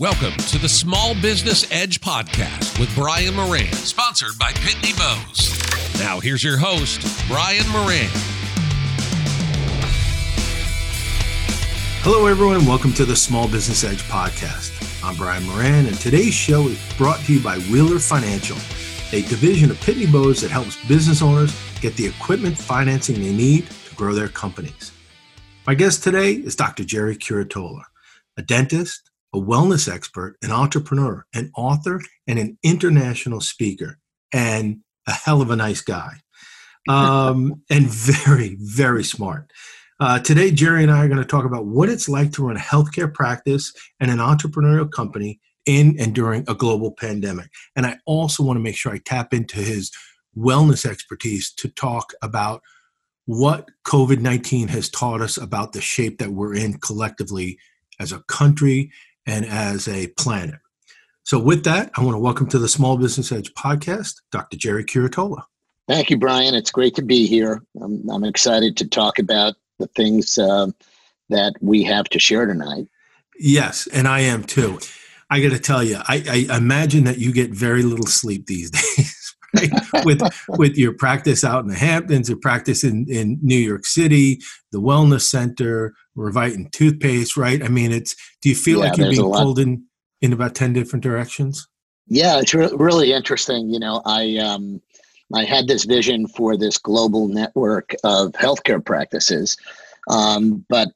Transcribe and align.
Welcome 0.00 0.32
to 0.48 0.58
the 0.58 0.68
Small 0.68 1.14
Business 1.14 1.70
Edge 1.70 2.00
podcast 2.00 2.80
with 2.80 2.92
Brian 2.96 3.36
Moran, 3.36 3.72
sponsored 3.74 4.36
by 4.40 4.50
Pitney 4.50 4.92
Bowes. 4.98 6.00
Now, 6.00 6.18
here's 6.18 6.42
your 6.42 6.56
host, 6.58 7.00
Brian 7.28 7.68
Moran. 7.68 8.08
Hello, 12.02 12.26
everyone. 12.26 12.66
Welcome 12.66 12.92
to 12.94 13.04
the 13.04 13.14
Small 13.14 13.46
Business 13.46 13.84
Edge 13.84 14.02
podcast. 14.08 14.72
I'm 15.04 15.14
Brian 15.14 15.44
Moran, 15.44 15.86
and 15.86 15.96
today's 16.00 16.34
show 16.34 16.66
is 16.66 16.94
brought 16.98 17.20
to 17.20 17.34
you 17.34 17.40
by 17.40 17.58
Wheeler 17.70 18.00
Financial, 18.00 18.56
a 19.16 19.22
division 19.28 19.70
of 19.70 19.76
Pitney 19.76 20.12
Bowes 20.12 20.40
that 20.40 20.50
helps 20.50 20.74
business 20.88 21.22
owners 21.22 21.56
get 21.80 21.94
the 21.94 22.04
equipment 22.04 22.58
financing 22.58 23.22
they 23.22 23.32
need 23.32 23.70
to 23.70 23.94
grow 23.94 24.12
their 24.12 24.26
companies. 24.26 24.90
My 25.68 25.76
guest 25.76 26.02
today 26.02 26.32
is 26.32 26.56
Dr. 26.56 26.82
Gerry 26.82 27.16
Curatola, 27.16 27.82
a 28.36 28.42
dentist, 28.42 29.12
a 29.34 29.36
wellness 29.36 29.92
expert, 29.92 30.36
an 30.42 30.52
entrepreneur, 30.52 31.26
an 31.34 31.50
author, 31.56 32.00
and 32.26 32.38
an 32.38 32.56
international 32.62 33.40
speaker, 33.40 33.98
and 34.32 34.78
a 35.08 35.12
hell 35.12 35.42
of 35.42 35.50
a 35.50 35.56
nice 35.56 35.80
guy. 35.80 36.14
Um, 36.88 37.62
and 37.70 37.86
very, 37.86 38.56
very 38.60 39.02
smart. 39.02 39.50
Uh, 40.00 40.20
today, 40.20 40.50
Gerry 40.50 40.82
and 40.82 40.92
I 40.92 41.04
are 41.04 41.08
going 41.08 41.20
to 41.20 41.24
talk 41.24 41.44
about 41.44 41.66
what 41.66 41.88
it's 41.88 42.08
like 42.08 42.32
to 42.32 42.46
run 42.46 42.56
a 42.56 42.60
healthcare 42.60 43.12
practice 43.12 43.72
and 44.00 44.10
an 44.10 44.18
entrepreneurial 44.18 44.90
company 44.90 45.40
in 45.66 45.96
and 45.98 46.14
during 46.14 46.44
a 46.48 46.54
global 46.54 46.92
pandemic. 46.92 47.50
And 47.74 47.86
I 47.86 47.98
also 48.06 48.42
want 48.42 48.56
to 48.56 48.62
make 48.62 48.76
sure 48.76 48.92
I 48.92 48.98
tap 48.98 49.32
into 49.32 49.56
his 49.56 49.90
wellness 50.36 50.84
expertise 50.84 51.52
to 51.54 51.68
talk 51.68 52.12
about 52.22 52.62
what 53.26 53.70
COVID 53.86 54.20
19 54.20 54.68
has 54.68 54.90
taught 54.90 55.22
us 55.22 55.38
about 55.38 55.72
the 55.72 55.80
shape 55.80 56.18
that 56.18 56.30
we're 56.30 56.54
in 56.54 56.74
collectively 56.74 57.58
as 57.98 58.12
a 58.12 58.20
country 58.24 58.90
and 59.26 59.44
as 59.44 59.88
a 59.88 60.08
planet. 60.08 60.60
So, 61.22 61.38
with 61.38 61.64
that, 61.64 61.90
I 61.96 62.02
want 62.02 62.14
to 62.14 62.20
welcome 62.20 62.48
to 62.48 62.58
the 62.58 62.68
Small 62.68 62.98
Business 62.98 63.32
Edge 63.32 63.52
podcast, 63.54 64.16
Dr. 64.30 64.56
Gerry 64.56 64.84
Curatola. 64.84 65.44
Thank 65.88 66.10
you, 66.10 66.18
Brian. 66.18 66.54
It's 66.54 66.70
great 66.70 66.94
to 66.96 67.02
be 67.02 67.26
here. 67.26 67.62
I'm, 67.80 68.08
I'm 68.10 68.24
excited 68.24 68.76
to 68.78 68.88
talk 68.88 69.18
about 69.18 69.54
the 69.78 69.86
things 69.88 70.38
uh, 70.38 70.68
that 71.30 71.54
we 71.60 71.82
have 71.84 72.06
to 72.06 72.18
share 72.18 72.46
tonight. 72.46 72.86
Yes, 73.38 73.86
and 73.92 74.06
I 74.06 74.20
am 74.20 74.44
too. 74.44 74.78
I 75.30 75.40
got 75.40 75.52
to 75.52 75.58
tell 75.58 75.82
you, 75.82 75.96
I, 75.96 76.46
I 76.50 76.56
imagine 76.56 77.04
that 77.04 77.18
you 77.18 77.32
get 77.32 77.50
very 77.50 77.82
little 77.82 78.06
sleep 78.06 78.46
these 78.46 78.70
days. 78.96 79.13
Right? 79.54 79.70
with 80.04 80.20
with 80.48 80.76
your 80.76 80.92
practice 80.92 81.44
out 81.44 81.62
in 81.62 81.68
the 81.68 81.76
Hamptons, 81.76 82.28
your 82.28 82.38
practice 82.38 82.84
in, 82.84 83.06
in 83.08 83.38
New 83.42 83.58
York 83.58 83.86
City, 83.86 84.40
the 84.72 84.80
wellness 84.80 85.22
center, 85.22 85.94
Revitin 86.16 86.70
toothpaste, 86.72 87.36
right? 87.36 87.62
I 87.62 87.68
mean, 87.68 87.92
it's. 87.92 88.14
Do 88.42 88.48
you 88.48 88.54
feel 88.54 88.78
yeah, 88.78 88.84
like 88.84 88.98
you're 88.98 89.10
being 89.10 89.32
pulled 89.32 89.58
in 89.58 89.84
in 90.20 90.32
about 90.32 90.54
ten 90.54 90.72
different 90.72 91.02
directions? 91.02 91.66
Yeah, 92.06 92.38
it's 92.38 92.54
re- 92.54 92.70
really 92.74 93.12
interesting. 93.12 93.70
You 93.70 93.78
know, 93.78 94.02
I 94.04 94.36
um, 94.38 94.80
I 95.34 95.44
had 95.44 95.66
this 95.66 95.84
vision 95.84 96.26
for 96.28 96.56
this 96.56 96.78
global 96.78 97.28
network 97.28 97.94
of 98.04 98.32
healthcare 98.32 98.84
practices, 98.84 99.56
um, 100.08 100.64
but 100.68 100.88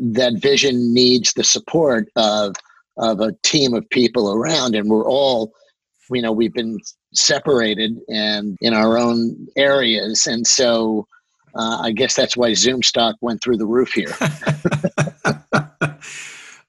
that 0.00 0.34
vision 0.40 0.92
needs 0.94 1.34
the 1.34 1.44
support 1.44 2.08
of 2.16 2.54
of 2.98 3.20
a 3.20 3.32
team 3.42 3.74
of 3.74 3.88
people 3.90 4.32
around, 4.32 4.74
and 4.74 4.90
we're 4.90 5.08
all, 5.08 5.52
you 6.10 6.22
know, 6.22 6.32
we've 6.32 6.54
been 6.54 6.78
separated 7.12 7.98
and 8.08 8.56
in 8.60 8.74
our 8.74 8.98
own 8.98 9.46
areas, 9.56 10.26
and 10.26 10.46
so 10.46 11.06
uh, 11.54 11.80
I 11.82 11.92
guess 11.92 12.14
that's 12.14 12.36
why 12.36 12.54
Zoom 12.54 12.82
stock 12.82 13.16
went 13.20 13.42
through 13.42 13.56
the 13.56 13.66
roof 13.66 13.92
here. 13.92 14.14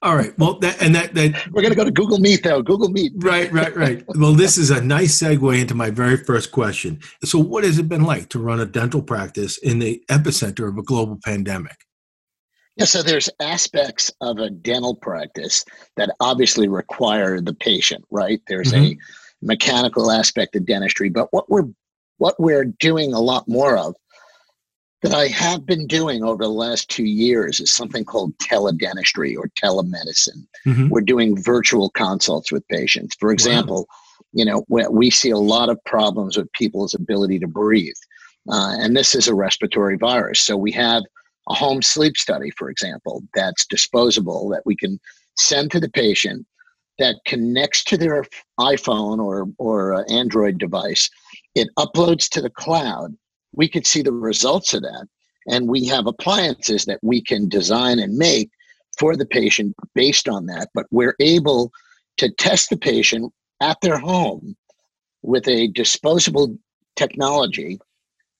All 0.02 0.16
right. 0.16 0.36
Well, 0.38 0.58
that, 0.60 0.80
and 0.82 0.94
that, 0.94 1.12
that 1.14 1.46
we're 1.52 1.60
going 1.60 1.72
to 1.72 1.76
go 1.76 1.84
to 1.84 1.90
Google 1.90 2.18
Meet 2.18 2.42
though. 2.42 2.62
Google 2.62 2.88
Meet. 2.88 3.12
Right, 3.16 3.52
right, 3.52 3.76
right. 3.76 4.02
well, 4.16 4.32
this 4.32 4.56
is 4.56 4.70
a 4.70 4.80
nice 4.80 5.18
segue 5.18 5.60
into 5.60 5.74
my 5.74 5.90
very 5.90 6.16
first 6.16 6.52
question. 6.52 7.00
So, 7.22 7.38
what 7.38 7.64
has 7.64 7.78
it 7.78 7.88
been 7.88 8.04
like 8.04 8.30
to 8.30 8.38
run 8.38 8.60
a 8.60 8.66
dental 8.66 9.02
practice 9.02 9.58
in 9.58 9.78
the 9.78 10.02
epicenter 10.08 10.68
of 10.68 10.78
a 10.78 10.82
global 10.82 11.18
pandemic? 11.22 11.76
Yeah, 12.76 12.86
so 12.86 13.02
there's 13.02 13.28
aspects 13.42 14.10
of 14.22 14.38
a 14.38 14.48
dental 14.48 14.94
practice 14.94 15.66
that 15.98 16.14
obviously 16.18 16.66
require 16.66 17.42
the 17.42 17.52
patient, 17.52 18.02
right? 18.10 18.40
There's 18.48 18.72
mm-hmm. 18.72 18.92
a 18.92 18.98
mechanical 19.42 20.10
aspect 20.10 20.56
of 20.56 20.66
dentistry, 20.66 21.08
but 21.08 21.28
what 21.32 21.48
we're 21.50 21.68
what 22.18 22.38
we're 22.38 22.66
doing 22.66 23.14
a 23.14 23.20
lot 23.20 23.48
more 23.48 23.78
of 23.78 23.94
that 25.02 25.14
I 25.14 25.28
have 25.28 25.64
been 25.64 25.86
doing 25.86 26.22
over 26.22 26.44
the 26.44 26.50
last 26.50 26.90
two 26.90 27.04
years 27.04 27.60
is 27.60 27.72
something 27.72 28.04
called 28.04 28.36
teledentistry 28.38 29.36
or 29.36 29.50
telemedicine. 29.62 30.46
Mm-hmm. 30.66 30.88
We're 30.90 31.00
doing 31.00 31.42
virtual 31.42 31.88
consults 31.90 32.52
with 32.52 32.68
patients. 32.68 33.16
For 33.18 33.32
example, 33.32 33.86
wow. 33.88 34.26
you 34.32 34.44
know, 34.44 34.64
we 34.90 35.10
see 35.10 35.30
a 35.30 35.38
lot 35.38 35.70
of 35.70 35.82
problems 35.84 36.36
with 36.36 36.52
people's 36.52 36.94
ability 36.94 37.38
to 37.38 37.46
breathe. 37.46 37.94
Uh, 38.50 38.76
and 38.78 38.94
this 38.94 39.14
is 39.14 39.26
a 39.26 39.34
respiratory 39.34 39.96
virus. 39.96 40.40
So 40.40 40.56
we 40.56 40.72
have 40.72 41.02
a 41.48 41.54
home 41.54 41.80
sleep 41.80 42.16
study, 42.16 42.50
for 42.58 42.68
example, 42.68 43.22
that's 43.34 43.66
disposable 43.66 44.50
that 44.50 44.62
we 44.66 44.76
can 44.76 45.00
send 45.36 45.70
to 45.70 45.80
the 45.80 45.90
patient 45.90 46.46
that 47.00 47.16
connects 47.26 47.82
to 47.84 47.98
their 47.98 48.24
iPhone 48.60 49.18
or, 49.18 49.48
or 49.58 50.08
Android 50.10 50.58
device. 50.58 51.10
It 51.54 51.68
uploads 51.76 52.28
to 52.30 52.40
the 52.40 52.50
cloud 52.50 53.16
we 53.52 53.68
could 53.68 53.86
see 53.86 54.02
the 54.02 54.12
results 54.12 54.74
of 54.74 54.82
that. 54.82 55.06
And 55.48 55.68
we 55.68 55.86
have 55.86 56.06
appliances 56.06 56.84
that 56.84 57.00
we 57.02 57.22
can 57.22 57.48
design 57.48 57.98
and 57.98 58.16
make 58.16 58.50
for 58.98 59.16
the 59.16 59.26
patient 59.26 59.74
based 59.94 60.28
on 60.28 60.46
that. 60.46 60.68
But 60.74 60.86
we're 60.90 61.16
able 61.20 61.72
to 62.18 62.30
test 62.30 62.70
the 62.70 62.76
patient 62.76 63.32
at 63.60 63.80
their 63.80 63.98
home 63.98 64.56
with 65.22 65.48
a 65.48 65.68
disposable 65.68 66.56
technology 66.96 67.78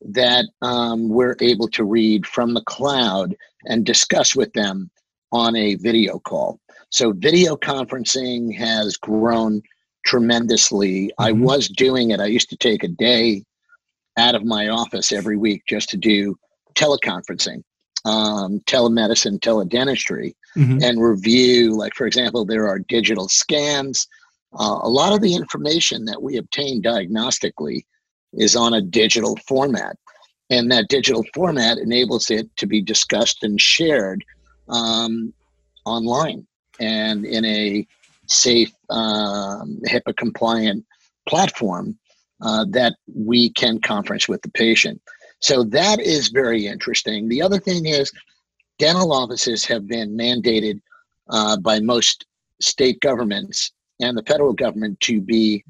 that 0.03 0.47
um, 0.63 1.09
we're 1.09 1.37
able 1.41 1.69
to 1.69 1.85
read 1.85 2.27
from 2.27 2.55
the 2.55 2.63
cloud 2.63 3.35
and 3.65 3.85
discuss 3.85 4.35
with 4.35 4.53
them 4.55 4.91
on 5.33 5.57
a 5.57 5.75
video 5.77 6.19
call. 6.19 6.59
So, 6.91 7.13
video 7.13 7.57
conferencing 7.57 8.55
has 8.57 8.97
grown 8.97 9.63
tremendously. 10.05 11.07
Mm-hmm. 11.07 11.23
I 11.23 11.33
was 11.33 11.69
doing 11.69 12.11
it, 12.11 12.21
I 12.21 12.27
used 12.27 12.51
to 12.51 12.57
take 12.57 12.83
a 12.83 12.89
day 12.89 13.45
out 14.17 14.35
of 14.35 14.45
my 14.45 14.69
office 14.69 15.13
every 15.13 15.37
week 15.37 15.63
just 15.69 15.89
to 15.91 15.97
do 15.97 16.37
teleconferencing, 16.75 17.63
um, 18.05 18.61
telemedicine, 18.67 19.39
teledentistry, 19.39 20.35
mm-hmm. 20.57 20.83
and 20.83 21.01
review. 21.01 21.77
Like, 21.77 21.95
for 21.95 22.07
example, 22.07 22.45
there 22.45 22.69
are 22.69 22.81
digital 22.81 23.29
scans. 23.29 24.07
Uh, 24.59 24.81
a 24.83 24.89
lot 24.89 25.13
of 25.13 25.21
the 25.21 25.35
information 25.35 26.05
that 26.07 26.23
we 26.23 26.37
obtain 26.37 26.83
diagnostically 26.83 27.83
is 28.33 28.57
on 28.57 28.75
a 28.75 28.83
digital 28.83 29.37
format. 29.47 29.97
And 30.51 30.71
that 30.73 30.89
digital 30.89 31.25
format 31.35 31.79
enables 31.79 32.31
it 32.31 32.49
to 32.57 32.67
be 32.67 32.83
discussed 32.83 33.45
and 33.45 33.61
shared 33.61 34.25
um, 34.69 35.33
online 35.85 36.47
and 36.81 37.25
in 37.25 37.45
a 37.45 37.87
safe, 38.27 38.73
um, 38.89 39.81
HIPAA 39.87 40.17
compliant 40.17 40.85
platform 41.29 41.99
uh, 42.43 42.65
that 42.71 42.95
we 43.15 43.51
can 43.51 43.81
conference 43.81 44.29
with 44.29 44.41
the 44.43 44.51
patient. 44.51 45.01
So 45.41 45.65
that 45.65 46.01
is 46.01 46.29
very 46.29 46.67
interesting. 46.67 47.29
The 47.29 47.43
other 47.43 47.59
thing 47.59 47.87
is, 47.87 48.13
dental 48.79 49.13
offices 49.13 49.65
have 49.67 49.87
been 49.87 50.17
mandated 50.17 50.81
uh, 51.29 51.57
by 51.59 51.81
most 51.81 52.25
state 52.61 53.01
governments 53.01 53.73
and 54.01 54.17
the 54.17 54.23
federal 54.23 54.53
government 54.53 54.99
to 55.01 55.21
be 55.21 55.65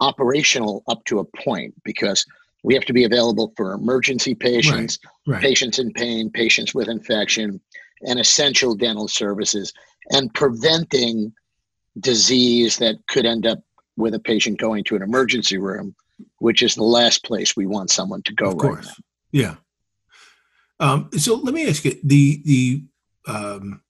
operational 0.00 0.82
up 0.88 1.04
to 1.04 1.20
a 1.20 1.24
point 1.24 1.74
because 1.84 2.24
we 2.62 2.74
have 2.74 2.84
to 2.84 2.92
be 2.92 3.04
available 3.04 3.52
for 3.56 3.72
emergency 3.72 4.34
patients, 4.34 4.98
right, 5.26 5.34
right. 5.34 5.42
patients 5.42 5.78
in 5.78 5.92
pain, 5.92 6.30
patients 6.30 6.74
with 6.74 6.88
infection, 6.88 7.60
and 8.02 8.18
essential 8.18 8.74
dental 8.74 9.08
services, 9.08 9.72
and 10.10 10.32
preventing 10.34 11.32
disease 11.98 12.78
that 12.78 12.96
could 13.08 13.26
end 13.26 13.46
up 13.46 13.60
with 13.96 14.14
a 14.14 14.20
patient 14.20 14.58
going 14.58 14.84
to 14.84 14.96
an 14.96 15.02
emergency 15.02 15.58
room, 15.58 15.94
which 16.38 16.62
is 16.62 16.74
the 16.74 16.82
last 16.82 17.24
place 17.24 17.56
we 17.56 17.66
want 17.66 17.90
someone 17.90 18.22
to 18.22 18.32
go. 18.32 18.50
Of 18.50 18.58
course, 18.58 18.86
right 18.86 18.96
yeah. 19.32 19.56
Um, 20.78 21.10
so 21.16 21.36
let 21.36 21.54
me 21.54 21.68
ask 21.68 21.84
you 21.84 21.98
the 22.02 22.42
the 22.44 22.84
um, 23.26 23.82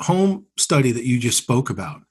home 0.00 0.46
study 0.58 0.92
that 0.92 1.04
you 1.04 1.18
just 1.18 1.38
spoke 1.38 1.70
about 1.70 2.02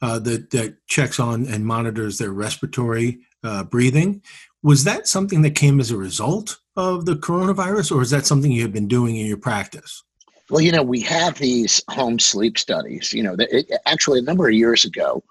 uh, 0.00 0.18
that 0.20 0.50
that 0.50 0.86
checks 0.86 1.18
on 1.18 1.46
and 1.46 1.66
monitors 1.66 2.18
their 2.18 2.32
respiratory 2.32 3.20
uh, 3.42 3.64
breathing. 3.64 4.22
Was 4.62 4.84
that 4.84 5.08
something 5.08 5.42
that 5.42 5.56
came 5.56 5.80
as 5.80 5.90
a 5.90 5.96
result 5.96 6.58
of 6.76 7.04
the 7.04 7.16
coronavirus, 7.16 7.94
or 7.94 8.02
is 8.02 8.10
that 8.10 8.26
something 8.26 8.52
you 8.52 8.62
have 8.62 8.72
been 8.72 8.88
doing 8.88 9.16
in 9.16 9.26
your 9.26 9.36
practice? 9.36 10.04
Well, 10.52 10.60
you 10.60 10.70
know, 10.70 10.82
we 10.82 11.00
have 11.00 11.38
these 11.38 11.82
home 11.88 12.18
sleep 12.18 12.58
studies. 12.58 13.14
You 13.14 13.22
know, 13.22 13.36
it, 13.38 13.72
actually, 13.86 14.18
a 14.18 14.22
number 14.22 14.46
of 14.46 14.52
years 14.52 14.84
ago, 14.84 15.24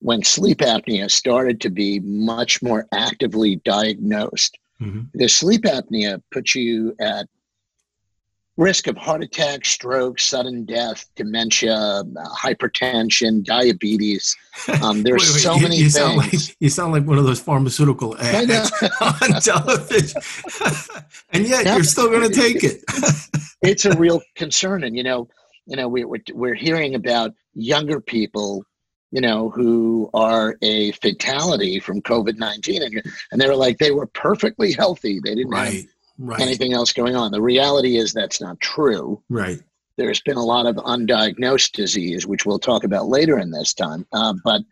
when 0.00 0.22
sleep 0.22 0.58
apnea 0.58 1.10
started 1.10 1.62
to 1.62 1.70
be 1.70 2.00
much 2.00 2.62
more 2.62 2.86
actively 2.92 3.56
diagnosed. 3.64 4.58
Mm-hmm. 4.82 5.04
The 5.14 5.28
sleep 5.28 5.62
apnea 5.62 6.22
puts 6.30 6.54
you 6.54 6.94
at 7.00 7.26
risk 8.56 8.86
of 8.86 8.96
heart 8.96 9.22
attack, 9.22 9.64
stroke, 9.64 10.20
sudden 10.20 10.64
death, 10.64 11.06
dementia, 11.16 11.74
uh, 11.74 12.04
hypertension, 12.34 13.42
diabetes. 13.42 14.36
Um, 14.82 15.02
there's 15.02 15.22
wait, 15.22 15.34
wait, 15.34 15.42
so 15.42 15.54
you, 15.54 15.62
many 15.62 15.76
you 15.76 15.82
things. 15.82 15.94
Sound 15.94 16.16
like, 16.16 16.56
you 16.60 16.68
sound 16.68 16.92
like 16.92 17.04
one 17.04 17.18
of 17.18 17.24
those 17.24 17.40
pharmaceutical 17.40 18.16
ads 18.18 18.72
on 19.00 19.40
television, 19.40 20.20
and 21.32 21.46
yet 21.46 21.66
you're 21.66 21.84
still 21.84 22.08
going 22.08 22.28
to 22.30 22.34
take 22.34 22.62
it. 22.62 22.82
it's 23.62 23.84
a 23.84 23.96
real 23.96 24.22
concern, 24.36 24.84
and 24.84 24.96
you 24.96 25.02
know, 25.02 25.28
you 25.66 25.76
know, 25.76 25.88
we, 25.88 26.04
we're 26.04 26.22
we're 26.32 26.54
hearing 26.54 26.94
about 26.94 27.34
younger 27.54 28.00
people. 28.00 28.64
You 29.10 29.20
know, 29.20 29.48
who 29.48 30.10
are 30.12 30.56
a 30.60 30.90
fatality 30.90 31.78
from 31.78 32.02
COVID 32.02 32.36
19. 32.36 32.82
And, 32.82 33.02
and 33.30 33.40
they 33.40 33.46
were 33.46 33.54
like, 33.54 33.78
they 33.78 33.92
were 33.92 34.08
perfectly 34.08 34.72
healthy. 34.72 35.20
They 35.22 35.36
didn't 35.36 35.52
right. 35.52 35.72
have 35.72 35.84
right. 36.18 36.40
anything 36.40 36.72
else 36.72 36.92
going 36.92 37.16
on. 37.16 37.32
The 37.32 37.42
reality 37.42 37.96
is 37.96 38.12
that's 38.12 38.40
not 38.40 38.60
true. 38.60 39.22
Right. 39.28 39.60
There's 39.96 40.20
been 40.22 40.36
a 40.36 40.44
lot 40.44 40.66
of 40.66 40.76
undiagnosed 40.76 41.72
disease, 41.72 42.26
which 42.26 42.44
we'll 42.44 42.58
talk 42.58 42.84
about 42.84 43.06
later 43.06 43.38
in 43.38 43.50
this 43.50 43.74
time. 43.74 44.06
Uh, 44.12 44.34
but 44.44 44.62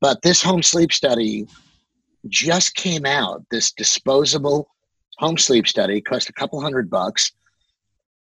but 0.00 0.22
this 0.22 0.42
home 0.42 0.62
sleep 0.62 0.92
study 0.92 1.46
just 2.28 2.74
came 2.74 3.04
out. 3.04 3.44
This 3.50 3.72
disposable 3.72 4.68
home 5.18 5.38
sleep 5.38 5.66
study 5.66 6.00
cost 6.00 6.28
a 6.28 6.32
couple 6.32 6.60
hundred 6.60 6.88
bucks. 6.88 7.32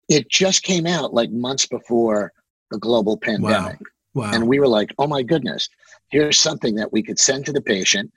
It 0.09 0.29
just 0.29 0.63
came 0.63 0.85
out 0.85 1.13
like 1.13 1.31
months 1.31 1.65
before 1.65 2.33
the 2.71 2.77
global 2.77 3.17
pandemic. 3.17 3.79
Wow. 3.79 4.25
Wow. 4.25 4.31
And 4.33 4.47
we 4.47 4.59
were 4.59 4.67
like, 4.67 4.93
oh 4.99 5.07
my 5.07 5.23
goodness, 5.23 5.67
here's 6.09 6.39
something 6.39 6.75
that 6.75 6.91
we 6.91 7.01
could 7.01 7.17
send 7.17 7.45
to 7.45 7.51
the 7.51 7.61
patient 7.61 8.11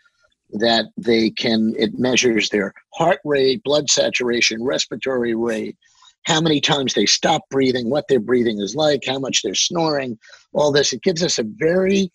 that 0.50 0.86
they 0.96 1.30
can, 1.30 1.74
it 1.78 1.98
measures 1.98 2.48
their 2.48 2.72
heart 2.94 3.20
rate, 3.24 3.62
blood 3.64 3.90
saturation, 3.90 4.62
respiratory 4.62 5.34
rate, 5.34 5.76
how 6.24 6.40
many 6.40 6.60
times 6.60 6.94
they 6.94 7.06
stop 7.06 7.42
breathing, 7.50 7.88
what 7.88 8.08
their 8.08 8.20
breathing 8.20 8.60
is 8.60 8.74
like, 8.74 9.02
how 9.06 9.18
much 9.18 9.42
they're 9.42 9.54
snoring, 9.54 10.18
all 10.52 10.72
this. 10.72 10.92
It 10.92 11.02
gives 11.02 11.22
us 11.22 11.38
a 11.38 11.44
very 11.44 12.10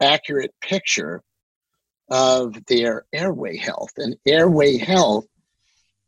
accurate 0.00 0.54
picture 0.62 1.22
of 2.10 2.54
their 2.66 3.04
airway 3.12 3.56
health. 3.56 3.90
And 3.96 4.16
airway 4.26 4.76
health 4.76 5.26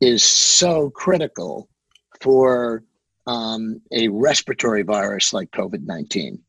is 0.01 0.25
so 0.25 0.91
critical 0.91 1.69
for 2.21 2.83
um, 3.27 3.81
a 3.93 4.09
respiratory 4.09 4.83
virus 4.83 5.33
like 5.33 5.51
COVID 5.51 5.85
19. 5.85 6.41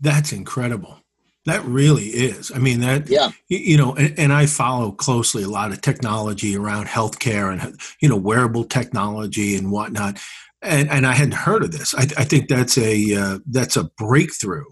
That's 0.00 0.32
incredible. 0.32 1.00
That 1.46 1.64
really 1.64 2.06
is. 2.06 2.50
I 2.54 2.58
mean, 2.58 2.80
that, 2.80 3.08
yeah. 3.10 3.30
you 3.48 3.76
know, 3.76 3.94
and, 3.94 4.18
and, 4.18 4.32
I 4.32 4.46
follow 4.46 4.92
closely 4.92 5.42
a 5.42 5.48
lot 5.48 5.72
of 5.72 5.82
technology 5.82 6.56
around 6.56 6.86
healthcare 6.86 7.52
and, 7.52 7.78
you 8.00 8.08
know, 8.08 8.16
wearable 8.16 8.64
technology 8.64 9.54
and 9.56 9.70
whatnot. 9.70 10.18
And, 10.62 10.88
and 10.90 11.06
I 11.06 11.12
hadn't 11.12 11.34
heard 11.34 11.62
of 11.62 11.72
this. 11.72 11.94
I, 11.94 12.02
I 12.16 12.24
think 12.24 12.48
that's 12.48 12.78
a, 12.78 13.14
uh, 13.14 13.38
that's 13.46 13.76
a 13.76 13.84
breakthrough 13.84 14.64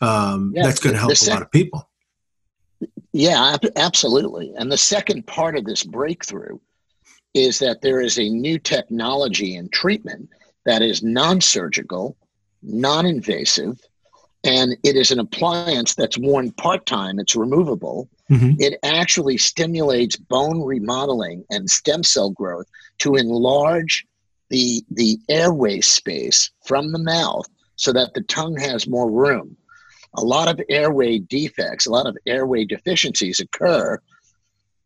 um, 0.00 0.52
yeah, 0.54 0.62
that's 0.64 0.80
going 0.80 0.94
to 0.94 1.00
help 1.00 1.16
sec- 1.16 1.28
a 1.28 1.34
lot 1.34 1.42
of 1.42 1.50
people. 1.50 1.88
Yeah, 3.12 3.56
absolutely. 3.76 4.52
And 4.56 4.70
the 4.70 4.76
second 4.76 5.26
part 5.26 5.56
of 5.56 5.64
this 5.64 5.84
breakthrough 5.84 6.58
is 7.32 7.58
that 7.60 7.80
there 7.80 8.00
is 8.00 8.18
a 8.18 8.28
new 8.28 8.58
technology 8.58 9.56
and 9.56 9.72
treatment 9.72 10.28
that 10.66 10.82
is 10.82 11.02
non 11.02 11.40
surgical, 11.40 12.16
non 12.62 13.06
invasive, 13.06 13.80
and 14.44 14.76
it 14.84 14.96
is 14.96 15.10
an 15.10 15.18
appliance 15.18 15.94
that's 15.94 16.18
worn 16.18 16.52
part 16.52 16.84
time, 16.86 17.18
it's 17.18 17.34
removable. 17.34 18.08
Mm-hmm. 18.30 18.52
It 18.58 18.78
actually 18.82 19.38
stimulates 19.38 20.16
bone 20.16 20.62
remodeling 20.62 21.44
and 21.50 21.68
stem 21.68 22.02
cell 22.02 22.30
growth 22.30 22.66
to 22.98 23.16
enlarge 23.16 24.06
the, 24.50 24.82
the 24.90 25.18
airway 25.28 25.80
space 25.80 26.50
from 26.64 26.92
the 26.92 26.98
mouth 26.98 27.46
so 27.76 27.92
that 27.92 28.14
the 28.14 28.22
tongue 28.22 28.56
has 28.56 28.86
more 28.86 29.10
room. 29.10 29.56
A 30.16 30.20
lot 30.22 30.48
of 30.48 30.60
airway 30.68 31.18
defects, 31.18 31.86
a 31.86 31.90
lot 31.90 32.06
of 32.06 32.16
airway 32.26 32.64
deficiencies 32.64 33.40
occur 33.40 33.98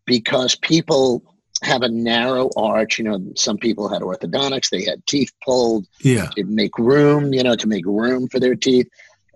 because 0.06 0.54
people 0.54 1.22
have 1.62 1.82
a 1.82 1.88
narrow 1.88 2.48
arch. 2.56 2.98
You 2.98 3.04
know, 3.04 3.32
some 3.36 3.58
people 3.58 3.88
had 3.88 4.02
orthodontics, 4.02 4.70
they 4.70 4.84
had 4.84 5.04
teeth 5.06 5.32
pulled 5.44 5.86
yeah. 6.00 6.28
to 6.36 6.44
make 6.44 6.78
room, 6.78 7.34
you 7.34 7.42
know, 7.42 7.56
to 7.56 7.66
make 7.66 7.84
room 7.84 8.28
for 8.28 8.40
their 8.40 8.54
teeth. 8.54 8.88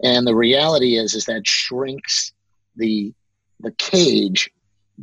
And 0.03 0.27
the 0.27 0.35
reality 0.35 0.97
is, 0.97 1.15
is 1.15 1.27
that 1.27 1.47
shrinks 1.47 2.33
the 2.77 3.13
the 3.61 3.73
cage 3.73 4.51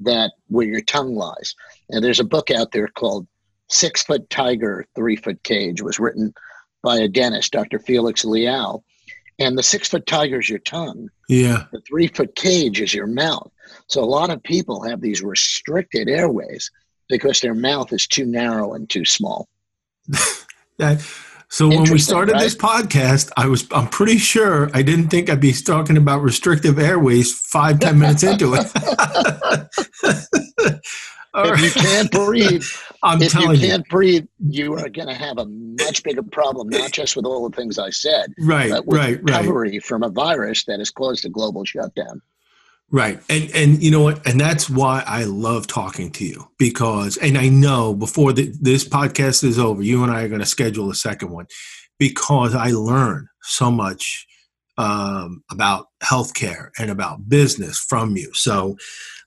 that 0.01 0.31
where 0.48 0.68
your 0.68 0.81
tongue 0.81 1.16
lies. 1.16 1.56
And 1.90 2.04
there's 2.04 2.19
a 2.19 2.25
book 2.25 2.51
out 2.51 2.72
there 2.72 2.88
called 2.88 3.28
Six 3.69 4.04
Foot 4.04 4.30
Tiger, 4.30 4.86
Three 4.96 5.16
Foot 5.16 5.42
Cage. 5.44 5.81
Was 5.81 6.00
written 6.00 6.34
by 6.81 6.98
a 6.98 7.07
dentist, 7.07 7.51
Dr. 7.51 7.80
Felix 7.80 8.25
Liao. 8.25 8.84
And 9.40 9.57
the 9.57 9.63
six 9.63 9.88
foot 9.88 10.06
tiger 10.06 10.40
is 10.40 10.50
your 10.50 10.60
tongue. 10.60 11.10
Yeah. 11.30 11.63
The 11.72 11.80
three 11.81 12.07
foot 12.07 12.36
cage 12.36 12.81
is 12.81 12.94
your 12.94 13.07
mouth. 13.07 13.50
So 13.88 14.04
a 14.04 14.06
lot 14.06 14.30
of 14.30 14.44
people 14.44 14.84
have 14.84 15.00
these 15.00 15.24
restricted 15.24 16.10
airways 16.10 16.69
because 17.07 17.40
their 17.40 17.56
mouth 17.56 17.94
is 17.94 18.06
too 18.06 18.25
narrow 18.25 18.74
and 18.74 18.90
too 18.90 19.06
small. 19.06 19.48
that 20.78 21.01
so 21.50 21.68
when 21.68 21.92
we 21.92 21.98
started 21.98 22.34
right? 22.34 22.42
this 22.42 22.56
podcast, 22.56 23.31
I 23.36 23.48
was 23.48 23.68
I'm 23.72 23.88
pretty 23.88 24.18
sure 24.18 24.69
I 24.74 24.84
didn't 24.84 25.10
think 25.10 25.30
I'd 25.30 25.42
be 25.42 25.51
talking 25.51 25.98
about 25.98 26.22
restrictive 26.22 26.78
airways 26.78 27.34
five 27.34 27.80
ten 27.80 27.98
minutes 27.98 28.24
into 28.24 28.54
it. 28.54 28.68
if 31.34 31.51
right. 31.51 31.60
you 31.63 31.72
can't 31.72 32.12
breathe, 32.12 32.63
I'm 33.01 33.22
if 33.22 33.34
you 33.34 33.57
can't 33.57 33.62
you. 33.62 33.84
breathe, 33.90 34.28
you 34.40 34.74
are 34.74 34.90
going 34.90 35.07
to 35.07 35.16
have 35.16 35.40
a 35.40 35.46
much 35.46 36.04
bigger 36.04 36.24
problem, 36.24 36.69
not 36.69 36.92
just 36.92 37.16
with 37.16 37.25
all 37.25 37.50
the 37.50 37.56
things 37.56 37.80
I 37.80 37.90
said, 37.90 38.34
right, 38.40 38.69
but 38.69 38.86
with 38.86 38.98
right, 38.98 39.24
recovery 39.24 39.72
right. 39.72 39.84
from 39.84 40.04
a 40.04 40.10
virus 40.10 40.66
that 40.66 40.80
has 40.80 40.92
caused 40.92 41.25
a 41.25 41.30
global 41.30 41.66
shutdown. 41.66 42.22
Right. 42.91 43.21
And 43.30 43.51
and 43.53 43.83
you 43.83 43.91
know 43.91 44.01
what? 44.01 44.25
And 44.27 44.39
that's 44.39 44.69
why 44.69 45.03
I 45.06 45.24
love 45.25 45.68
talking 45.68 46.12
to 46.13 46.25
you 46.25 46.50
because 46.57 47.18
and 47.18 47.38
I 47.38 47.47
know 47.50 47.94
before 47.94 48.33
the, 48.33 48.51
this 48.59 48.88
podcast 48.88 49.44
is 49.44 49.59
over, 49.59 49.83
you 49.83 50.03
and 50.03 50.12
I 50.12 50.24
are 50.24 50.27
going 50.27 50.39
to 50.39 50.45
schedule 50.45 50.89
a 50.89 50.95
second 50.95 51.30
one 51.30 51.45
because 52.00 52.56
I 52.56 52.71
learn 52.71 53.27
so 53.44 53.69
much 53.69 54.25
um, 54.79 55.43
about 55.51 55.87
healthcare 56.01 56.69
and 56.79 56.89
about 56.89 57.27
business 57.27 57.77
from 57.77 58.15
you. 58.15 58.33
So, 58.33 58.77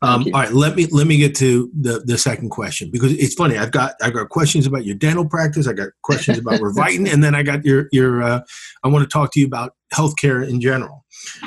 um, 0.00 0.22
you. 0.22 0.32
all 0.32 0.40
right, 0.40 0.52
let 0.52 0.74
me 0.74 0.86
let 0.86 1.06
me 1.06 1.18
get 1.18 1.34
to 1.36 1.70
the 1.78 2.02
the 2.06 2.16
second 2.16 2.48
question 2.48 2.90
because 2.90 3.12
it's 3.12 3.34
funny. 3.34 3.58
I've 3.58 3.70
got 3.70 3.94
I 4.02 4.10
got 4.10 4.30
questions 4.30 4.66
about 4.66 4.86
your 4.86 4.96
dental 4.96 5.28
practice. 5.28 5.68
I 5.68 5.74
got 5.74 5.90
questions 6.00 6.38
about 6.38 6.54
Revitin, 6.60 7.12
and 7.12 7.22
then 7.22 7.34
I 7.34 7.42
got 7.42 7.66
your 7.66 7.86
your. 7.92 8.22
Uh, 8.22 8.40
I 8.82 8.88
want 8.88 9.04
to 9.04 9.12
talk 9.12 9.30
to 9.32 9.40
you 9.40 9.46
about 9.46 9.74
healthcare 9.94 10.48
in 10.48 10.60
general. 10.60 11.04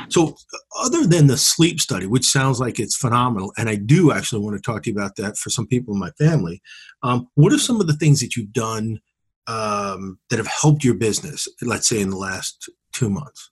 So, 0.10 0.36
other 0.80 1.08
than 1.08 1.26
the 1.26 1.36
sleep 1.36 1.82
study, 1.82 2.06
which 2.06 2.26
sounds 2.26 2.60
like 2.60 2.80
it's 2.80 2.96
phenomenal, 2.96 3.54
and 3.58 3.68
I 3.68 3.76
do 3.76 4.12
actually 4.12 4.42
want 4.42 4.56
to 4.56 4.62
talk 4.62 4.84
to 4.84 4.92
you 4.92 4.96
about 4.96 5.16
that 5.16 5.36
for 5.36 5.50
some 5.50 5.66
people 5.66 5.96
in 5.96 6.00
my 6.00 6.12
family, 6.12 6.62
um, 7.02 7.28
what 7.34 7.52
are 7.52 7.58
some 7.58 7.82
of 7.82 7.88
the 7.88 7.96
things 7.96 8.20
that 8.20 8.36
you've 8.36 8.54
done 8.54 9.00
um, 9.48 10.20
that 10.30 10.38
have 10.38 10.48
helped 10.48 10.84
your 10.84 10.94
business, 10.94 11.48
let's 11.64 11.90
say 11.90 12.00
in 12.00 12.12
the 12.12 12.18
last 12.18 12.70
two 12.94 13.10
months? 13.10 13.50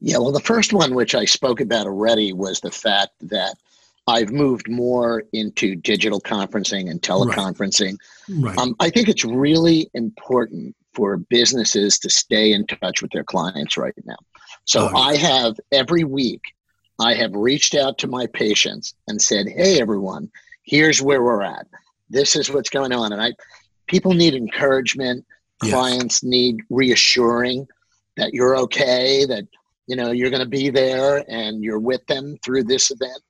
Yeah, 0.00 0.18
well, 0.18 0.32
the 0.32 0.40
first 0.40 0.72
one, 0.72 0.94
which 0.94 1.14
I 1.14 1.24
spoke 1.24 1.60
about 1.60 1.86
already, 1.86 2.32
was 2.32 2.60
the 2.60 2.70
fact 2.70 3.12
that 3.22 3.56
I've 4.06 4.32
moved 4.32 4.70
more 4.70 5.24
into 5.32 5.76
digital 5.76 6.20
conferencing 6.20 6.90
and 6.90 7.00
teleconferencing. 7.02 7.98
Right. 8.28 8.56
Right. 8.56 8.58
Um, 8.58 8.74
I 8.80 8.90
think 8.90 9.08
it's 9.08 9.24
really 9.24 9.90
important 9.94 10.74
for 10.94 11.16
businesses 11.16 11.98
to 12.00 12.10
stay 12.10 12.52
in 12.52 12.66
touch 12.66 13.02
with 13.02 13.10
their 13.12 13.24
clients 13.24 13.76
right 13.76 13.94
now. 14.04 14.16
So 14.64 14.88
oh, 14.92 14.96
I 14.96 15.16
have 15.16 15.56
every 15.72 16.04
week, 16.04 16.40
I 16.98 17.14
have 17.14 17.34
reached 17.34 17.74
out 17.74 17.98
to 17.98 18.06
my 18.06 18.26
patients 18.26 18.94
and 19.08 19.20
said, 19.20 19.46
"Hey, 19.46 19.80
everyone, 19.80 20.30
here's 20.62 21.02
where 21.02 21.22
we're 21.22 21.42
at. 21.42 21.66
This 22.08 22.34
is 22.34 22.50
what's 22.50 22.70
going 22.70 22.92
on." 22.92 23.12
And 23.12 23.20
I, 23.20 23.32
people 23.86 24.14
need 24.14 24.34
encouragement. 24.34 25.26
Yes. 25.62 25.72
Clients 25.72 26.24
need 26.24 26.60
reassuring 26.70 27.66
that 28.16 28.32
you're 28.32 28.56
okay, 28.56 29.24
that 29.26 29.46
you 29.88 29.96
know 29.96 30.12
you're 30.12 30.30
going 30.30 30.42
to 30.42 30.48
be 30.48 30.70
there 30.70 31.24
and 31.28 31.62
you're 31.64 31.80
with 31.80 32.06
them 32.06 32.36
through 32.44 32.64
this 32.64 32.90
event. 32.90 33.20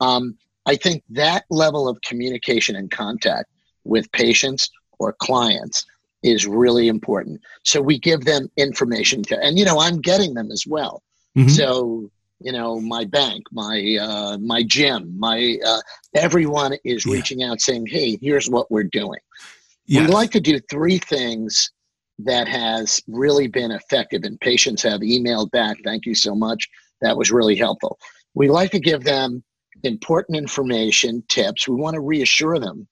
Um, 0.00 0.36
I 0.66 0.74
think 0.74 1.04
that 1.10 1.44
level 1.48 1.88
of 1.88 2.00
communication 2.00 2.74
and 2.74 2.90
contact 2.90 3.48
with 3.84 4.10
patients 4.10 4.68
or 4.98 5.12
clients 5.12 5.86
is 6.24 6.46
really 6.46 6.88
important. 6.88 7.40
So 7.64 7.80
we 7.80 7.98
give 8.00 8.24
them 8.24 8.50
information 8.56 9.22
to, 9.24 9.38
and 9.40 9.56
you 9.58 9.64
know, 9.64 9.78
I'm 9.78 10.00
getting 10.00 10.34
them 10.34 10.50
as 10.50 10.64
well. 10.66 11.02
Mm-hmm. 11.36 11.50
So 11.50 12.10
you 12.40 12.52
know, 12.52 12.80
my 12.80 13.04
bank, 13.04 13.44
my 13.52 13.96
uh, 14.00 14.38
my 14.38 14.62
gym, 14.62 15.18
my 15.18 15.58
uh, 15.64 15.80
everyone 16.14 16.76
is 16.84 17.06
yeah. 17.06 17.14
reaching 17.14 17.42
out 17.42 17.60
saying, 17.60 17.86
"Hey, 17.86 18.18
here's 18.20 18.48
what 18.48 18.70
we're 18.70 18.84
doing." 18.84 19.20
Yes. 19.86 20.08
We 20.08 20.14
like 20.14 20.32
to 20.32 20.40
do 20.40 20.58
three 20.68 20.98
things 20.98 21.70
that 22.18 22.48
has 22.48 23.02
really 23.06 23.46
been 23.46 23.70
effective, 23.70 24.22
and 24.24 24.40
patients 24.40 24.82
have 24.82 25.00
emailed 25.00 25.50
back. 25.50 25.76
Thank 25.84 26.06
you 26.06 26.14
so 26.14 26.34
much. 26.34 26.68
That 27.02 27.16
was 27.16 27.30
really 27.30 27.56
helpful. 27.56 27.98
We 28.34 28.48
like 28.48 28.70
to 28.70 28.80
give 28.80 29.04
them 29.04 29.44
important 29.82 30.38
information, 30.38 31.22
tips. 31.28 31.68
We 31.68 31.76
want 31.76 31.94
to 31.94 32.00
reassure 32.00 32.58
them 32.58 32.88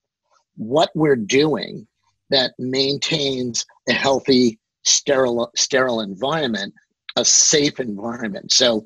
what 0.55 0.89
we're 0.95 1.15
doing 1.15 1.87
that 2.29 2.53
maintains 2.57 3.65
a 3.89 3.93
healthy, 3.93 4.59
sterile, 4.83 5.51
sterile 5.55 6.01
environment, 6.01 6.73
a 7.15 7.25
safe 7.25 7.79
environment. 7.79 8.51
So, 8.51 8.85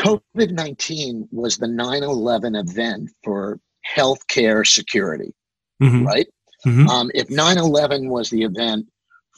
COVID 0.00 0.52
19 0.52 1.28
was 1.32 1.56
the 1.56 1.66
9 1.66 2.02
11 2.04 2.54
event 2.54 3.10
for 3.24 3.58
healthcare 3.96 4.66
security, 4.66 5.34
mm-hmm. 5.82 6.06
right? 6.06 6.28
Mm-hmm. 6.66 6.88
Um, 6.88 7.10
if 7.14 7.30
9 7.30 7.58
11 7.58 8.08
was 8.08 8.30
the 8.30 8.42
event 8.42 8.88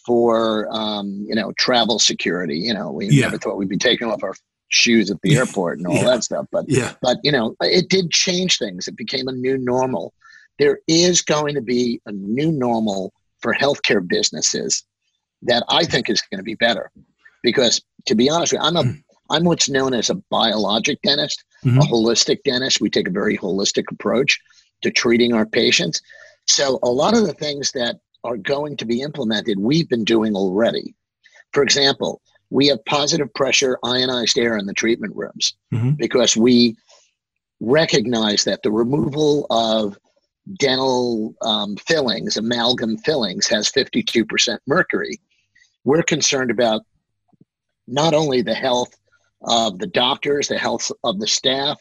for, 0.07 0.69
um, 0.71 1.25
you 1.29 1.35
know, 1.35 1.53
travel 1.59 1.99
security, 1.99 2.59
you 2.59 2.75
know, 2.75 2.91
we 2.91 3.09
yeah. 3.09 3.23
never 3.23 3.39
thought 3.39 3.57
we'd 3.57 3.69
be 3.69 3.77
taking 3.77 4.09
off 4.09 4.23
our 4.23 4.35
shoes 4.69 5.11
at 5.11 5.21
the 5.23 5.37
airport 5.37 5.79
and 5.79 5.87
all 5.87 5.95
yeah. 5.95 6.05
that 6.05 6.25
stuff. 6.25 6.47
But, 6.51 6.65
yeah. 6.69 6.95
but, 7.03 7.19
you 7.23 7.33
know, 7.33 7.55
it 7.61 7.89
did 7.89 8.11
change 8.11 8.59
things. 8.59 8.89
It 8.89 8.97
became 8.97 9.29
a 9.29 9.33
new 9.33 9.59
normal. 9.59 10.15
There 10.59 10.81
is 10.87 11.23
going 11.23 11.55
to 11.55 11.61
be 11.61 12.01
a 12.07 12.13
new 12.13 12.53
normal 12.53 13.13
for 13.41 13.55
healthcare 13.55 14.07
businesses 14.07 14.85
that 15.43 15.65
I 15.69 15.85
think 15.85 16.09
is 16.11 16.23
going 16.31 16.39
to 16.39 16.45
be 16.45 16.55
better. 16.55 16.91
Because 17.43 17.81
to 18.07 18.15
be 18.15 18.29
honest 18.29 18.53
with 18.53 18.61
you, 18.61 18.67
I'm 18.67 18.77
a 18.77 18.83
mm. 18.83 19.03
I'm 19.31 19.45
what's 19.45 19.69
known 19.69 19.95
as 19.95 20.11
a 20.11 20.17
biologic 20.29 21.01
dentist, 21.03 21.45
mm-hmm. 21.65 21.79
a 21.79 21.83
holistic 21.83 22.43
dentist. 22.45 22.81
We 22.81 22.91
take 22.91 23.09
a 23.09 23.13
very 23.13 23.39
holistic 23.39 23.85
approach 23.91 24.39
to 24.83 24.91
treating 24.91 25.33
our 25.33 25.47
patients. 25.47 26.03
So, 26.51 26.81
a 26.83 26.89
lot 26.89 27.17
of 27.17 27.27
the 27.27 27.33
things 27.33 27.71
that 27.73 28.01
are 28.25 28.37
going 28.37 28.77
to 28.79 28.85
be 28.85 29.03
implemented, 29.03 29.59
we've 29.59 29.89
been 29.89 30.05
doing 30.05 30.35
already. 30.35 30.95
For 31.53 31.63
example, 31.63 32.21
we 32.51 32.67
have 32.67 32.85
positive 32.85 33.33
pressure 33.35 33.79
ionized 33.85 34.37
air 34.37 34.57
in 34.57 34.67
the 34.67 34.75
treatment 34.75 35.15
rooms 35.15 35.55
mm-hmm. 35.73 35.91
because 35.93 36.37
we 36.37 36.77
recognize 37.61 38.45
that 38.45 38.63
the 38.63 38.71
removal 38.71 39.47
of 39.51 39.97
dental 40.59 41.35
um, 41.43 41.77
fillings, 41.77 42.37
amalgam 42.37 42.99
fillings, 42.99 43.47
has 43.47 43.71
52% 43.71 44.59
mercury. 44.67 45.21
We're 45.85 46.03
concerned 46.03 46.51
about 46.51 46.83
not 47.87 48.13
only 48.13 48.43
the 48.43 48.55
health 48.55 48.93
of 49.43 49.79
the 49.79 49.87
doctors, 49.87 50.49
the 50.49 50.59
health 50.59 50.91
of 51.05 51.21
the 51.21 51.29
staff, 51.29 51.81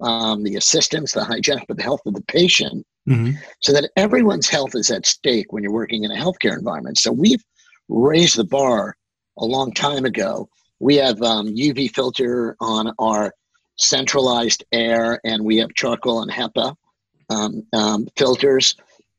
um, 0.00 0.42
the 0.42 0.56
assistants, 0.56 1.12
the 1.12 1.24
hygienists, 1.24 1.66
but 1.68 1.76
the 1.76 1.82
health 1.82 2.02
of 2.06 2.14
the 2.14 2.22
patient, 2.22 2.86
mm-hmm. 3.08 3.32
so 3.60 3.72
that 3.72 3.90
everyone's 3.96 4.48
health 4.48 4.74
is 4.74 4.90
at 4.90 5.06
stake 5.06 5.52
when 5.52 5.62
you're 5.62 5.72
working 5.72 6.04
in 6.04 6.10
a 6.10 6.16
healthcare 6.16 6.56
environment. 6.56 6.98
So 6.98 7.12
we've 7.12 7.44
raised 7.88 8.36
the 8.36 8.44
bar 8.44 8.96
a 9.38 9.44
long 9.44 9.72
time 9.72 10.04
ago. 10.04 10.48
We 10.80 10.96
have 10.96 11.20
um, 11.22 11.54
UV 11.54 11.94
filter 11.94 12.56
on 12.60 12.92
our 12.98 13.32
centralized 13.76 14.64
air, 14.72 15.20
and 15.24 15.44
we 15.44 15.56
have 15.58 15.74
charcoal 15.74 16.22
and 16.22 16.30
HEPA 16.30 16.74
um, 17.28 17.66
um 17.72 18.06
filters. 18.16 18.76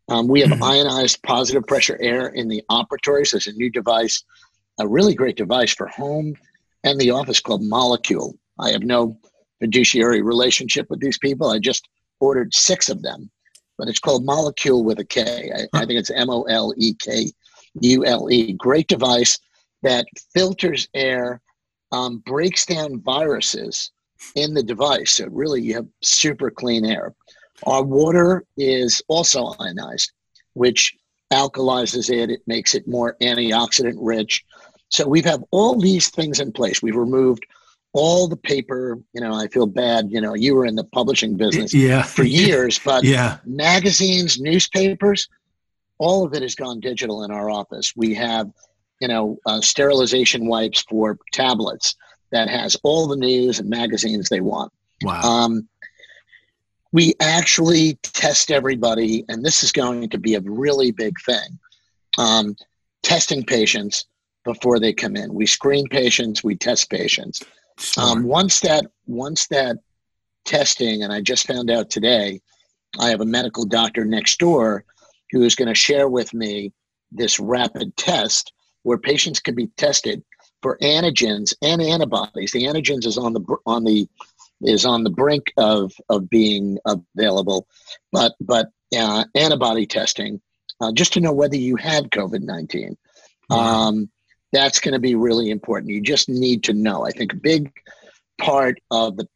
Um, 0.09 0.27
we 0.27 0.39
have 0.41 0.51
mm-hmm. 0.51 0.63
ionized 0.63 1.21
positive 1.23 1.67
pressure 1.67 1.97
air 2.01 2.27
in 2.27 2.47
the 2.47 2.63
operatories. 2.71 3.31
There's 3.31 3.47
a 3.47 3.53
new 3.53 3.69
device, 3.69 4.23
a 4.79 4.87
really 4.87 5.13
great 5.13 5.35
device 5.35 5.73
for 5.73 5.87
home 5.87 6.35
and 6.83 6.99
the 6.99 7.11
office 7.11 7.39
called 7.39 7.61
Molekule. 7.61 8.37
I 8.59 8.71
have 8.71 8.83
no 8.83 9.17
fiduciary 9.59 10.21
relationship 10.21 10.89
with 10.89 10.99
these 10.99 11.17
people. 11.17 11.49
I 11.49 11.59
just 11.59 11.87
ordered 12.19 12.53
six 12.53 12.89
of 12.89 13.01
them, 13.01 13.29
but 13.77 13.87
it's 13.87 13.99
called 13.99 14.25
Molekule 14.25 14.83
with 14.83 14.99
a 14.99 15.05
K. 15.05 15.51
I, 15.55 15.77
I 15.77 15.85
think 15.85 15.99
it's 15.99 16.09
M 16.11 16.29
O 16.29 16.43
L 16.43 16.73
E 16.77 16.93
K 16.93 17.31
U 17.81 18.05
L 18.05 18.31
E. 18.31 18.53
Great 18.53 18.87
device 18.87 19.39
that 19.83 20.05
filters 20.33 20.87
air, 20.93 21.41
um, 21.91 22.19
breaks 22.25 22.65
down 22.65 23.01
viruses 23.01 23.91
in 24.35 24.53
the 24.53 24.63
device. 24.63 25.11
So 25.11 25.27
really, 25.27 25.61
you 25.61 25.75
have 25.75 25.87
super 26.01 26.49
clean 26.49 26.85
air. 26.85 27.13
Our 27.65 27.83
water 27.83 28.45
is 28.57 29.01
also 29.07 29.53
ionized, 29.59 30.11
which 30.53 30.95
alkalizes 31.31 32.09
it. 32.09 32.29
It 32.29 32.41
makes 32.47 32.75
it 32.75 32.87
more 32.87 33.15
antioxidant 33.21 33.97
rich. 33.97 34.43
So 34.89 35.07
we've 35.07 35.25
had 35.25 35.43
all 35.51 35.79
these 35.79 36.09
things 36.09 36.39
in 36.39 36.51
place. 36.51 36.81
We've 36.81 36.95
removed 36.95 37.45
all 37.93 38.27
the 38.27 38.37
paper. 38.37 38.99
You 39.13 39.21
know, 39.21 39.33
I 39.33 39.47
feel 39.47 39.67
bad. 39.67 40.07
You 40.09 40.21
know, 40.21 40.33
you 40.33 40.55
were 40.55 40.65
in 40.65 40.75
the 40.75 40.83
publishing 40.83 41.35
business 41.35 41.73
yeah. 41.73 42.03
for 42.03 42.23
years, 42.23 42.79
but 42.85 43.03
yeah. 43.03 43.37
magazines, 43.45 44.39
newspapers, 44.39 45.27
all 45.97 46.25
of 46.25 46.33
it 46.33 46.41
has 46.41 46.55
gone 46.55 46.79
digital 46.79 47.23
in 47.23 47.31
our 47.31 47.49
office. 47.49 47.93
We 47.95 48.13
have, 48.15 48.49
you 48.99 49.07
know, 49.07 49.37
uh, 49.45 49.61
sterilization 49.61 50.47
wipes 50.47 50.85
for 50.89 51.17
tablets 51.33 51.95
that 52.31 52.49
has 52.49 52.75
all 52.83 53.07
the 53.07 53.15
news 53.15 53.59
and 53.59 53.69
magazines 53.69 54.29
they 54.29 54.41
want. 54.41 54.71
Wow. 55.01 55.21
Um, 55.21 55.67
we 56.91 57.13
actually 57.19 57.95
test 58.03 58.51
everybody, 58.51 59.25
and 59.27 59.43
this 59.43 59.63
is 59.63 59.71
going 59.71 60.09
to 60.09 60.17
be 60.17 60.35
a 60.35 60.41
really 60.41 60.91
big 60.91 61.13
thing. 61.25 61.59
Um, 62.17 62.55
testing 63.03 63.43
patients 63.43 64.05
before 64.43 64.79
they 64.79 64.93
come 64.93 65.15
in. 65.15 65.33
We 65.33 65.45
screen 65.45 65.87
patients, 65.87 66.43
we 66.43 66.55
test 66.55 66.89
patients. 66.89 67.43
Um, 67.97 68.23
once 68.23 68.59
that 68.61 68.85
once 69.05 69.47
that 69.47 69.77
testing, 70.45 71.03
and 71.03 71.13
I 71.13 71.21
just 71.21 71.47
found 71.47 71.69
out 71.69 71.89
today, 71.89 72.41
I 72.99 73.09
have 73.09 73.21
a 73.21 73.25
medical 73.25 73.65
doctor 73.65 74.05
next 74.05 74.39
door 74.39 74.85
who 75.31 75.43
is 75.43 75.55
going 75.55 75.67
to 75.67 75.75
share 75.75 76.07
with 76.07 76.33
me 76.33 76.71
this 77.11 77.39
rapid 77.39 77.95
test 77.97 78.53
where 78.83 78.97
patients 78.97 79.39
can 79.39 79.55
be 79.55 79.67
tested 79.77 80.23
for 80.61 80.77
antigens 80.81 81.53
and 81.61 81.81
antibodies. 81.81 82.51
The 82.51 82.63
antigens 82.63 83.05
is 83.05 83.17
on 83.17 83.33
the 83.33 83.57
on 83.65 83.83
the 83.83 84.07
is 84.61 84.85
on 84.85 85.03
the 85.03 85.09
brink 85.09 85.51
of 85.57 85.91
of 86.09 86.29
being 86.29 86.79
available, 86.85 87.67
but 88.11 88.33
but 88.39 88.69
uh, 88.97 89.25
antibody 89.35 89.85
testing 89.85 90.41
uh, 90.81 90.91
just 90.93 91.13
to 91.13 91.19
know 91.19 91.33
whether 91.33 91.57
you 91.57 91.75
had 91.75 92.09
COVID 92.09 92.41
nineteen. 92.41 92.97
Um, 93.49 94.09
that's 94.57 94.79
going 94.79 94.93
to 94.93 94.99
be 94.99 95.13
really 95.13 95.51
important. 95.51 95.91
You 95.91 96.01
just 96.01 96.29
need 96.29 96.63
to 96.63 96.73
know. 96.73 97.05
I 97.05 97.11
think 97.11 97.31
a 97.31 97.35
big 97.35 97.71
part 98.39 98.79
of 98.89 99.15
the 99.15 99.27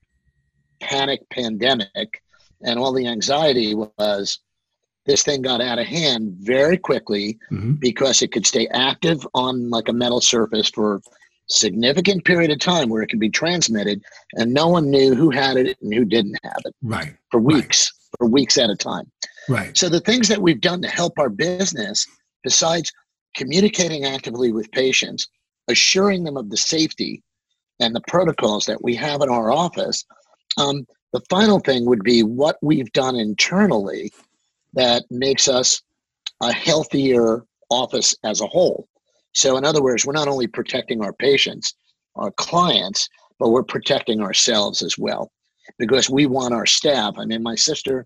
panic 0.80 1.22
pandemic 1.30 2.24
and 2.64 2.80
all 2.80 2.92
the 2.92 3.06
anxiety 3.06 3.76
was 3.76 4.40
this 5.06 5.22
thing 5.22 5.44
got 5.44 5.62
out 5.62 5.78
of 5.78 5.86
hand 5.86 6.34
very 6.40 6.76
quickly 6.76 7.38
mm-hmm. 7.52 7.74
because 7.74 8.24
it 8.24 8.32
could 8.32 8.48
stay 8.48 8.68
active 8.74 9.20
on 9.36 9.70
like 9.70 9.90
a 9.90 9.94
metal 9.94 10.22
surface 10.22 10.70
for 10.70 11.02
significant 11.48 12.26
period 12.26 12.50
of 12.50 12.60
time 12.60 12.90
where 12.90 13.04
it 13.04 13.08
could 13.08 13.20
be 13.20 13.30
transmitted 13.30 14.02
and 14.34 14.52
no 14.52 14.70
one 14.70 14.90
knew 14.90 15.14
who 15.14 15.30
had 15.30 15.56
it 15.58 15.78
and 15.82 15.94
who 15.94 16.06
didn't 16.06 16.38
have 16.44 16.62
it 16.66 16.74
right 16.82 17.14
for 17.30 17.40
weeks 17.42 17.92
right. 17.92 18.18
for 18.18 18.28
weeks 18.28 18.58
at 18.58 18.70
a 18.70 18.76
time 18.76 19.12
right 19.50 19.78
so 19.78 19.90
the 19.90 20.00
things 20.00 20.30
that 20.30 20.42
we've 20.42 20.62
done 20.62 20.82
to 20.82 20.88
help 20.88 21.20
our 21.20 21.30
business 21.30 22.08
besides 22.42 22.94
communicating 23.36 24.06
actively 24.06 24.52
with 24.52 24.72
patients, 24.72 25.28
assuring 25.68 26.24
them 26.24 26.38
of 26.38 26.50
the 26.50 26.58
safety 26.58 27.24
and 27.80 27.96
the 27.96 28.02
protocols 28.08 28.66
that 28.66 28.84
we 28.84 28.96
have 28.96 29.22
in 29.22 29.30
our 29.30 29.52
office. 29.52 30.06
Um, 30.58 30.86
the 31.14 31.22
final 31.30 31.60
thing 31.60 31.86
would 31.86 32.04
be 32.04 32.24
what 32.24 32.58
we've 32.62 32.92
done 32.94 33.16
internally 33.16 34.12
that 34.74 35.04
makes 35.10 35.48
us 35.48 35.82
a 36.42 36.52
healthier 36.52 37.46
office 37.70 38.16
as 38.24 38.42
a 38.42 38.48
whole. 38.48 38.88
So, 39.34 39.58
in 39.58 39.66
other 39.66 39.82
words, 39.82 40.06
we're 40.06 40.14
not 40.14 40.28
only 40.28 40.48
protecting 40.48 41.04
our 41.04 41.14
patients, 41.14 41.74
our 42.16 42.32
clients, 42.32 43.10
but 43.40 43.50
we're 43.50 43.64
protecting 43.64 44.22
ourselves 44.22 44.82
as 44.82 44.98
well 44.98 45.32
because 45.78 46.10
we 46.10 46.26
want 46.26 46.54
our 46.54 46.66
staff. 46.66 47.16
I 47.18 47.26
mean, 47.26 47.42
my 47.42 47.56
sister 47.56 48.06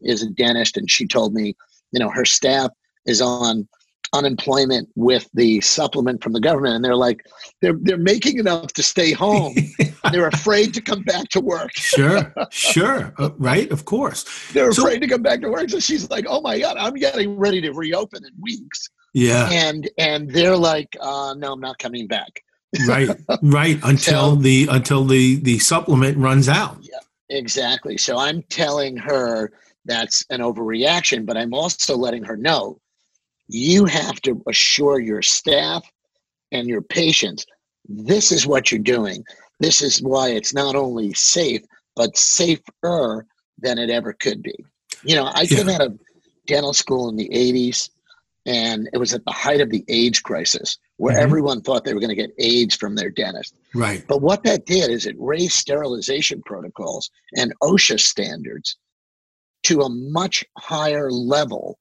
is 0.00 0.22
a 0.22 0.30
dentist 0.30 0.76
and 0.76 0.90
she 0.90 1.06
told 1.06 1.34
me, 1.34 1.56
you 1.92 2.00
know, 2.00 2.10
her 2.10 2.24
staff 2.24 2.70
is 3.06 3.20
on 3.20 3.68
unemployment 4.14 4.88
with 4.94 5.28
the 5.34 5.60
supplement 5.60 6.22
from 6.22 6.32
the 6.32 6.40
government. 6.40 6.76
And 6.76 6.84
they're 6.84 6.96
like 6.96 7.26
they're 7.60 7.76
they're 7.82 7.98
making 7.98 8.38
enough 8.38 8.72
to 8.74 8.82
stay 8.82 9.12
home. 9.12 9.54
They're 10.12 10.28
afraid 10.28 10.74
to 10.74 10.82
come 10.82 11.02
back 11.02 11.30
to 11.30 11.40
work. 11.40 11.70
Sure 11.74 12.32
sure. 12.50 13.14
Uh, 13.18 13.30
right? 13.38 13.70
Of 13.70 13.86
course. 13.86 14.24
They're 14.52 14.70
so, 14.70 14.82
afraid 14.82 15.00
to 15.00 15.08
come 15.08 15.22
back 15.22 15.40
to 15.40 15.48
work. 15.48 15.70
So 15.70 15.80
she's 15.80 16.08
like 16.10 16.26
oh 16.28 16.40
my 16.40 16.58
god 16.58 16.76
i'm 16.78 16.94
getting 16.94 17.36
ready 17.36 17.60
to 17.62 17.72
reopen 17.72 18.24
in 18.24 18.32
weeks. 18.40 18.88
Yeah. 19.12 19.48
And 19.50 19.90
and 19.98 20.30
they're 20.30 20.56
like 20.56 20.94
uh, 21.00 21.34
no 21.36 21.52
i'm 21.52 21.60
not 21.60 21.78
coming 21.78 22.06
back. 22.06 22.42
Right 22.88 23.08
right. 23.42 23.78
Until 23.84 24.30
so, 24.30 24.36
the 24.36 24.68
until 24.70 25.04
the 25.04 25.36
the 25.36 25.58
supplement 25.58 26.18
runs 26.18 26.48
out. 26.48 26.78
Yeah 26.82 26.98
exactly. 27.30 27.96
So 27.96 28.18
i'm 28.18 28.42
telling 28.42 28.96
her 28.98 29.52
that's 29.86 30.24
an 30.30 30.40
overreaction 30.40 31.26
but 31.26 31.36
i'm 31.36 31.52
also 31.52 31.96
letting 31.96 32.24
her 32.24 32.36
know 32.36 32.78
you 33.48 33.84
have 33.84 34.20
to 34.22 34.42
assure 34.48 35.00
your 35.00 35.22
staff 35.22 35.84
and 36.52 36.68
your 36.68 36.82
patients 36.82 37.46
this 37.88 38.32
is 38.32 38.46
what 38.46 38.70
you're 38.70 38.80
doing. 38.80 39.24
This 39.60 39.82
is 39.82 40.02
why 40.02 40.30
it's 40.30 40.54
not 40.54 40.74
only 40.74 41.12
safe, 41.14 41.62
but 41.96 42.16
safer 42.16 43.26
than 43.58 43.78
it 43.78 43.90
ever 43.90 44.12
could 44.14 44.42
be. 44.42 44.54
You 45.02 45.16
know, 45.16 45.26
I 45.26 45.42
yeah. 45.42 45.56
came 45.58 45.68
out 45.68 45.80
of 45.82 45.98
dental 46.46 46.72
school 46.72 47.08
in 47.08 47.16
the 47.16 47.28
80s, 47.28 47.90
and 48.46 48.88
it 48.92 48.98
was 48.98 49.14
at 49.14 49.24
the 49.24 49.32
height 49.32 49.60
of 49.60 49.70
the 49.70 49.84
AIDS 49.88 50.20
crisis 50.20 50.78
where 50.96 51.14
mm-hmm. 51.14 51.22
everyone 51.22 51.60
thought 51.60 51.84
they 51.84 51.94
were 51.94 52.00
going 52.00 52.14
to 52.14 52.14
get 52.14 52.34
AIDS 52.38 52.74
from 52.76 52.94
their 52.94 53.10
dentist. 53.10 53.56
Right. 53.74 54.04
But 54.06 54.22
what 54.22 54.44
that 54.44 54.66
did 54.66 54.90
is 54.90 55.06
it 55.06 55.16
raised 55.18 55.54
sterilization 55.54 56.42
protocols 56.44 57.10
and 57.36 57.52
OSHA 57.62 58.00
standards 58.00 58.76
to 59.64 59.80
a 59.80 59.88
much 59.88 60.44
higher 60.58 61.10
level 61.10 61.78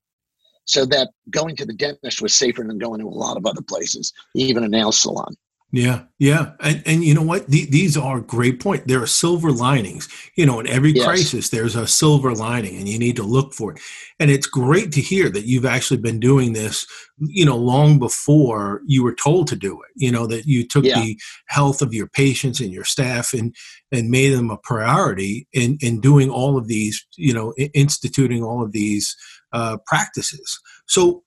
so 0.66 0.86
that 0.86 1.10
going 1.30 1.56
to 1.58 1.66
the 1.66 1.74
dentist 1.74 2.22
was 2.22 2.34
safer 2.34 2.64
than 2.64 2.78
going 2.78 3.00
to 3.00 3.08
a 3.08 3.10
lot 3.10 3.38
of 3.38 3.46
other 3.46 3.62
places, 3.62 4.14
even 4.36 4.64
a 4.64 4.68
nail 4.68 4.92
salon. 4.92 5.36
Yeah, 5.76 6.04
yeah, 6.20 6.52
and 6.60 6.84
and 6.86 7.04
you 7.04 7.16
know 7.16 7.24
what? 7.24 7.48
The, 7.48 7.66
these 7.66 7.98
are 7.98 8.22
great 8.22 8.60
point. 8.60 8.88
There 8.88 9.02
are 9.02 9.08
silver 9.08 9.52
linings. 9.52 10.08
You 10.38 10.46
know, 10.46 10.60
in 10.60 10.68
every 10.68 10.92
yes. 10.92 11.04
crisis, 11.04 11.50
there's 11.50 11.76
a 11.76 11.88
silver 11.88 12.32
lining, 12.36 12.78
and 12.78 12.88
you 12.88 13.00
need 13.00 13.16
to 13.16 13.24
look 13.24 13.56
for 13.56 13.72
it. 13.72 13.80
And 14.20 14.30
it's 14.30 14.46
great 14.46 14.92
to 14.92 15.02
hear 15.02 15.32
that 15.32 15.48
you've 15.48 15.66
actually 15.66 15.98
been 15.98 16.20
doing 16.20 16.54
this. 16.54 16.86
You 17.18 17.44
know, 17.44 17.58
long 17.58 17.98
before 17.98 18.82
you 18.86 19.04
were 19.04 19.16
told 19.16 19.48
to 19.48 19.56
do 19.56 19.82
it. 19.82 19.90
You 19.96 20.12
know 20.12 20.28
that 20.28 20.46
you 20.46 20.68
took 20.68 20.86
yeah. 20.86 21.02
the 21.02 21.20
health 21.48 21.82
of 21.82 21.92
your 21.92 22.08
patients 22.08 22.60
and 22.60 22.72
your 22.72 22.86
staff 22.86 23.34
and 23.34 23.56
and 23.92 24.12
made 24.12 24.30
them 24.30 24.52
a 24.52 24.58
priority 24.58 25.48
in 25.54 25.80
in 25.82 26.00
doing 26.00 26.30
all 26.30 26.56
of 26.56 26.68
these. 26.68 27.04
You 27.18 27.34
know, 27.34 27.52
instituting 27.74 28.44
all 28.44 28.64
of 28.64 28.74
these 28.74 29.16
uh, 29.54 29.78
practices. 29.86 30.60
So, 30.88 31.24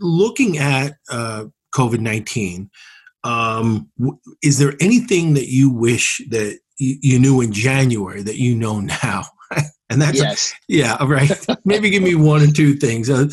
looking 0.00 0.58
at 0.58 0.94
uh, 1.10 1.46
COVID 1.74 2.00
nineteen 2.00 2.70
um, 3.24 3.90
is 4.42 4.58
there 4.58 4.74
anything 4.80 5.34
that 5.34 5.48
you 5.48 5.70
wish 5.70 6.20
that 6.28 6.58
you, 6.78 6.96
you 7.00 7.18
knew 7.18 7.40
in 7.40 7.52
January 7.52 8.22
that 8.22 8.36
you 8.36 8.54
know 8.54 8.80
now? 8.80 9.24
and 9.90 10.00
that's 10.00 10.18
yes. 10.18 10.52
A, 10.52 10.56
yeah, 10.68 11.04
right. 11.04 11.32
Maybe 11.64 11.90
give 11.90 12.02
me 12.02 12.14
one 12.14 12.42
or 12.42 12.52
two 12.52 12.74
things. 12.74 13.08
Uh, 13.08 13.28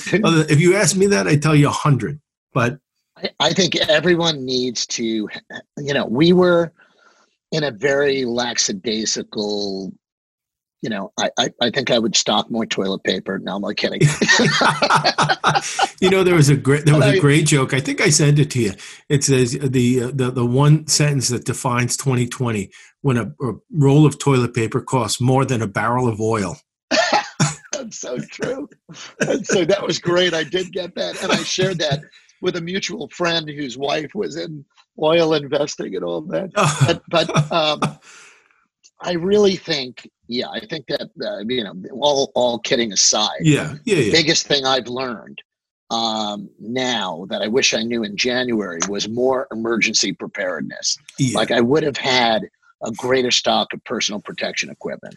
if 0.50 0.60
you 0.60 0.76
ask 0.76 0.96
me 0.96 1.08
that, 1.08 1.28
I 1.28 1.36
tell 1.36 1.56
you 1.56 1.68
a 1.68 1.72
hundred. 1.72 2.20
But 2.54 2.80
I, 3.18 3.30
I 3.40 3.54
think 3.54 3.76
everyone 3.76 4.46
needs 4.46 4.88
to, 4.88 5.04
you 5.04 5.94
know, 5.94 6.06
we 6.06 6.32
were 6.32 6.72
in 7.52 7.66
a 7.66 7.72
very 7.72 8.24
lackadaisical 8.24 9.92
you 10.82 10.90
know, 10.90 11.12
I, 11.20 11.30
I, 11.38 11.50
I, 11.62 11.70
think 11.70 11.92
I 11.92 12.00
would 12.00 12.16
stock 12.16 12.50
more 12.50 12.66
toilet 12.66 13.04
paper. 13.04 13.38
No, 13.38 13.56
I'm 13.56 13.62
not 13.62 13.76
kidding. 13.76 14.02
you 16.02 16.10
know, 16.10 16.24
there 16.24 16.36
was 16.36 16.50
a 16.50 16.56
great 16.56 16.86
there 16.86 16.96
was 16.96 17.06
a 17.06 17.20
great 17.20 17.46
joke. 17.46 17.74
I 17.74 17.80
think 17.80 18.02
I 18.02 18.10
sent 18.10 18.40
it 18.40 18.50
to 18.52 18.60
you. 18.60 18.74
It 19.08 19.24
says 19.24 19.52
the 19.52 20.04
uh, 20.04 20.12
the 20.14 20.32
the 20.32 20.46
one 20.46 20.88
sentence 20.88 21.30
that 21.30 21.46
defines 21.46 21.98
2020 21.98 22.72
when 23.02 23.18
a, 23.18 23.34
a 23.42 23.54
roll 23.72 24.06
of 24.06 24.18
toilet 24.18 24.54
paper 24.54 24.82
costs 24.82 25.22
more 25.22 25.46
than 25.46 25.62
a 25.62 25.68
barrel 25.68 26.08
of 26.08 26.20
oil. 26.20 26.58
That's 27.72 28.00
so 28.00 28.18
true. 28.18 28.68
And 29.20 29.46
so 29.46 29.66
that 29.66 29.86
was 29.86 30.00
great. 30.00 30.34
I 30.34 30.44
did 30.44 30.72
get 30.72 30.96
that, 30.96 31.22
and 31.22 31.32
I 31.32 31.44
shared 31.44 31.80
that 31.80 32.02
with 32.42 32.56
a 32.56 32.62
mutual 32.62 33.08
friend 33.10 33.48
whose 33.48 33.78
wife 33.78 34.16
was 34.16 34.36
in 34.36 34.66
oil 35.02 35.34
investing 35.34 35.96
and 35.96 36.04
all 36.04 36.22
that. 36.22 36.52
but, 37.10 37.28
but 37.30 37.52
um, 37.52 37.80
I 39.00 39.14
really 39.14 39.56
think, 39.56 40.10
yeah, 40.32 40.48
I 40.50 40.66
think 40.66 40.88
that 40.88 41.10
uh, 41.22 41.40
you 41.46 41.64
know, 41.64 41.74
all 42.00 42.32
all 42.36 42.58
kidding 42.60 42.94
aside, 42.94 43.42
yeah, 43.42 43.76
yeah, 43.84 43.98
yeah. 43.98 44.12
biggest 44.14 44.48
thing 44.48 44.66
I've 44.66 44.88
learned 44.88 45.42
um, 45.90 46.50
now 46.58 47.26
that 47.30 47.42
I 47.42 47.48
wish 47.48 47.74
I 47.74 47.84
knew 47.84 48.04
in 48.04 48.16
January 48.16 48.80
was 48.88 49.10
more 49.10 49.48
emergency 49.52 50.14
preparedness. 50.14 50.98
Yeah. 51.20 51.38
Like 51.38 51.52
I 51.52 51.60
would 51.60 51.84
have 51.84 51.98
had 51.98 52.44
a 52.82 52.92
greater 52.92 53.30
stock 53.30 53.74
of 53.74 53.84
personal 53.84 54.22
protection 54.22 54.70
equipment, 54.70 55.16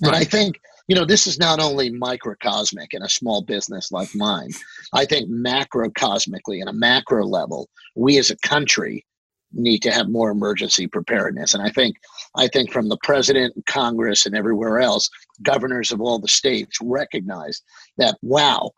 right. 0.00 0.08
and 0.08 0.16
I 0.16 0.24
think 0.24 0.58
you 0.86 0.96
know 0.96 1.04
this 1.04 1.26
is 1.26 1.38
not 1.38 1.60
only 1.60 1.90
microcosmic 1.90 2.94
in 2.94 3.02
a 3.02 3.08
small 3.08 3.42
business 3.42 3.92
like 3.92 4.08
mine. 4.14 4.50
I 4.94 5.04
think 5.04 5.28
macrocosmically, 5.28 6.62
in 6.62 6.68
a 6.68 6.72
macro 6.72 7.26
level, 7.26 7.68
we 7.94 8.16
as 8.16 8.30
a 8.30 8.36
country 8.38 9.04
need 9.52 9.80
to 9.80 9.90
have 9.90 10.08
more 10.08 10.30
emergency 10.30 10.86
preparedness. 10.86 11.54
And 11.54 11.62
I 11.62 11.70
think 11.70 11.96
I 12.36 12.48
think 12.48 12.72
from 12.72 12.88
the 12.88 12.98
president, 13.02 13.54
and 13.54 13.66
Congress, 13.66 14.26
and 14.26 14.36
everywhere 14.36 14.80
else, 14.80 15.08
governors 15.42 15.90
of 15.90 16.00
all 16.00 16.18
the 16.18 16.28
states 16.28 16.78
recognize 16.82 17.62
that 17.96 18.18
wow, 18.22 18.70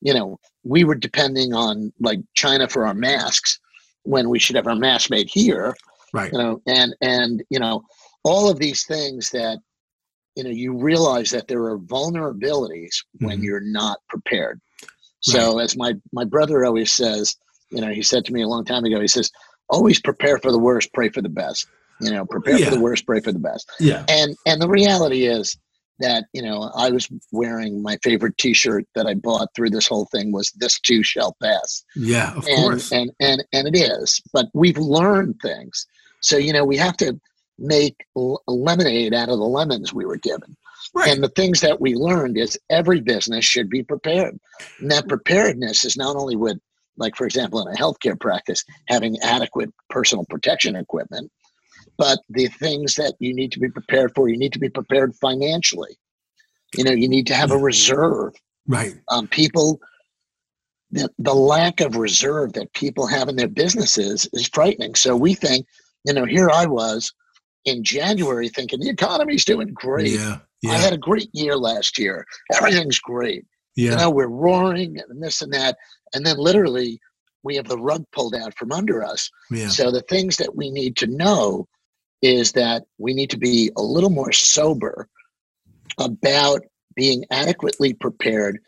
you 0.00 0.14
know, 0.14 0.38
we 0.62 0.84
were 0.84 0.94
depending 0.94 1.54
on 1.54 1.92
like 2.00 2.20
China 2.34 2.68
for 2.68 2.86
our 2.86 2.94
masks 2.94 3.58
when 4.04 4.28
we 4.28 4.38
should 4.38 4.56
have 4.56 4.66
our 4.66 4.76
masks 4.76 5.10
made 5.10 5.28
here. 5.30 5.74
Right. 6.12 6.32
You 6.32 6.38
know, 6.38 6.62
and 6.66 6.94
and 7.00 7.42
you 7.50 7.58
know, 7.58 7.82
all 8.22 8.48
of 8.48 8.58
these 8.58 8.84
things 8.84 9.30
that 9.30 9.58
you 10.36 10.44
know 10.44 10.50
you 10.50 10.76
realize 10.76 11.30
that 11.30 11.48
there 11.48 11.64
are 11.64 11.78
vulnerabilities 11.78 12.96
mm-hmm. 12.96 13.26
when 13.26 13.42
you're 13.42 13.60
not 13.60 13.98
prepared. 14.08 14.60
So 15.20 15.56
right. 15.56 15.64
as 15.64 15.76
my 15.76 15.94
my 16.12 16.24
brother 16.24 16.64
always 16.64 16.92
says, 16.92 17.36
you 17.70 17.80
know, 17.80 17.88
he 17.88 18.02
said 18.02 18.24
to 18.26 18.32
me 18.32 18.42
a 18.42 18.48
long 18.48 18.64
time 18.64 18.84
ago, 18.84 19.00
he 19.00 19.08
says, 19.08 19.30
always 19.74 20.00
prepare 20.00 20.38
for 20.38 20.52
the 20.52 20.58
worst, 20.58 20.92
pray 20.92 21.08
for 21.08 21.22
the 21.22 21.28
best. 21.28 21.66
You 22.00 22.10
know, 22.10 22.24
prepare 22.24 22.58
yeah. 22.58 22.66
for 22.66 22.74
the 22.74 22.80
worst, 22.80 23.06
pray 23.06 23.20
for 23.20 23.32
the 23.32 23.38
best. 23.38 23.70
Yeah. 23.78 24.04
And 24.08 24.36
and 24.46 24.60
the 24.60 24.68
reality 24.68 25.26
is 25.26 25.56
that 26.00 26.24
you 26.32 26.42
know 26.42 26.70
I 26.74 26.90
was 26.90 27.08
wearing 27.32 27.82
my 27.82 27.96
favorite 28.02 28.36
T-shirt 28.38 28.84
that 28.94 29.06
I 29.06 29.14
bought 29.14 29.48
through 29.54 29.70
this 29.70 29.86
whole 29.86 30.06
thing 30.06 30.32
was 30.32 30.50
"This 30.52 30.80
too 30.80 31.02
shall 31.02 31.36
pass." 31.42 31.84
Yeah, 31.94 32.32
of 32.34 32.46
and, 32.48 32.56
course. 32.56 32.92
And 32.92 33.10
and 33.20 33.44
and 33.52 33.68
it 33.68 33.76
is, 33.76 34.20
but 34.32 34.46
we've 34.54 34.78
learned 34.78 35.36
things. 35.40 35.86
So 36.20 36.36
you 36.36 36.52
know 36.52 36.64
we 36.64 36.76
have 36.76 36.96
to 36.98 37.18
make 37.58 38.04
lemonade 38.48 39.14
out 39.14 39.28
of 39.28 39.38
the 39.38 39.44
lemons 39.44 39.92
we 39.92 40.04
were 40.04 40.16
given. 40.16 40.56
Right. 40.92 41.12
And 41.12 41.22
the 41.22 41.28
things 41.28 41.60
that 41.60 41.80
we 41.80 41.94
learned 41.94 42.36
is 42.36 42.58
every 42.70 43.00
business 43.00 43.44
should 43.44 43.68
be 43.68 43.82
prepared. 43.82 44.38
And 44.80 44.90
that 44.90 45.08
preparedness 45.08 45.84
is 45.84 45.96
not 45.96 46.16
only 46.16 46.36
with 46.36 46.58
like 46.96 47.16
for 47.16 47.24
example 47.24 47.60
in 47.60 47.74
a 47.74 47.78
healthcare 47.78 48.18
practice 48.18 48.64
having 48.88 49.18
adequate 49.22 49.70
personal 49.90 50.24
protection 50.28 50.76
equipment. 50.76 51.30
But 51.96 52.18
the 52.28 52.48
things 52.48 52.94
that 52.96 53.14
you 53.20 53.34
need 53.34 53.52
to 53.52 53.60
be 53.60 53.68
prepared 53.68 54.12
for 54.14 54.28
you 54.28 54.36
need 54.36 54.52
to 54.52 54.58
be 54.58 54.68
prepared 54.68 55.14
financially. 55.16 55.98
You 56.76 56.84
know 56.84 56.92
you 56.92 57.08
need 57.08 57.26
to 57.28 57.34
have 57.34 57.50
a 57.50 57.58
reserve. 57.58 58.34
Right. 58.66 58.94
Um, 59.10 59.28
people 59.28 59.80
the, 60.90 61.08
the 61.18 61.34
lack 61.34 61.80
of 61.80 61.96
reserve 61.96 62.52
that 62.52 62.72
people 62.72 63.06
have 63.06 63.28
in 63.28 63.36
their 63.36 63.48
businesses 63.48 64.28
is 64.32 64.48
frightening. 64.48 64.94
So 64.94 65.16
we 65.16 65.34
think 65.34 65.66
you 66.04 66.12
know 66.12 66.24
here 66.24 66.50
i 66.50 66.66
was 66.66 67.12
in 67.64 67.82
january 67.82 68.48
thinking 68.48 68.78
the 68.80 68.90
economy's 68.90 69.44
doing 69.44 69.68
great. 69.72 70.12
Yeah, 70.12 70.38
yeah. 70.62 70.72
i 70.72 70.76
had 70.76 70.92
a 70.92 70.98
great 70.98 71.30
year 71.32 71.56
last 71.56 71.98
year. 71.98 72.26
Everything's 72.52 72.98
great 72.98 73.44
yeah. 73.76 73.92
you 73.92 73.96
know 73.96 74.10
we're 74.10 74.26
roaring 74.26 74.98
and 74.98 75.22
this 75.22 75.42
and 75.42 75.52
that 75.52 75.76
and 76.14 76.24
then 76.24 76.36
literally 76.36 77.00
we 77.44 77.56
have 77.56 77.68
the 77.68 77.78
rug 77.78 78.04
pulled 78.10 78.34
out 78.34 78.56
from 78.56 78.72
under 78.72 79.04
us. 79.04 79.30
Yeah. 79.50 79.68
So 79.68 79.92
the 79.92 80.02
things 80.02 80.38
that 80.38 80.56
we 80.56 80.70
need 80.70 80.96
to 80.96 81.06
know 81.06 81.68
is 82.22 82.52
that 82.52 82.84
we 82.98 83.12
need 83.12 83.30
to 83.30 83.38
be 83.38 83.70
a 83.76 83.82
little 83.82 84.10
more 84.10 84.32
sober 84.32 85.08
about 85.98 86.62
being 86.96 87.24
adequately 87.30 87.92
prepared 87.92 88.58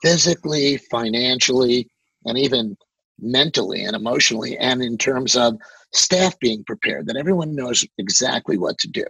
physically, 0.00 0.78
financially, 0.90 1.88
and 2.24 2.38
even 2.38 2.76
mentally 3.18 3.84
and 3.84 3.94
emotionally, 3.94 4.56
and 4.56 4.82
in 4.82 4.96
terms 4.96 5.36
of 5.36 5.58
staff 5.92 6.38
being 6.38 6.64
prepared, 6.64 7.06
that 7.06 7.16
everyone 7.16 7.54
knows 7.54 7.84
exactly 7.98 8.56
what 8.56 8.78
to 8.78 8.88
do. 8.88 9.04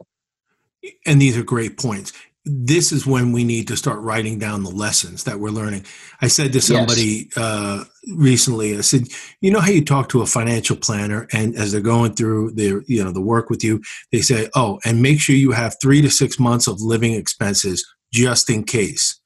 And 1.05 1.21
these 1.21 1.37
are 1.37 1.45
great 1.45 1.77
points 1.77 2.13
this 2.51 2.93
is 2.93 3.07
when 3.07 3.33
we 3.33 3.45
need 3.45 3.69
to 3.69 3.77
start 3.77 4.01
writing 4.01 4.39
down 4.39 4.65
the 4.65 4.71
lessons 4.71 5.25
that 5.25 5.39
we're 5.39 5.51
learning. 5.51 5.85
I 6.21 6.29
said 6.29 6.53
to 6.53 6.61
somebody 6.61 7.29
yes. 7.29 7.37
uh, 7.37 7.85
recently, 8.15 8.77
I 8.77 8.81
said, 8.81 9.05
you 9.41 9.51
know 9.51 9.61
how 9.61 9.71
you 9.71 9.85
talk 9.85 10.09
to 10.11 10.23
a 10.23 10.27
financial 10.27 10.77
planner, 10.77 11.29
and 11.33 11.55
as 11.55 11.73
they're 11.73 11.81
going 11.81 12.15
through 12.15 12.53
their, 12.53 12.83
you 12.87 13.03
know, 13.03 13.13
the 13.13 13.21
work 13.21 13.51
with 13.51 13.63
you, 13.63 13.83
they 14.13 14.21
say, 14.21 14.49
oh, 14.55 14.81
and 14.85 15.03
make 15.03 15.21
sure 15.21 15.37
you 15.37 15.53
have 15.53 15.77
three 15.81 16.03
to 16.03 16.11
six 16.11 16.39
months 16.39 16.67
of 16.67 16.81
living 16.81 17.15
expenses 17.15 17.87
just 18.13 18.51
in 18.51 18.65
case. 18.65 19.21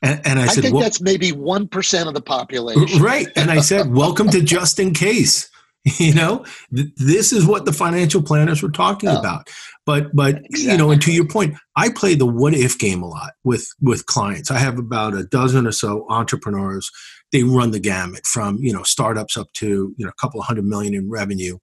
And, 0.00 0.20
and 0.24 0.38
I, 0.38 0.44
I 0.44 0.46
said, 0.46 0.62
think 0.64 0.74
well, 0.74 0.82
that's 0.82 1.00
maybe 1.00 1.32
one 1.32 1.68
percent 1.68 2.08
of 2.08 2.14
the 2.14 2.22
population, 2.22 3.02
right? 3.02 3.28
And 3.36 3.50
I 3.50 3.60
said, 3.60 3.90
welcome 3.94 4.28
to 4.30 4.42
just 4.42 4.78
in 4.78 4.94
case. 4.94 5.50
you 5.98 6.14
know 6.14 6.42
th- 6.74 6.88
this 6.96 7.30
is 7.30 7.44
what 7.44 7.66
the 7.66 7.72
financial 7.72 8.22
planners 8.22 8.62
were 8.62 8.70
talking 8.70 9.10
oh, 9.10 9.18
about 9.18 9.50
but 9.86 10.14
but 10.14 10.36
exactly. 10.36 10.72
you 10.72 10.76
know 10.78 10.90
and 10.90 11.02
to 11.02 11.12
your 11.12 11.26
point 11.26 11.54
i 11.76 11.88
play 11.88 12.14
the 12.14 12.26
what 12.26 12.54
if 12.54 12.78
game 12.78 13.02
a 13.02 13.08
lot 13.08 13.32
with 13.44 13.68
with 13.80 14.06
clients. 14.06 14.50
I 14.50 14.58
have 14.58 14.78
about 14.78 15.14
a 15.14 15.24
dozen 15.24 15.66
or 15.66 15.72
so 15.72 16.06
entrepreneurs. 16.08 16.90
They 17.32 17.42
run 17.42 17.70
the 17.70 17.80
gamut 17.80 18.26
from 18.26 18.58
you 18.58 18.72
know 18.72 18.82
startups 18.82 19.36
up 19.36 19.52
to 19.54 19.94
you 19.96 20.04
know 20.04 20.10
a 20.10 20.20
couple 20.20 20.40
of 20.40 20.46
hundred 20.46 20.64
million 20.64 20.94
in 20.94 21.10
revenue. 21.10 21.58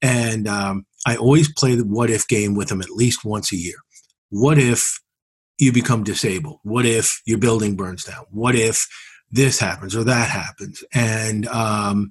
And 0.00 0.46
um, 0.48 0.86
i 1.06 1.16
always 1.16 1.52
play 1.52 1.74
the 1.74 1.84
what 1.84 2.10
if 2.10 2.28
game 2.28 2.54
with 2.54 2.68
them 2.68 2.80
at 2.80 2.90
least 2.90 3.24
once 3.24 3.52
a 3.52 3.56
year. 3.56 3.76
What 4.30 4.58
if 4.58 4.98
you 5.58 5.72
become 5.72 6.04
disabled? 6.04 6.58
What 6.62 6.86
if 6.86 7.20
your 7.26 7.38
building 7.38 7.76
burns 7.76 8.04
down? 8.04 8.24
What 8.30 8.54
if 8.54 8.86
this 9.30 9.58
happens 9.58 9.96
or 9.96 10.04
that 10.04 10.28
happens? 10.28 10.82
And 10.94 11.46
um, 11.48 12.10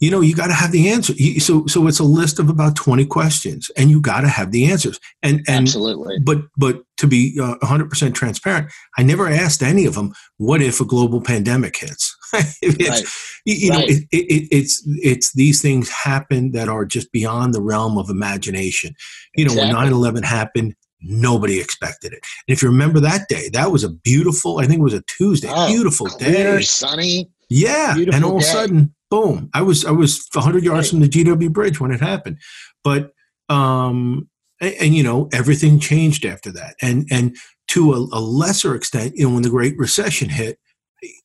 you 0.00 0.10
know 0.10 0.20
you 0.20 0.34
got 0.34 0.48
to 0.48 0.54
have 0.54 0.72
the 0.72 0.88
answer 0.88 1.14
so 1.38 1.66
so 1.66 1.86
it's 1.86 2.00
a 2.00 2.04
list 2.04 2.38
of 2.38 2.48
about 2.48 2.74
20 2.74 3.04
questions 3.06 3.70
and 3.76 3.90
you 3.90 4.00
got 4.00 4.22
to 4.22 4.28
have 4.28 4.50
the 4.50 4.70
answers 4.70 4.98
and 5.22 5.40
and 5.46 5.60
absolutely 5.60 6.18
but 6.18 6.38
but 6.56 6.82
to 6.96 7.06
be 7.06 7.38
uh, 7.40 7.54
100% 7.62 8.14
transparent 8.14 8.70
i 8.98 9.02
never 9.02 9.28
asked 9.28 9.62
any 9.62 9.84
of 9.84 9.94
them 9.94 10.12
what 10.38 10.60
if 10.60 10.80
a 10.80 10.84
global 10.84 11.20
pandemic 11.20 11.76
hits 11.76 12.16
it's, 12.62 12.88
right. 12.88 13.04
you, 13.44 13.70
right. 13.70 13.78
know 13.78 13.84
it, 13.86 14.04
it, 14.10 14.48
it's 14.50 14.82
it's 14.86 15.32
these 15.34 15.62
things 15.62 15.88
happen 15.90 16.52
that 16.52 16.68
are 16.68 16.84
just 16.84 17.12
beyond 17.12 17.54
the 17.54 17.62
realm 17.62 17.98
of 17.98 18.10
imagination 18.10 18.94
you 19.36 19.44
know 19.44 19.52
exactly. 19.52 19.74
when 19.74 20.14
9-11 20.14 20.24
happened 20.24 20.74
nobody 21.02 21.58
expected 21.58 22.12
it. 22.12 22.22
And 22.46 22.54
if 22.54 22.62
you 22.62 22.68
remember 22.68 23.00
that 23.00 23.26
day, 23.26 23.48
that 23.54 23.72
was 23.72 23.84
a 23.84 23.88
beautiful, 23.88 24.58
I 24.58 24.66
think 24.66 24.80
it 24.80 24.82
was 24.82 24.92
a 24.92 25.02
Tuesday, 25.02 25.48
oh, 25.50 25.66
beautiful 25.66 26.06
clear, 26.08 26.58
day. 26.58 26.62
sunny. 26.62 27.30
Yeah. 27.48 27.96
and 27.96 28.22
all 28.22 28.36
of 28.36 28.42
a 28.42 28.44
sudden, 28.44 28.94
boom. 29.10 29.50
I 29.54 29.62
was 29.62 29.84
I 29.84 29.90
was 29.90 30.28
100 30.32 30.64
yards 30.64 30.86
right. 30.86 30.90
from 30.90 31.00
the 31.00 31.08
GW 31.08 31.52
bridge 31.52 31.80
when 31.80 31.90
it 31.90 32.00
happened. 32.00 32.38
But 32.84 33.12
um 33.48 34.28
and, 34.60 34.74
and, 34.80 34.94
you 34.94 35.02
know, 35.02 35.28
everything 35.32 35.80
changed 35.80 36.24
after 36.24 36.52
that. 36.52 36.76
And 36.82 37.08
and 37.10 37.36
to 37.68 37.92
a, 37.92 37.96
a 37.96 38.20
lesser 38.20 38.74
extent, 38.74 39.14
you 39.16 39.26
know, 39.26 39.34
when 39.34 39.42
the 39.42 39.50
Great 39.50 39.76
Recession 39.78 40.28
hit, 40.28 40.58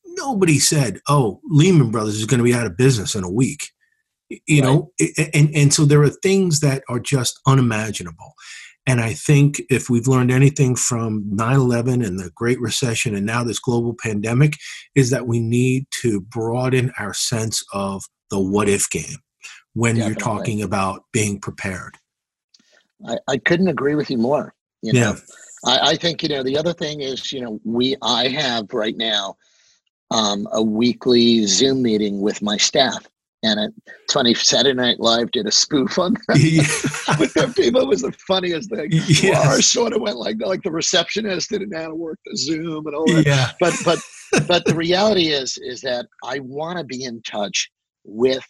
nobody 0.06 0.58
said, 0.58 1.00
"Oh, 1.08 1.40
Lehman 1.44 1.90
Brothers 1.90 2.16
is 2.16 2.24
going 2.24 2.38
to 2.38 2.44
be 2.44 2.54
out 2.54 2.66
of 2.66 2.76
business 2.76 3.14
in 3.14 3.24
a 3.24 3.30
week." 3.30 3.70
You 4.28 4.62
right. 4.62 4.64
know, 4.64 4.90
and 5.34 5.54
and 5.54 5.72
so 5.72 5.84
there 5.84 6.02
are 6.02 6.08
things 6.08 6.60
that 6.60 6.82
are 6.88 6.98
just 6.98 7.38
unimaginable. 7.46 8.34
And 8.86 9.00
I 9.00 9.14
think 9.14 9.60
if 9.68 9.90
we've 9.90 10.06
learned 10.06 10.30
anything 10.30 10.76
from 10.76 11.24
9 11.30 11.56
11 11.56 12.02
and 12.02 12.18
the 12.18 12.30
Great 12.34 12.60
Recession 12.60 13.16
and 13.16 13.26
now 13.26 13.42
this 13.42 13.58
global 13.58 13.94
pandemic, 14.00 14.54
is 14.94 15.10
that 15.10 15.26
we 15.26 15.40
need 15.40 15.86
to 16.02 16.20
broaden 16.20 16.92
our 16.98 17.12
sense 17.12 17.64
of 17.72 18.04
the 18.30 18.40
what 18.40 18.68
if 18.68 18.88
game 18.88 19.18
when 19.74 19.96
Definitely. 19.96 20.10
you're 20.10 20.20
talking 20.20 20.62
about 20.62 21.02
being 21.12 21.40
prepared. 21.40 21.96
I, 23.06 23.18
I 23.28 23.36
couldn't 23.38 23.68
agree 23.68 23.94
with 23.94 24.10
you 24.10 24.18
more. 24.18 24.54
You 24.82 24.92
know, 24.92 25.00
yeah. 25.00 25.16
I, 25.64 25.90
I 25.90 25.96
think, 25.96 26.22
you 26.22 26.28
know, 26.28 26.42
the 26.42 26.56
other 26.56 26.72
thing 26.72 27.00
is, 27.00 27.32
you 27.32 27.40
know, 27.40 27.60
we, 27.64 27.96
I 28.02 28.28
have 28.28 28.72
right 28.72 28.96
now 28.96 29.36
um, 30.10 30.46
a 30.52 30.62
weekly 30.62 31.44
Zoom 31.46 31.82
meeting 31.82 32.20
with 32.20 32.40
my 32.40 32.56
staff 32.56 33.06
and 33.46 33.60
it, 33.60 33.74
it's 33.86 34.12
funny, 34.12 34.34
Saturday 34.34 34.74
Night 34.74 34.98
Live 34.98 35.30
did 35.30 35.46
a 35.46 35.52
spoof 35.52 35.98
on 35.98 36.14
that 36.28 36.38
yeah. 36.38 37.52
people. 37.56 37.80
It 37.80 37.88
was 37.88 38.02
the 38.02 38.12
funniest 38.12 38.70
thing. 38.70 38.90
Yes. 39.06 39.46
Well, 39.46 39.62
sort 39.62 39.92
of 39.92 40.00
went 40.00 40.16
like 40.16 40.36
like 40.40 40.62
the 40.62 40.70
receptionist 40.70 41.50
didn't 41.50 41.70
know 41.70 41.80
how 41.80 41.88
to 41.88 41.94
work 41.94 42.18
the 42.24 42.36
Zoom 42.36 42.86
and 42.86 42.94
all 42.94 43.06
that. 43.06 43.26
Yeah. 43.26 43.50
But 43.60 43.74
but 43.84 43.98
but 44.46 44.64
the 44.64 44.74
reality 44.74 45.28
is 45.28 45.58
is 45.58 45.80
that 45.82 46.06
I 46.24 46.40
want 46.40 46.78
to 46.78 46.84
be 46.84 47.04
in 47.04 47.22
touch 47.22 47.70
with 48.04 48.44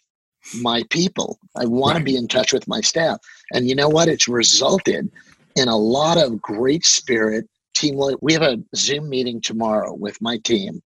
my 0.61 0.83
people. 0.89 1.39
I 1.55 1.65
want 1.65 1.93
right. 1.93 1.99
to 1.99 2.05
be 2.05 2.17
in 2.17 2.27
touch 2.27 2.53
with 2.53 2.67
my 2.67 2.81
staff. 2.81 3.19
And 3.53 3.67
you 3.67 3.75
know 3.75 3.89
what? 3.89 4.07
It's 4.07 4.27
resulted 4.27 5.09
in 5.55 5.67
a 5.67 5.77
lot 5.77 6.17
of 6.17 6.41
great 6.41 6.85
spirit 6.85 7.47
team. 7.75 7.99
We 8.21 8.33
have 8.33 8.41
a 8.41 8.57
Zoom 8.75 9.09
meeting 9.09 9.41
tomorrow 9.41 9.93
with 9.93 10.19
my 10.21 10.37
team, 10.39 10.81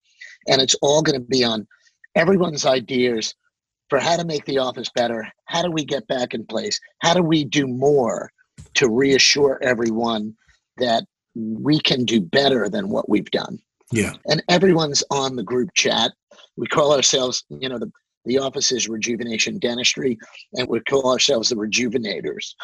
and 0.48 0.62
it's 0.62 0.76
all 0.82 1.02
going 1.02 1.20
to 1.20 1.26
be 1.26 1.44
on 1.44 1.68
everyone's 2.16 2.66
ideas 2.66 3.36
for 3.92 4.00
how 4.00 4.16
to 4.16 4.24
make 4.24 4.46
the 4.46 4.58
office 4.58 4.90
better. 4.96 5.28
How 5.48 5.62
do 5.62 5.70
we 5.70 5.84
get 5.84 6.08
back 6.08 6.34
in 6.34 6.46
place? 6.46 6.80
How 7.00 7.14
do 7.14 7.22
we 7.22 7.44
do 7.44 7.68
more 7.68 8.32
to 8.76 8.90
reassure 8.90 9.60
everyone 9.62 10.34
that 10.78 11.04
we 11.36 11.78
can 11.78 12.06
do 12.06 12.22
better 12.22 12.70
than 12.70 12.88
what 12.88 13.10
we've 13.10 13.30
done? 13.32 13.60
Yeah. 13.92 14.14
And 14.28 14.42
everyone's 14.48 15.04
on 15.12 15.36
the 15.36 15.44
group 15.44 15.72
chat. 15.76 16.14
We 16.56 16.68
call 16.68 16.94
ourselves, 16.96 17.44
you 17.50 17.68
know, 17.68 17.80
the, 17.80 17.92
the 18.24 18.40
office 18.40 18.72
is 18.72 18.88
Rejuvenation 18.88 19.60
Dentistry, 19.60 20.18
and 20.54 20.70
we 20.70 20.80
call 20.80 21.12
ourselves 21.12 21.50
the 21.50 21.56
Rejuvenators. 21.56 22.56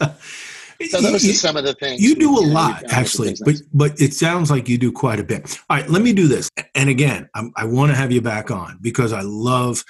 So 0.88 1.00
those 1.00 1.24
you, 1.24 1.32
are 1.32 1.34
some 1.34 1.56
of 1.56 1.64
the 1.64 1.74
things 1.74 2.00
you 2.00 2.14
do 2.14 2.38
a 2.38 2.40
lot, 2.40 2.84
actually, 2.90 3.36
but 3.44 3.56
but 3.72 4.00
it 4.00 4.14
sounds 4.14 4.50
like 4.50 4.68
you 4.68 4.78
do 4.78 4.90
quite 4.90 5.20
a 5.20 5.24
bit. 5.24 5.58
All 5.68 5.76
right, 5.76 5.88
let 5.88 6.02
me 6.02 6.12
do 6.12 6.26
this. 6.26 6.48
And 6.74 6.88
again, 6.88 7.28
I'm, 7.34 7.52
i 7.56 7.64
want 7.64 7.90
to 7.90 7.96
have 7.96 8.12
you 8.12 8.22
back 8.22 8.50
on 8.50 8.78
because 8.80 9.12
I 9.12 9.20
love 9.22 9.84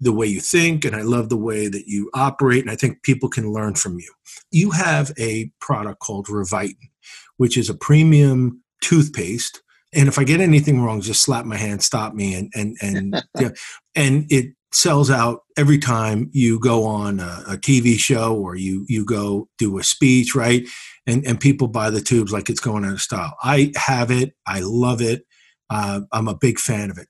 the 0.00 0.12
way 0.12 0.26
you 0.26 0.40
think 0.40 0.84
and 0.84 0.94
I 0.94 1.02
love 1.02 1.28
the 1.28 1.36
way 1.36 1.66
that 1.66 1.86
you 1.86 2.10
operate, 2.14 2.62
and 2.62 2.70
I 2.70 2.76
think 2.76 3.02
people 3.02 3.28
can 3.28 3.52
learn 3.52 3.74
from 3.74 3.98
you. 3.98 4.12
You 4.50 4.70
have 4.70 5.10
a 5.18 5.50
product 5.60 6.00
called 6.00 6.26
Revitin, 6.26 6.90
which 7.36 7.56
is 7.56 7.68
a 7.68 7.74
premium 7.74 8.62
toothpaste. 8.82 9.60
And 9.92 10.06
if 10.06 10.18
I 10.18 10.24
get 10.24 10.40
anything 10.40 10.82
wrong, 10.82 11.00
just 11.00 11.22
slap 11.22 11.46
my 11.46 11.56
hand, 11.56 11.82
stop 11.82 12.14
me, 12.14 12.34
and 12.34 12.52
and 12.54 12.76
and 12.80 13.22
yeah, 13.40 13.50
and 13.96 14.26
it 14.30 14.54
sells 14.72 15.10
out 15.10 15.40
every 15.56 15.78
time 15.78 16.30
you 16.32 16.60
go 16.60 16.84
on 16.84 17.20
a, 17.20 17.42
a, 17.48 17.56
TV 17.56 17.98
show 17.98 18.36
or 18.36 18.54
you 18.54 18.84
you 18.88 19.04
go 19.04 19.48
do 19.58 19.78
a 19.78 19.84
speech, 19.84 20.34
right? 20.34 20.66
And 21.06 21.26
and 21.26 21.40
people 21.40 21.68
buy 21.68 21.90
the 21.90 22.00
tubes 22.00 22.32
like 22.32 22.50
it's 22.50 22.60
going 22.60 22.84
out 22.84 22.92
of 22.92 23.00
style. 23.00 23.36
I 23.42 23.72
have 23.76 24.10
it. 24.10 24.34
I 24.46 24.60
love 24.60 25.00
it. 25.00 25.24
Uh, 25.70 26.02
I'm 26.12 26.28
a 26.28 26.36
big 26.36 26.58
fan 26.58 26.90
of 26.90 26.98
it. 26.98 27.08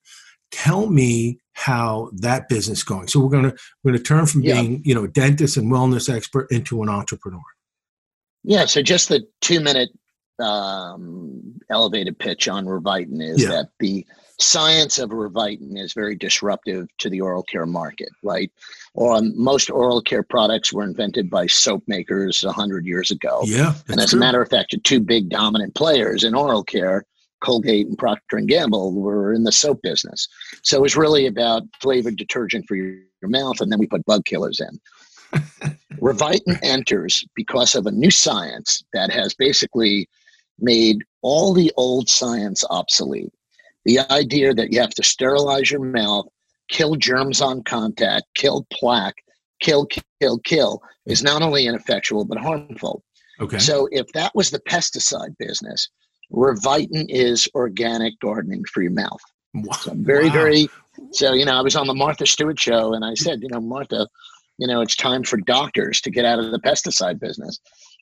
Tell 0.50 0.88
me 0.88 1.40
how 1.52 2.10
that 2.14 2.48
business 2.48 2.82
going. 2.82 3.08
So 3.08 3.20
we're 3.20 3.30
gonna 3.30 3.54
we're 3.82 3.92
gonna 3.92 4.04
turn 4.04 4.26
from 4.26 4.42
yeah. 4.42 4.60
being 4.60 4.82
you 4.84 4.94
know 4.94 5.04
a 5.04 5.08
dentist 5.08 5.56
and 5.56 5.70
wellness 5.70 6.12
expert 6.12 6.46
into 6.50 6.82
an 6.82 6.88
entrepreneur. 6.88 7.42
Yeah. 8.44 8.66
So 8.66 8.82
just 8.82 9.08
the 9.08 9.26
two 9.40 9.60
minute 9.60 9.90
um, 10.38 11.58
elevated 11.70 12.18
pitch 12.18 12.48
on 12.48 12.66
Revitin 12.66 13.20
is 13.20 13.42
yeah. 13.42 13.48
that 13.48 13.70
the 13.80 14.06
science 14.38 14.98
of 14.98 15.10
Revitin 15.10 15.76
is 15.76 15.92
very 15.92 16.14
disruptive 16.14 16.88
to 16.98 17.10
the 17.10 17.20
oral 17.20 17.42
care 17.42 17.66
market, 17.66 18.08
right? 18.22 18.50
Um, 18.98 19.32
most 19.36 19.70
oral 19.70 20.00
care 20.00 20.22
products 20.22 20.72
were 20.72 20.84
invented 20.84 21.28
by 21.28 21.46
soap 21.46 21.82
makers 21.86 22.42
100 22.44 22.86
years 22.86 23.10
ago. 23.10 23.42
Yeah. 23.44 23.74
And 23.88 24.00
as 24.00 24.10
true. 24.10 24.18
a 24.18 24.20
matter 24.20 24.40
of 24.40 24.48
fact, 24.48 24.70
the 24.70 24.78
two 24.78 25.00
big 25.00 25.28
dominant 25.28 25.74
players 25.74 26.24
in 26.24 26.34
oral 26.34 26.62
care, 26.62 27.04
Colgate 27.40 27.86
and 27.86 27.98
Procter 27.98 28.36
and 28.36 28.48
Gamble, 28.48 28.92
were 28.92 29.32
in 29.32 29.44
the 29.44 29.52
soap 29.52 29.82
business. 29.82 30.28
So 30.62 30.78
it 30.78 30.82
was 30.82 30.96
really 30.96 31.26
about 31.26 31.62
flavored 31.80 32.16
detergent 32.16 32.66
for 32.66 32.76
your, 32.76 32.94
your 33.20 33.30
mouth, 33.30 33.60
and 33.60 33.70
then 33.72 33.78
we 33.78 33.86
put 33.86 34.04
bug 34.06 34.24
killers 34.24 34.60
in. 34.60 34.80
Revitin 36.00 36.58
enters 36.62 37.24
because 37.34 37.74
of 37.74 37.86
a 37.86 37.90
new 37.90 38.10
science 38.10 38.82
that 38.92 39.10
has 39.10 39.34
basically 39.34 40.08
made 40.60 41.04
all 41.22 41.52
the 41.52 41.72
old 41.76 42.08
science 42.08 42.64
obsolete 42.70 43.32
the 43.88 44.00
idea 44.12 44.52
that 44.52 44.70
you 44.70 44.78
have 44.80 44.90
to 44.90 45.02
sterilize 45.02 45.70
your 45.70 45.80
mouth, 45.80 46.26
kill 46.68 46.94
germs 46.94 47.40
on 47.40 47.62
contact, 47.62 48.26
kill 48.34 48.66
plaque, 48.70 49.16
kill, 49.62 49.88
kill, 50.20 50.38
kill 50.40 50.82
is 51.06 51.22
not 51.22 51.40
only 51.40 51.66
ineffectual 51.66 52.26
but 52.26 52.36
harmful. 52.36 53.02
Okay. 53.40 53.58
So 53.58 53.88
if 53.90 54.06
that 54.12 54.34
was 54.34 54.50
the 54.50 54.60
pesticide 54.60 55.34
business, 55.38 55.88
Revitin 56.30 57.06
is 57.08 57.48
organic 57.54 58.20
gardening 58.20 58.62
for 58.70 58.82
your 58.82 58.92
mouth. 58.92 59.22
Wow. 59.54 59.72
So 59.72 59.94
very, 59.94 60.26
wow. 60.26 60.34
very. 60.34 60.68
So 61.12 61.32
you 61.32 61.46
know, 61.46 61.54
I 61.54 61.62
was 61.62 61.74
on 61.74 61.86
the 61.86 61.94
Martha 61.94 62.26
Stewart 62.26 62.60
show, 62.60 62.92
and 62.92 63.02
I 63.02 63.14
said, 63.14 63.40
you 63.40 63.48
know, 63.50 63.60
Martha, 63.60 64.06
you 64.58 64.66
know, 64.66 64.82
it's 64.82 64.96
time 64.96 65.22
for 65.22 65.38
doctors 65.38 66.02
to 66.02 66.10
get 66.10 66.26
out 66.26 66.38
of 66.38 66.50
the 66.50 66.58
pesticide 66.58 67.18
business 67.20 67.58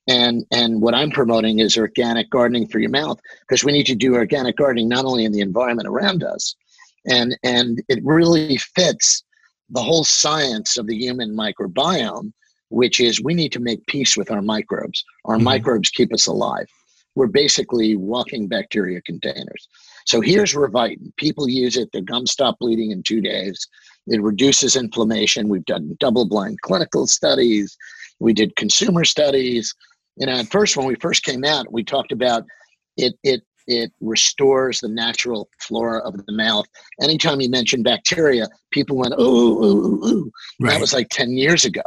and 0.09 0.45
and 0.51 0.81
what 0.81 0.95
i'm 0.95 1.11
promoting 1.11 1.59
is 1.59 1.77
organic 1.77 2.31
gardening 2.31 2.67
for 2.67 2.79
your 2.79 2.91
mouth 2.91 3.21
because 3.41 3.65
we 3.65 3.73
need 3.73 3.87
to 3.87 3.95
do 3.95 4.15
organic 4.15 4.57
gardening 4.57 4.89
not 4.89 5.05
only 5.05 5.25
in 5.25 5.33
the 5.33 5.41
environment 5.41 5.89
around 5.89 6.23
us 6.23 6.55
and 7.07 7.37
and 7.43 7.83
it 7.89 7.99
really 8.05 8.57
fits 8.57 9.25
the 9.71 9.83
whole 9.83 10.05
science 10.05 10.79
of 10.79 10.87
the 10.87 10.97
human 10.97 11.37
microbiome 11.37 12.33
which 12.69 13.01
is 13.01 13.23
we 13.23 13.35
need 13.35 13.53
to 13.53 13.61
make 13.61 13.87
peace 13.87 14.17
with 14.17 14.31
our 14.31 14.43
microbes. 14.43 15.05
Our 15.25 15.37
mm-hmm. 15.37 15.45
microbes 15.45 15.91
keep 15.91 16.13
us 16.13 16.27
alive. 16.27 16.67
We're 17.15 17.29
basically 17.29 17.97
walking 17.97 18.47
bacteria 18.47 19.01
containers. 19.01 19.69
So 20.07 20.21
here's 20.21 20.55
revitin 20.55 21.17
people 21.17 21.49
use 21.49 21.77
it. 21.77 21.91
Their 21.93 22.03
gums 22.03 22.33
stop 22.33 22.59
bleeding 22.59 22.91
in 22.91 23.03
two 23.03 23.21
days. 23.21 23.67
It 24.07 24.23
reduces 24.23 24.77
inflammation. 24.77 25.49
We've 25.49 25.65
done 25.65 25.97
double 25.99 26.29
blind 26.29 26.61
clinical 26.61 27.07
studies. 27.07 27.77
We 28.21 28.33
did 28.33 28.57
consumer 28.57 29.05
studies 29.05 29.75
you 30.17 30.27
know, 30.27 30.33
at 30.33 30.51
first 30.51 30.77
when 30.77 30.87
we 30.87 30.97
first 30.97 31.23
came 31.23 31.45
out, 31.45 31.73
we 31.73 31.85
talked 31.85 32.13
about 32.13 32.45
it 32.97 33.15
it 33.23 33.43
it 33.67 33.93
restores 34.01 34.81
the 34.81 34.89
natural 34.89 35.49
flora 35.61 35.99
of 36.01 36.15
the 36.25 36.33
mouth. 36.33 36.67
Anytime 37.03 37.41
you 37.41 37.51
mention 37.51 37.83
bacteria, 37.83 38.47
people 38.71 38.97
went, 38.97 39.15
ooh, 39.15 39.25
ooh, 39.25 39.65
ooh, 39.65 40.07
ooh. 40.07 40.33
Right. 40.61 40.71
That 40.71 40.81
was 40.81 40.93
like 40.93 41.09
10 41.11 41.33
years 41.33 41.65
ago. 41.65 41.83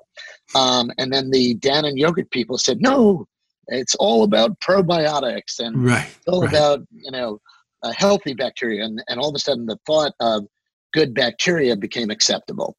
Um, 0.55 0.91
and 0.97 1.13
then 1.13 1.31
the 1.31 1.55
Dannon 1.55 1.97
yogurt 1.97 2.31
people 2.31 2.57
said, 2.57 2.81
no, 2.81 3.25
it's 3.67 3.95
all 3.95 4.23
about 4.23 4.59
probiotics 4.59 5.59
and 5.59 5.85
right. 5.85 6.05
it's 6.05 6.27
all 6.27 6.41
right. 6.41 6.49
about, 6.49 6.81
you 6.91 7.11
know, 7.11 7.39
a 7.83 7.93
healthy 7.93 8.33
bacteria. 8.33 8.83
And, 8.83 9.01
and 9.07 9.17
all 9.17 9.29
of 9.29 9.35
a 9.35 9.39
sudden 9.39 9.65
the 9.65 9.79
thought 9.85 10.11
of 10.19 10.45
good 10.91 11.13
bacteria 11.13 11.77
became 11.77 12.09
acceptable. 12.09 12.75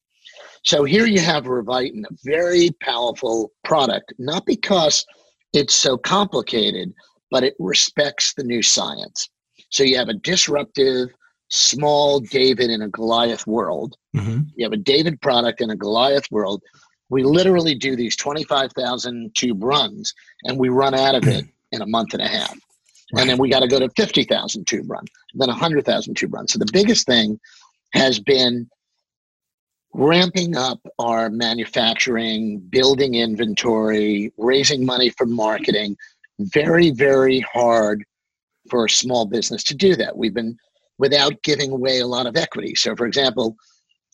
So 0.62 0.84
here 0.84 1.06
you 1.06 1.20
have 1.20 1.44
Revitin, 1.44 2.04
a 2.04 2.14
very 2.22 2.68
powerful 2.82 3.50
product, 3.64 4.12
not 4.18 4.44
because– 4.44 5.06
it's 5.52 5.74
so 5.74 5.96
complicated, 5.96 6.92
but 7.30 7.44
it 7.44 7.54
respects 7.58 8.34
the 8.34 8.44
new 8.44 8.62
science. 8.62 9.28
So 9.70 9.84
you 9.84 9.96
have 9.96 10.08
a 10.08 10.14
disruptive, 10.14 11.08
small 11.48 12.20
David 12.20 12.70
in 12.70 12.82
a 12.82 12.88
Goliath 12.88 13.46
world. 13.46 13.96
Mm-hmm. 14.16 14.42
You 14.56 14.64
have 14.64 14.72
a 14.72 14.76
David 14.76 15.20
product 15.20 15.60
in 15.60 15.70
a 15.70 15.76
Goliath 15.76 16.30
world. 16.30 16.62
We 17.08 17.24
literally 17.24 17.74
do 17.74 17.96
these 17.96 18.16
25,000 18.16 19.34
tube 19.34 19.62
runs 19.62 20.14
and 20.44 20.58
we 20.58 20.68
run 20.68 20.94
out 20.94 21.14
of 21.14 21.26
it 21.26 21.44
in 21.72 21.82
a 21.82 21.86
month 21.86 22.14
and 22.14 22.22
a 22.22 22.28
half. 22.28 22.56
Right. 23.12 23.22
And 23.22 23.30
then 23.30 23.38
we 23.38 23.50
got 23.50 23.60
to 23.60 23.68
go 23.68 23.80
to 23.80 23.88
50,000 23.96 24.66
tube 24.66 24.88
run, 24.88 25.04
then 25.34 25.48
100,000 25.48 26.14
tube 26.14 26.32
run. 26.32 26.46
So 26.46 26.60
the 26.60 26.70
biggest 26.72 27.06
thing 27.06 27.40
has 27.92 28.20
been 28.20 28.70
ramping 29.92 30.57
up 30.57 30.81
our 30.98 31.31
manufacturing, 31.31 32.61
building 32.61 33.14
inventory, 33.14 34.33
raising 34.38 34.87
money 34.87 35.11
for 35.11 35.26
marketing. 35.26 35.96
Very, 36.38 36.90
very 36.90 37.40
hard 37.40 38.05
for 38.70 38.85
a 38.85 38.90
small 38.90 39.26
business 39.26 39.64
to 39.64 39.74
do 39.74 39.96
that. 39.96 40.16
We've 40.16 40.35
been 40.35 40.57
without 40.98 41.42
giving 41.42 41.72
away 41.72 42.00
a 42.00 42.07
lot 42.07 42.26
of 42.26 42.37
equity. 42.37 42.74
So, 42.74 42.94
for 42.94 43.07
example, 43.07 43.57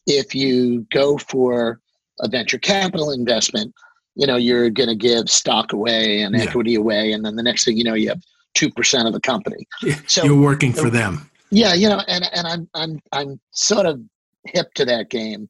if 0.07 0.35
you 0.35 0.87
go 0.93 1.19
for 1.19 1.81
a 2.21 2.29
venture 2.29 2.59
capital 2.59 3.11
investment, 3.11 3.75
you 4.15 4.27
know, 4.27 4.37
you're 4.37 4.71
going 4.71 4.89
to 4.89 4.95
give 4.95 5.29
stock 5.29 5.73
away 5.73 6.23
and 6.23 6.35
yeah. 6.35 6.45
equity 6.45 6.77
away. 6.77 7.12
And 7.12 7.25
then 7.25 7.37
the 7.37 7.43
next 7.43 7.65
thing 7.65 7.77
you 7.77 7.85
know, 7.85 7.95
you 7.95 8.09
have 8.09 8.23
2% 8.57 9.07
of 9.07 9.12
the 9.12 9.21
company. 9.21 9.67
So 10.07 10.25
you're 10.25 10.41
working 10.41 10.73
for 10.73 10.89
them. 10.89 11.29
Yeah. 11.51 11.75
You 11.75 11.89
know, 11.89 12.03
and, 12.09 12.25
and 12.33 12.47
I'm, 12.47 12.69
I'm, 12.75 13.01
I'm 13.12 13.41
sort 13.51 13.85
of 13.85 14.01
hip 14.47 14.73
to 14.75 14.85
that 14.87 15.11
game. 15.11 15.49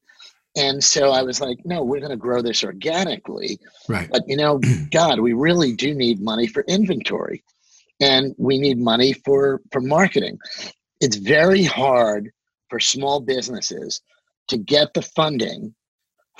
And 0.56 0.82
so 0.82 1.10
I 1.10 1.22
was 1.22 1.40
like, 1.40 1.58
no, 1.64 1.82
we're 1.82 2.00
going 2.00 2.10
to 2.10 2.16
grow 2.16 2.40
this 2.40 2.64
organically. 2.64 3.58
Right. 3.88 4.08
But, 4.10 4.22
you 4.26 4.36
know, 4.36 4.58
God, 4.90 5.20
we 5.20 5.34
really 5.34 5.72
do 5.72 5.94
need 5.94 6.20
money 6.20 6.46
for 6.46 6.62
inventory 6.62 7.44
and 8.00 8.34
we 8.38 8.58
need 8.58 8.78
money 8.78 9.12
for, 9.12 9.60
for 9.70 9.80
marketing. 9.80 10.38
It's 11.00 11.16
very 11.16 11.62
hard 11.62 12.30
for 12.70 12.80
small 12.80 13.20
businesses 13.20 14.00
to 14.48 14.56
get 14.56 14.94
the 14.94 15.02
funding 15.02 15.74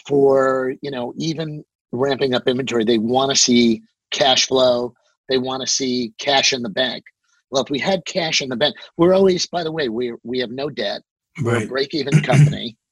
for, 0.07 0.75
you 0.81 0.91
know, 0.91 1.13
even 1.19 1.63
ramping 1.93 2.35
up 2.35 2.49
inventory. 2.49 2.85
They 2.85 2.99
want 2.99 3.31
to 3.31 3.37
see 3.37 3.83
cash 4.11 4.47
flow. 4.47 4.95
They 5.29 5.39
want 5.39 5.61
to 5.61 5.67
see 5.67 6.13
cash 6.19 6.53
in 6.53 6.63
the 6.63 6.71
bank. 6.71 7.05
Well, 7.51 7.63
if 7.63 7.71
we 7.71 7.79
had 7.79 8.05
cash 8.07 8.41
in 8.41 8.49
the 8.49 8.57
bank, 8.57 8.77
we're 8.97 9.15
always, 9.15 9.47
by 9.47 9.63
the 9.63 9.73
way, 9.73 9.89
we 9.89 10.13
we 10.25 10.39
have 10.41 10.51
no 10.51 10.69
debt. 10.69 11.03
Right. 11.41 11.59
We're 11.59 11.65
a 11.65 11.69
break-even 11.69 12.23
company. 12.23 12.77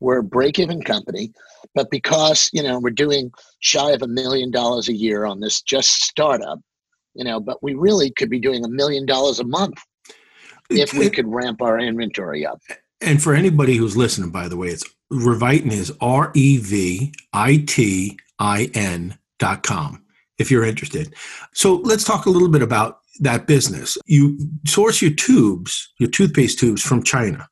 we're 0.00 0.18
a 0.18 0.24
break-even 0.24 0.82
company, 0.82 1.32
but 1.74 1.90
because 1.90 2.50
you 2.52 2.62
know 2.62 2.78
we're 2.78 2.90
doing 2.90 3.30
shy 3.60 3.90
of 3.90 4.02
a 4.02 4.08
million 4.08 4.50
dollars 4.50 4.88
a 4.88 4.94
year 4.94 5.24
on 5.24 5.40
this 5.40 5.62
just 5.62 6.02
startup, 6.02 6.58
you 7.14 7.24
know, 7.24 7.40
but 7.40 7.62
we 7.62 7.74
really 7.74 8.10
could 8.10 8.30
be 8.30 8.40
doing 8.40 8.64
a 8.64 8.68
million 8.68 9.06
dollars 9.06 9.40
a 9.40 9.44
month 9.44 9.78
if 10.70 10.94
we 10.94 11.10
could 11.10 11.26
ramp 11.26 11.60
our 11.60 11.78
inventory 11.78 12.46
up. 12.46 12.60
And 13.00 13.22
for 13.22 13.34
anybody 13.34 13.76
who's 13.76 13.96
listening, 13.96 14.30
by 14.30 14.48
the 14.48 14.56
way, 14.56 14.68
it's 14.68 14.84
Revitin 15.12 15.72
is 15.72 15.92
R 16.00 16.30
E 16.34 16.58
V 16.58 17.12
I 17.32 17.64
T 17.66 18.18
I 18.38 18.70
N 18.74 19.18
dot 19.38 19.62
com 19.62 20.04
if 20.38 20.50
you're 20.50 20.64
interested. 20.64 21.14
So 21.52 21.76
let's 21.76 22.04
talk 22.04 22.26
a 22.26 22.30
little 22.30 22.48
bit 22.48 22.62
about 22.62 22.98
that 23.20 23.46
business. 23.46 23.98
You 24.06 24.38
source 24.66 25.02
your 25.02 25.10
tubes, 25.10 25.92
your 25.98 26.08
toothpaste 26.08 26.58
tubes 26.58 26.82
from 26.82 27.02
China, 27.02 27.48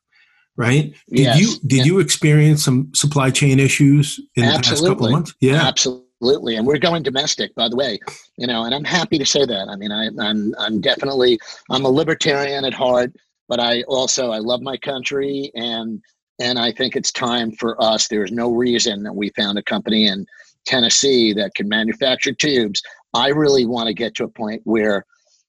right? 0.59 0.93
Did 1.09 1.19
yes. 1.19 1.39
you 1.39 1.55
did 1.65 1.85
you 1.85 1.99
experience 1.99 2.63
some 2.65 2.93
supply 2.93 3.31
chain 3.31 3.59
issues 3.59 4.19
in 4.35 4.45
the 4.45 4.51
past 4.51 4.85
couple 4.85 5.05
of 5.05 5.11
months? 5.13 5.33
Yeah. 5.39 5.65
Absolutely. 5.65 6.57
And 6.57 6.67
we're 6.67 6.77
going 6.77 7.01
domestic, 7.01 7.55
by 7.55 7.69
the 7.69 7.77
way. 7.77 7.97
You 8.37 8.45
know, 8.45 8.65
and 8.65 8.75
I'm 8.75 8.83
happy 8.83 9.17
to 9.17 9.25
say 9.25 9.45
that. 9.45 9.69
I 9.69 9.77
mean, 9.77 9.93
I, 9.93 10.09
I'm 10.19 10.53
I'm 10.59 10.81
definitely 10.81 11.39
I'm 11.71 11.85
a 11.85 11.89
libertarian 11.89 12.65
at 12.65 12.73
heart, 12.73 13.13
but 13.47 13.61
I 13.61 13.83
also 13.83 14.31
I 14.31 14.39
love 14.39 14.61
my 14.61 14.75
country 14.75 15.49
and 15.55 16.01
and 16.41 16.59
I 16.59 16.73
think 16.73 16.97
it's 16.97 17.11
time 17.11 17.53
for 17.53 17.81
us. 17.81 18.09
There's 18.09 18.31
no 18.31 18.51
reason 18.51 19.03
that 19.03 19.15
we 19.15 19.29
found 19.29 19.57
a 19.57 19.63
company 19.63 20.07
in 20.07 20.25
Tennessee 20.65 21.31
that 21.33 21.55
can 21.55 21.69
manufacture 21.69 22.33
tubes. 22.33 22.81
I 23.13 23.29
really 23.29 23.65
want 23.65 23.87
to 23.87 23.93
get 23.93 24.13
to 24.15 24.25
a 24.25 24.29
point 24.29 24.61
where 24.65 25.05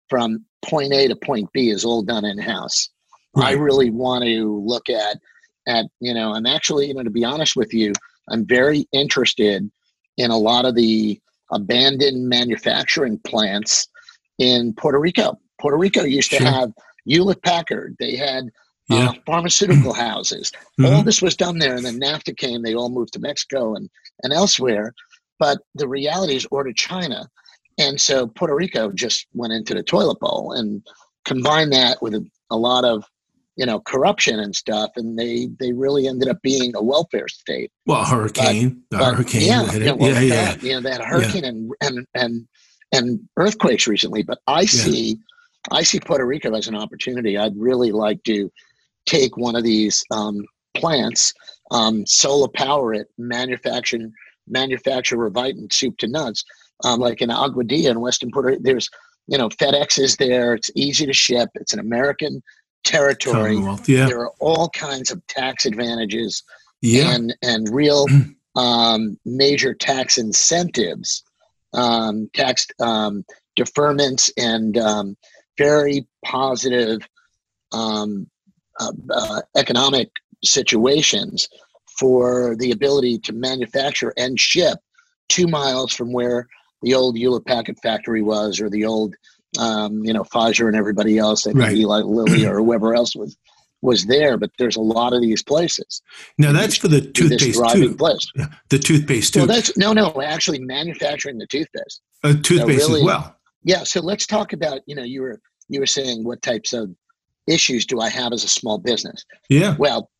from 0.08 0.44
point 0.64 0.92
A 0.92 1.08
to 1.08 1.16
point 1.16 1.52
B 1.52 1.70
is 1.70 1.84
all 1.84 2.02
done 2.02 2.24
in 2.24 2.38
house. 2.38 2.89
Right. 3.36 3.48
I 3.48 3.52
really 3.52 3.90
want 3.90 4.24
to 4.24 4.62
look 4.64 4.90
at 4.90 5.18
at 5.66 5.86
you 6.00 6.14
know, 6.14 6.32
I'm 6.34 6.46
actually, 6.46 6.88
you 6.88 6.94
know, 6.94 7.02
to 7.02 7.10
be 7.10 7.24
honest 7.24 7.56
with 7.56 7.72
you, 7.72 7.92
I'm 8.28 8.46
very 8.46 8.86
interested 8.92 9.70
in 10.16 10.30
a 10.30 10.36
lot 10.36 10.64
of 10.64 10.74
the 10.74 11.20
abandoned 11.52 12.28
manufacturing 12.28 13.18
plants 13.18 13.88
in 14.38 14.74
Puerto 14.74 14.98
Rico. 14.98 15.38
Puerto 15.60 15.76
Rico 15.76 16.04
used 16.04 16.30
to 16.30 16.36
sure. 16.36 16.46
have 16.46 16.72
Hewlett 17.04 17.42
Packard. 17.42 17.96
They 17.98 18.16
had 18.16 18.44
uh, 18.90 18.96
yeah. 18.96 19.08
uh, 19.10 19.12
pharmaceutical 19.26 19.92
houses. 20.08 20.52
Mm-hmm. 20.80 20.94
All 20.94 21.02
this 21.02 21.22
was 21.22 21.36
done 21.36 21.58
there, 21.58 21.76
and 21.76 21.84
then 21.84 22.00
NAFTA 22.00 22.36
came. 22.36 22.62
They 22.62 22.74
all 22.74 22.90
moved 22.90 23.12
to 23.14 23.20
Mexico 23.20 23.74
and 23.74 23.88
and 24.22 24.32
elsewhere. 24.32 24.94
But 25.38 25.58
the 25.74 25.88
reality 25.88 26.36
is, 26.36 26.46
or 26.50 26.64
to 26.64 26.72
China, 26.74 27.28
and 27.78 28.00
so 28.00 28.26
Puerto 28.26 28.54
Rico 28.54 28.90
just 28.92 29.26
went 29.32 29.52
into 29.52 29.74
the 29.74 29.82
toilet 29.82 30.20
bowl 30.20 30.52
and 30.52 30.82
combined 31.24 31.72
that 31.72 32.02
with 32.02 32.14
a, 32.14 32.26
a 32.50 32.56
lot 32.56 32.84
of 32.84 33.04
you 33.56 33.66
know 33.66 33.80
corruption 33.80 34.40
and 34.40 34.54
stuff 34.54 34.90
and 34.96 35.18
they 35.18 35.48
they 35.58 35.72
really 35.72 36.06
ended 36.06 36.28
up 36.28 36.40
being 36.42 36.72
a 36.76 36.82
welfare 36.82 37.28
state 37.28 37.70
well 37.86 38.04
hurricane 38.04 38.82
but, 38.90 38.98
the 38.98 39.04
but 39.04 39.14
hurricane 39.14 39.42
yeah, 39.42 39.72
yeah, 39.72 39.92
well, 39.92 40.10
yeah, 40.12 40.20
yeah. 40.20 40.56
you 40.60 40.72
know 40.72 40.80
they 40.80 40.90
had 40.92 41.00
a 41.00 41.04
hurricane 41.04 41.42
yeah. 41.42 41.48
and, 41.48 41.72
and 41.82 42.06
and 42.14 42.48
and 42.92 43.20
earthquakes 43.36 43.86
recently 43.86 44.22
but 44.22 44.38
i 44.46 44.64
see 44.64 45.08
yeah. 45.08 45.76
i 45.76 45.82
see 45.82 46.00
puerto 46.00 46.24
rico 46.24 46.54
as 46.54 46.68
an 46.68 46.76
opportunity 46.76 47.36
i'd 47.36 47.56
really 47.56 47.92
like 47.92 48.22
to 48.22 48.50
take 49.06 49.36
one 49.36 49.56
of 49.56 49.64
these 49.64 50.04
um, 50.10 50.44
plants, 50.74 51.32
um, 51.70 52.06
solar 52.06 52.48
power 52.48 52.94
it, 52.94 53.08
manufacture 53.18 53.98
manufacture 54.46 55.16
Revitin 55.16 55.72
soup 55.72 55.96
to 55.98 56.08
nuts, 56.08 56.44
um, 56.84 56.98
like 56.98 57.22
in 57.22 57.28
Aguadilla 57.28 57.90
in 57.90 58.00
Western 58.00 58.30
Puerto 58.30 58.48
Rico. 58.48 58.62
There's, 58.62 58.88
you 59.28 59.38
know, 59.38 59.48
FedEx 59.48 59.98
is 59.98 60.16
there. 60.16 60.54
It's 60.54 60.70
easy 60.74 61.06
to 61.06 61.12
ship. 61.12 61.50
It's 61.54 61.72
an 61.72 61.78
American 61.78 62.42
territory. 62.84 63.56
Yeah. 63.86 64.06
There 64.06 64.20
are 64.20 64.32
all 64.40 64.68
kinds 64.70 65.10
of 65.10 65.26
tax 65.26 65.66
advantages 65.66 66.42
yeah. 66.80 67.14
and 67.14 67.34
and 67.42 67.68
real 67.72 68.06
um, 68.56 69.18
major 69.24 69.74
tax 69.74 70.18
incentives, 70.18 71.24
um, 71.72 72.30
tax 72.34 72.66
um, 72.80 73.24
deferments, 73.58 74.30
and 74.36 74.76
um, 74.78 75.16
very 75.58 76.06
positive 76.24 77.06
um, 77.72 78.28
uh, 78.78 78.92
uh, 79.10 79.40
economic 79.56 80.10
situations 80.42 81.48
for 81.98 82.56
the 82.56 82.70
ability 82.70 83.18
to 83.18 83.32
manufacture 83.32 84.12
and 84.16 84.40
ship 84.40 84.78
two 85.28 85.46
miles 85.46 85.92
from 85.92 86.12
where 86.12 86.46
the 86.82 86.94
old 86.94 87.16
Hewlett 87.16 87.44
Packard 87.44 87.78
factory 87.82 88.22
was, 88.22 88.60
or 88.60 88.70
the 88.70 88.86
old, 88.86 89.14
um, 89.58 90.04
you 90.04 90.12
know, 90.12 90.22
Pfizer 90.24 90.66
and 90.66 90.76
everybody 90.76 91.18
else, 91.18 91.44
that 91.44 91.54
right. 91.54 91.76
Eli 91.76 92.00
Lilly 92.00 92.46
or 92.46 92.56
whoever 92.64 92.94
else 92.94 93.16
was 93.16 93.36
was 93.82 94.06
there. 94.06 94.36
But 94.36 94.50
there's 94.58 94.76
a 94.76 94.80
lot 94.80 95.12
of 95.12 95.20
these 95.20 95.42
places. 95.42 96.02
Now 96.38 96.52
that's 96.52 96.76
for 96.76 96.88
the 96.88 97.00
toothpaste 97.00 97.60
too. 97.72 97.96
Place. 97.96 98.30
The 98.68 98.78
toothpaste 98.78 99.34
too. 99.34 99.40
Well, 99.40 99.48
that's 99.48 99.76
no, 99.76 99.92
no, 99.92 100.20
actually 100.22 100.60
manufacturing 100.60 101.38
the 101.38 101.46
toothpaste. 101.46 102.00
Uh, 102.22 102.34
toothpaste 102.42 102.82
so 102.82 102.88
really, 102.88 103.00
as 103.00 103.06
well. 103.06 103.36
Yeah. 103.64 103.84
So 103.84 104.00
let's 104.00 104.26
talk 104.26 104.52
about. 104.52 104.80
You 104.86 104.94
know, 104.94 105.04
you 105.04 105.22
were 105.22 105.40
you 105.68 105.80
were 105.80 105.86
saying 105.86 106.24
what 106.24 106.42
types 106.42 106.72
of 106.72 106.90
issues 107.46 107.86
do 107.86 108.00
I 108.00 108.08
have 108.08 108.32
as 108.32 108.44
a 108.44 108.48
small 108.48 108.78
business? 108.78 109.24
Yeah. 109.48 109.74
Well, 109.78 110.10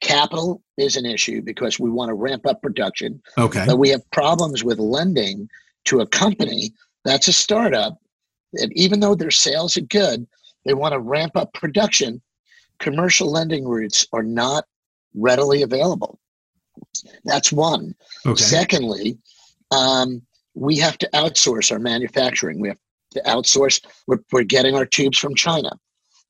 capital 0.00 0.62
is 0.76 0.96
an 0.96 1.04
issue 1.04 1.42
because 1.42 1.78
we 1.78 1.90
want 1.90 2.08
to 2.08 2.14
ramp 2.14 2.46
up 2.46 2.62
production. 2.62 3.20
Okay. 3.36 3.64
But 3.66 3.78
we 3.78 3.90
have 3.90 4.08
problems 4.12 4.64
with 4.64 4.78
lending 4.78 5.48
to 5.86 6.00
a 6.00 6.06
company 6.06 6.72
that's 7.04 7.28
a 7.28 7.32
startup. 7.32 7.98
And 8.54 8.72
even 8.74 9.00
though 9.00 9.14
their 9.14 9.30
sales 9.30 9.76
are 9.76 9.82
good, 9.82 10.26
they 10.64 10.74
want 10.74 10.92
to 10.92 11.00
ramp 11.00 11.36
up 11.36 11.52
production. 11.52 12.22
Commercial 12.78 13.30
lending 13.30 13.66
routes 13.66 14.06
are 14.12 14.22
not 14.22 14.64
readily 15.14 15.62
available. 15.62 16.18
That's 17.24 17.52
one. 17.52 17.94
Okay. 18.26 18.42
Secondly, 18.42 19.18
um, 19.70 20.22
we 20.54 20.76
have 20.78 20.98
to 20.98 21.10
outsource 21.14 21.72
our 21.72 21.78
manufacturing. 21.78 22.60
We 22.60 22.68
have 22.68 22.78
to 23.12 23.22
outsource. 23.22 23.84
We're, 24.06 24.18
we're 24.32 24.44
getting 24.44 24.74
our 24.74 24.86
tubes 24.86 25.18
from 25.18 25.34
China. 25.34 25.70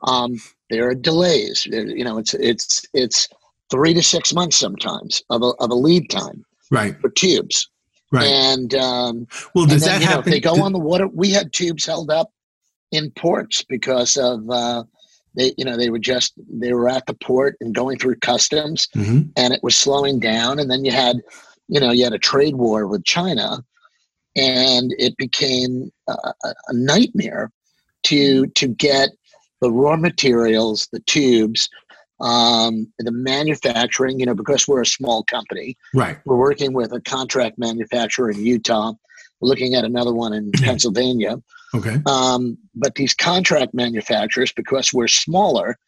Um, 0.03 0.41
there 0.71 0.89
are 0.89 0.95
delays. 0.95 1.67
You 1.67 2.05
know, 2.05 2.19
it's 2.19 2.35
it's 2.35 2.87
it's 2.95 3.29
three 3.71 3.95
to 3.95 4.03
six 4.03 4.33
months 4.33 4.57
sometimes 4.57 5.23
of 5.31 5.43
a, 5.43 5.53
of 5.61 5.71
a 5.71 5.75
lead 5.75 6.09
time 6.11 6.45
right 6.71 6.99
for 7.01 7.11
tubes 7.11 7.69
right 8.11 8.27
and 8.27 8.75
um, 8.75 9.27
well 9.55 9.67
does 9.67 9.85
then, 9.85 10.01
that 10.01 10.07
happen 10.07 10.31
know, 10.31 10.35
they 10.35 10.41
go 10.41 10.63
on 10.63 10.73
the 10.73 10.79
water 10.79 11.07
we 11.09 11.31
had 11.31 11.53
tubes 11.53 11.87
held 11.87 12.11
up 12.11 12.31
in 12.91 13.11
ports 13.13 13.63
because 13.63 14.17
of 14.17 14.49
uh, 14.51 14.83
they 15.35 15.55
you 15.57 15.65
know 15.65 15.77
they 15.77 15.91
were 15.91 15.99
just 15.99 16.35
they 16.49 16.73
were 16.73 16.89
at 16.89 17.07
the 17.07 17.15
port 17.15 17.57
and 17.61 17.75
going 17.75 17.99
through 17.99 18.17
customs 18.17 18.89
mm-hmm. 18.95 19.29
and 19.37 19.53
it 19.53 19.61
was 19.63 19.77
slowing 19.77 20.19
down 20.19 20.59
and 20.59 20.71
then 20.71 20.85
you 20.85 20.91
had 20.91 21.17
you 21.69 21.81
know 21.81 21.93
you 21.93 22.05
had 22.05 22.13
a 22.13 22.19
trade 22.19 22.57
war 22.57 22.87
with 22.87 23.05
china 23.05 23.65
and 24.37 24.95
it 24.99 25.17
became 25.17 25.91
a, 26.09 26.13
a 26.45 26.73
nightmare 26.73 27.51
to 28.05 28.47
to 28.49 28.69
get 28.69 29.11
the 29.61 29.71
raw 29.71 29.97
materials 29.97 30.89
the 30.93 31.01
tubes 31.01 31.69
um, 32.21 32.93
the 32.99 33.13
manufacturing, 33.13 34.19
you 34.21 34.27
know, 34.27 34.35
because 34.35 34.67
we're 34.67 34.83
a 34.83 34.87
small 34.87 35.23
company, 35.25 35.77
right? 35.95 36.19
We're 36.25 36.37
working 36.37 36.73
with 36.73 36.93
a 36.93 37.01
contract 37.01 37.59
manufacturer 37.59 38.31
in 38.31 38.45
Utah, 38.45 38.95
we're 39.41 39.49
looking 39.49 39.75
at 39.75 39.85
another 39.85 40.13
one 40.13 40.33
in 40.33 40.51
Pennsylvania. 40.53 41.41
Okay. 41.75 41.99
Um, 42.07 42.59
but 42.75 42.95
these 42.95 43.15
contract 43.15 43.75
manufacturers, 43.75 44.53
because 44.53 44.93
we're 44.93 45.09
smaller, 45.09 45.79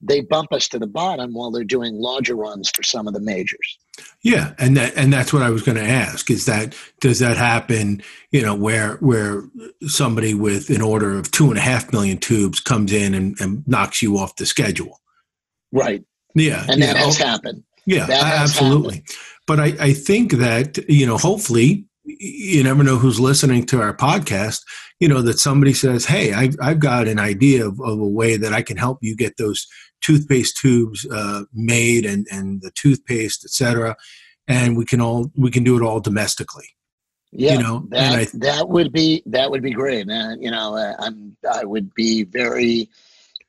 they 0.00 0.20
bump 0.20 0.52
us 0.52 0.68
to 0.68 0.78
the 0.78 0.86
bottom 0.86 1.32
while 1.32 1.50
they're 1.50 1.62
doing 1.62 1.94
larger 1.94 2.34
runs 2.34 2.70
for 2.70 2.82
some 2.82 3.06
of 3.06 3.14
the 3.14 3.20
majors. 3.20 3.78
Yeah, 4.22 4.54
and 4.58 4.76
that 4.76 4.96
and 4.96 5.12
that's 5.12 5.32
what 5.32 5.42
I 5.42 5.50
was 5.50 5.62
going 5.62 5.76
to 5.76 5.84
ask 5.84 6.30
is 6.30 6.46
that 6.46 6.74
does 7.00 7.20
that 7.20 7.36
happen? 7.36 8.02
You 8.30 8.42
know, 8.42 8.54
where 8.54 8.94
where 8.96 9.44
somebody 9.82 10.34
with 10.34 10.70
an 10.70 10.80
order 10.80 11.16
of 11.18 11.30
two 11.30 11.50
and 11.50 11.58
a 11.58 11.60
half 11.60 11.92
million 11.92 12.18
tubes 12.18 12.58
comes 12.58 12.92
in 12.92 13.14
and, 13.14 13.38
and 13.38 13.66
knocks 13.68 14.02
you 14.02 14.18
off 14.18 14.36
the 14.36 14.46
schedule. 14.46 15.00
Right. 15.72 16.04
Yeah, 16.34 16.64
and 16.68 16.80
that 16.82 16.96
has 16.96 17.18
happened. 17.18 17.62
Yeah, 17.86 18.06
absolutely. 18.10 18.96
Happened. 18.96 19.16
But 19.46 19.60
I, 19.60 19.74
I 19.80 19.92
think 19.92 20.32
that 20.34 20.78
you 20.88 21.06
know, 21.06 21.18
hopefully, 21.18 21.86
you 22.04 22.62
never 22.62 22.82
know 22.82 22.96
who's 22.96 23.20
listening 23.20 23.66
to 23.66 23.80
our 23.80 23.96
podcast. 23.96 24.62
You 25.00 25.08
know 25.08 25.22
that 25.22 25.38
somebody 25.38 25.74
says, 25.74 26.06
"Hey, 26.06 26.32
I've 26.32 26.56
I've 26.60 26.78
got 26.78 27.08
an 27.08 27.18
idea 27.18 27.66
of, 27.66 27.80
of 27.80 27.98
a 27.98 28.06
way 28.06 28.36
that 28.36 28.52
I 28.52 28.62
can 28.62 28.76
help 28.76 28.98
you 29.02 29.16
get 29.16 29.36
those 29.36 29.66
toothpaste 30.00 30.56
tubes 30.56 31.06
uh, 31.10 31.44
made 31.52 32.06
and 32.06 32.26
and 32.30 32.62
the 32.62 32.70
toothpaste, 32.70 33.44
etc. 33.44 33.96
And 34.48 34.76
we 34.76 34.84
can 34.84 35.00
all 35.00 35.30
we 35.36 35.50
can 35.50 35.64
do 35.64 35.76
it 35.76 35.82
all 35.82 36.00
domestically. 36.00 36.68
Yeah, 37.32 37.54
you 37.54 37.62
know, 37.62 37.86
that 37.90 38.12
I, 38.12 38.26
that 38.34 38.68
would 38.68 38.92
be 38.92 39.22
that 39.26 39.50
would 39.50 39.62
be 39.62 39.72
great, 39.72 40.06
man. 40.06 40.40
You 40.40 40.50
know, 40.50 40.76
uh, 40.76 40.94
I'm 40.98 41.36
I 41.50 41.64
would 41.64 41.92
be 41.94 42.24
very 42.24 42.88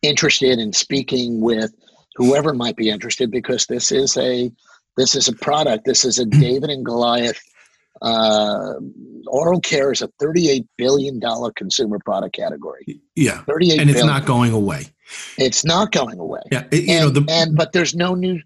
interested 0.02 0.60
in 0.60 0.74
speaking 0.74 1.42
with 1.42 1.74
whoever 2.16 2.54
might 2.54 2.76
be 2.76 2.90
interested 2.90 3.32
because 3.32 3.66
this 3.66 3.92
is 3.92 4.18
a 4.18 4.52
this 4.98 5.16
is 5.16 5.28
a 5.28 5.34
product. 5.34 5.86
This 5.86 6.06
is 6.06 6.20
a 6.20 6.26
David 6.26 6.70
and 6.70 6.86
Goliath. 6.86 7.42
Uh, 8.02 8.74
oral 9.28 9.62
care 9.62 9.92
is 9.92 10.02
a 10.02 10.08
$38 10.22 10.68
billion 10.78 11.22
consumer 11.56 12.00
product 12.06 12.36
category. 12.36 13.02
Yeah. 13.16 13.44
38 13.44 13.80
and 13.80 13.90
it's 13.90 14.00
billion. 14.00 14.08
not 14.08 14.26
going 14.26 14.52
away. 14.52 14.88
It's 15.38 15.64
not 15.64 15.92
going 15.92 16.20
away. 16.20 16.42
Yeah. 16.52 16.66
It, 16.72 16.84
you 16.84 16.94
and, 16.94 17.06
know, 17.06 17.22
the, 17.22 17.32
and, 17.32 17.56
but 17.56 17.72
there's 17.72 17.96
no 17.96 18.14
new, 18.14 18.42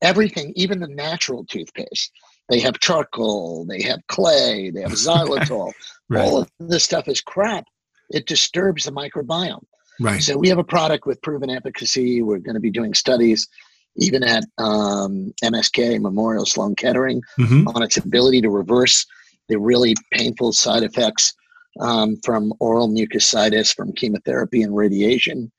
everything, 0.00 0.52
even 0.56 0.80
the 0.80 0.88
natural 0.88 1.44
toothpaste, 1.44 2.10
they 2.48 2.58
have 2.60 2.78
charcoal, 2.80 3.66
they 3.66 3.82
have 3.82 4.00
clay, 4.08 4.70
they 4.70 4.80
have 4.82 4.92
xylitol. 4.92 5.72
right. 6.08 6.22
All 6.22 6.38
of 6.38 6.50
this 6.58 6.84
stuff 6.84 7.06
is 7.06 7.20
crap. 7.20 7.64
It 8.10 8.26
disturbs 8.26 8.84
the 8.84 8.92
microbiome. 8.92 9.64
Right. 10.02 10.22
So 10.22 10.36
we 10.36 10.48
have 10.48 10.58
a 10.58 10.64
product 10.64 11.06
with 11.06 11.22
proven 11.22 11.50
efficacy. 11.50 12.22
We're 12.22 12.38
going 12.38 12.54
to 12.54 12.60
be 12.60 12.70
doing 12.70 12.94
studies 12.94 13.48
even 13.96 14.22
at 14.22 14.44
um, 14.58 15.32
MSK, 15.44 16.00
Memorial 16.00 16.46
Sloan 16.46 16.74
Kettering, 16.74 17.22
mm-hmm. 17.38 17.68
on 17.68 17.82
its 17.82 17.96
ability 17.96 18.40
to 18.42 18.50
reverse 18.50 19.06
the 19.48 19.58
really 19.58 19.94
painful 20.12 20.52
side 20.52 20.82
effects 20.82 21.34
um, 21.80 22.16
from 22.24 22.52
oral 22.60 22.88
mucositis, 22.88 23.74
from 23.74 23.92
chemotherapy 23.92 24.62
and 24.62 24.74
radiation. 24.74 25.52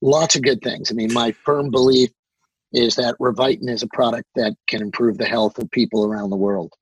Lots 0.00 0.36
of 0.36 0.42
good 0.42 0.62
things. 0.62 0.90
I 0.90 0.94
mean, 0.94 1.12
my 1.12 1.32
firm 1.44 1.70
belief 1.70 2.10
is 2.72 2.96
that 2.96 3.16
Revitin 3.20 3.68
is 3.68 3.82
a 3.82 3.88
product 3.88 4.28
that 4.34 4.54
can 4.66 4.82
improve 4.82 5.18
the 5.18 5.26
health 5.26 5.58
of 5.58 5.70
people 5.70 6.04
around 6.04 6.30
the 6.30 6.36
world. 6.36 6.72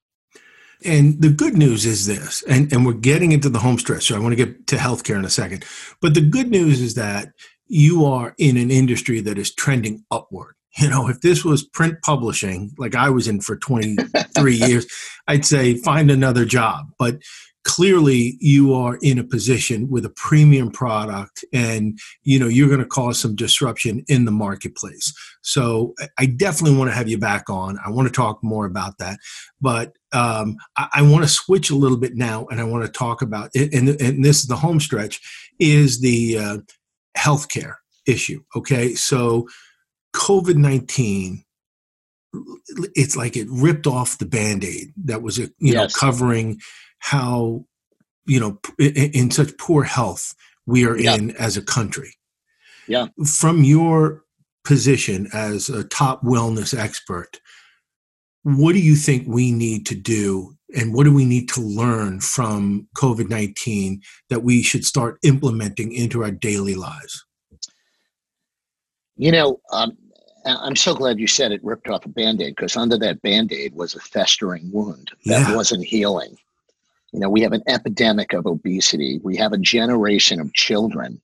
And 0.85 1.21
the 1.21 1.29
good 1.29 1.57
news 1.57 1.87
is 1.87 2.07
this, 2.07 2.43
and, 2.49 2.73
and 2.73 2.85
we're 2.85 2.93
getting 2.93 3.33
into 3.33 3.49
the 3.49 3.59
home 3.59 3.79
stretch, 3.79 4.05
so 4.07 4.17
I 4.17 4.19
want 4.19 4.33
to 4.33 4.45
get 4.45 4.67
to 4.69 4.77
healthcare 4.77 5.17
in 5.17 5.25
a 5.25 5.31
second. 5.31 5.65
But 6.01 6.15
the 6.15 6.21
good 6.21 6.51
news 6.51 6.81
is 6.81 6.95
that 6.95 7.29
you 7.69 8.05
are 8.05 8.35
in 8.39 8.57
an 8.57 8.71
industry 8.71 9.21
that 9.21 9.39
is 9.39 9.55
trending 9.55 10.05
upward 10.11 10.55
you 10.79 10.89
know, 10.89 11.09
if 11.09 11.21
this 11.21 11.45
was 11.45 11.63
print 11.63 12.01
publishing, 12.03 12.73
like 12.79 12.95
I 12.95 13.11
was 13.11 13.29
in 13.29 13.41
for 13.41 13.57
23 13.57 14.55
years, 14.57 14.87
I'd 15.29 15.45
say 15.45 15.77
find 15.77 16.11
another 16.11 16.45
job. 16.45 16.87
But 16.99 17.17
clearly 17.65 18.37
you 18.41 18.75
are 18.75 18.99
in 19.03 19.19
a 19.19 19.25
position 19.25 19.89
with 19.89 20.05
a 20.05 20.11
premium 20.11 20.71
product 20.71 21.45
and 21.53 21.99
you 22.23 22.39
know 22.39 22.49
you're 22.49 22.69
going 22.69 22.81
to 22.81 22.87
cause 22.87 23.19
some 23.19 23.37
disruption 23.37 24.05
in 24.09 24.25
the 24.25 24.31
marketplace. 24.31 25.13
So 25.43 25.95
i 26.19 26.27
definitely 26.27 26.77
want 26.77 26.91
to 26.91 26.97
have 26.97 27.09
you 27.09 27.19
back 27.19 27.49
on. 27.49 27.79
I 27.85 27.91
want 27.91 28.09
to 28.09 28.15
talk 28.15 28.43
more 28.43 28.67
about 28.67 28.99
that. 28.99 29.19
But 29.61 29.97
um, 30.13 30.57
I, 30.77 30.89
I, 30.95 31.03
want 31.03 31.25
to 31.25 31.29
switch 31.29 31.71
a 31.71 31.75
little 31.75 31.97
bit 31.97 32.17
now 32.17 32.47
and 32.51 32.61
i 32.61 32.65
want 32.65 32.85
to 32.85 32.91
talk 32.91 33.23
about 33.23 33.49
it 33.55 33.73
and, 33.73 33.89
and 34.01 34.23
this 34.23 34.41
is 34.41 34.47
the 34.47 34.57
home 34.57 34.79
stretch 34.79 35.21
is 35.59 36.03
the 36.03 36.37
uh, 36.37 36.59
healthcare 37.17 37.77
issue 38.07 38.43
okay? 38.55 38.95
So 38.95 39.49
COVID 40.15 40.57
19, 40.57 41.45
it's 42.95 43.17
like 43.17 43.37
it 43.37 43.49
ripped 43.51 43.87
off 43.87 44.19
the 44.19 44.27
band 44.27 44.65
aid 44.65 44.93
that 45.05 45.23
was, 45.23 45.39
you 45.39 45.51
yes. 45.59 45.75
know, 45.75 45.89
covering 45.99 46.61
how, 47.03 47.65
you 48.27 48.39
know, 48.39 48.59
in, 48.79 49.11
in 49.13 49.31
such 49.31 49.57
poor 49.59 49.83
health 49.83 50.35
we 50.67 50.87
are 50.87 50.97
yeah. 50.97 51.17
in 51.17 51.33
as 51.33 51.57
a 51.57 51.63
country. 51.63 52.15
Yeah. 52.87 53.09
From 53.27 53.65
your 53.65 54.25
position 54.65 55.29
as 55.33 55.69
a 55.69 55.85
top 55.85 56.23
wellness 56.23 56.77
expert, 56.77 57.41
what 58.45 58.73
do 58.73 58.79
you 58.79 58.95
think 58.95 59.27
we 59.27 59.51
need 59.51 59.85
to 59.87 59.97
do 59.97 60.57
and 60.75 60.95
what 60.95 61.05
do 61.05 61.13
we 61.13 61.25
need 61.25 61.49
to 61.51 61.61
learn 61.61 62.21
from 62.21 62.89
COVID 62.97 63.29
19 63.29 64.01
that 64.31 64.43
we 64.43 64.63
should 64.63 64.85
start 64.85 65.19
implementing 65.23 65.93
into 65.93 66.23
our 66.23 66.31
daily 66.31 66.75
lives? 66.75 67.25
You 69.17 69.33
know, 69.33 69.61
um, 69.73 69.97
I'm 70.45 70.77
so 70.77 70.95
glad 70.95 71.19
you 71.19 71.27
said 71.27 71.53
it 71.53 71.63
ripped 71.63 71.89
off 71.89 72.07
a 72.07 72.09
band 72.09 72.41
aid 72.41 72.57
because 72.57 72.77
under 72.77 72.99
that 72.99 73.21
band 73.23 73.53
aid 73.53 73.75
was 73.75 73.95
a 73.95 74.01
festering 74.01 74.71
wound 74.73 75.11
that 75.27 75.49
yeah. 75.49 75.57
wasn't 75.57 75.85
healing. 75.85 76.37
You 77.13 77.21
know, 77.21 77.31
we 77.31 77.43
have 77.43 77.53
an 77.53 77.63
epidemic 77.67 78.33
of 78.33 78.47
obesity. 78.47 79.21
We 79.23 79.37
have 79.37 79.53
a 79.53 79.59
generation 79.59 80.41
of 80.41 80.53
children 80.55 81.21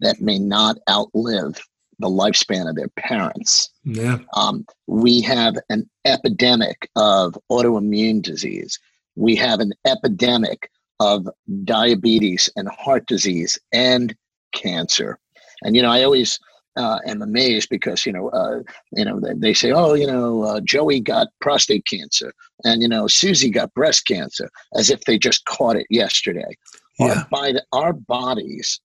that 0.00 0.20
may 0.20 0.38
not 0.38 0.78
outlive 0.88 1.60
the 1.98 2.08
lifespan 2.08 2.68
of 2.68 2.76
their 2.76 2.88
parents. 2.88 3.70
Yeah. 3.84 4.18
Um, 4.34 4.64
we 4.86 5.20
have 5.22 5.56
an 5.68 5.88
epidemic 6.04 6.88
of 6.96 7.36
autoimmune 7.50 8.22
disease. 8.22 8.78
We 9.16 9.34
have 9.36 9.60
an 9.60 9.72
epidemic 9.84 10.70
of 11.00 11.28
diabetes 11.64 12.48
and 12.56 12.68
heart 12.68 13.06
disease 13.06 13.58
and 13.72 14.14
cancer. 14.52 15.18
And, 15.62 15.74
you 15.74 15.82
know, 15.82 15.90
I 15.90 16.04
always 16.04 16.38
uh, 16.78 17.00
am 17.06 17.22
amazed 17.22 17.68
because 17.68 18.06
you 18.06 18.12
know 18.12 18.28
uh, 18.30 18.60
you 18.92 19.04
know 19.04 19.20
they, 19.20 19.34
they, 19.34 19.54
say 19.54 19.72
oh 19.72 19.94
you 19.94 20.06
know 20.06 20.44
uh, 20.44 20.60
Joey 20.60 21.00
got 21.00 21.28
prostate 21.40 21.84
cancer 21.86 22.32
and 22.64 22.80
you 22.80 22.88
know 22.88 23.06
Susie 23.08 23.50
got 23.50 23.74
breast 23.74 24.06
cancer 24.06 24.48
as 24.74 24.88
if 24.88 25.00
they 25.02 25.18
just 25.18 25.44
caught 25.44 25.76
it 25.76 25.86
yesterday. 25.90 26.56
Yeah. 26.98 27.08
Our, 27.08 27.26
by 27.30 27.52
the, 27.52 27.64
our 27.72 27.92
bodies 27.92 28.80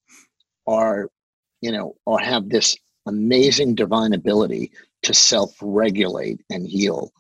are 0.68 1.10
you 1.62 1.72
know 1.72 1.96
or 2.06 2.20
have 2.20 2.50
this 2.50 2.76
amazing 3.06 3.76
divine 3.76 4.14
ability 4.14 4.72
to 5.04 5.14
self-regulate 5.14 6.40
and 6.50 6.68
heal, 6.68 7.12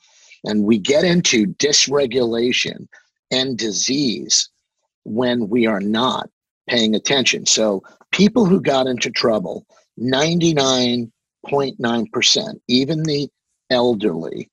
and 0.43 0.63
we 0.63 0.79
get 0.79 1.03
into 1.03 1.47
dysregulation 1.47 2.87
and 3.31 3.57
disease 3.57 4.49
when 5.03 5.49
we 5.49 5.67
are 5.67 5.81
not 5.81 6.29
paying 6.67 6.95
attention. 6.95 7.45
So 7.45 7.83
people 8.11 8.45
who 8.45 8.61
got 8.61 8.87
into 8.87 9.09
trouble 9.11 9.65
99.9%, 9.99 12.59
even 12.67 13.03
the 13.03 13.29
elderly 13.69 14.49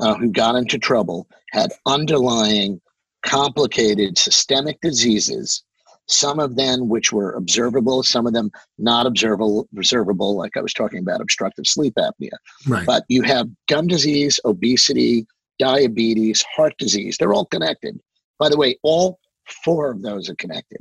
uh, 0.00 0.14
who 0.14 0.30
got 0.30 0.54
into 0.54 0.78
trouble, 0.78 1.26
had 1.52 1.72
underlying 1.86 2.80
complicated 3.24 4.18
systemic 4.18 4.80
diseases, 4.80 5.64
some 6.08 6.38
of 6.38 6.54
them 6.56 6.88
which 6.88 7.12
were 7.12 7.32
observable, 7.32 8.02
some 8.02 8.26
of 8.26 8.32
them 8.32 8.50
not 8.78 9.06
observable, 9.06 9.68
observable 9.76 10.36
like 10.36 10.56
I 10.56 10.60
was 10.60 10.72
talking 10.72 11.00
about 11.00 11.20
obstructive 11.20 11.66
sleep 11.66 11.94
apnea. 11.98 12.30
Right. 12.66 12.86
But 12.86 13.04
you 13.08 13.22
have 13.22 13.48
gum 13.68 13.88
disease, 13.88 14.38
obesity, 14.44 15.26
diabetes, 15.58 16.44
heart 16.54 16.74
disease. 16.78 17.16
They're 17.18 17.34
all 17.34 17.46
connected. 17.46 17.98
By 18.38 18.50
the 18.50 18.58
way, 18.58 18.78
all 18.82 19.18
four 19.64 19.90
of 19.90 20.02
those 20.02 20.30
are 20.30 20.36
connected. 20.36 20.78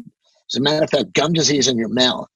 As 0.52 0.58
a 0.58 0.62
matter 0.62 0.84
of 0.84 0.92
fact, 0.92 1.14
gum 1.14 1.34
disease 1.34 1.68
in 1.68 1.78
your 1.78 1.90
mouth 1.90 2.28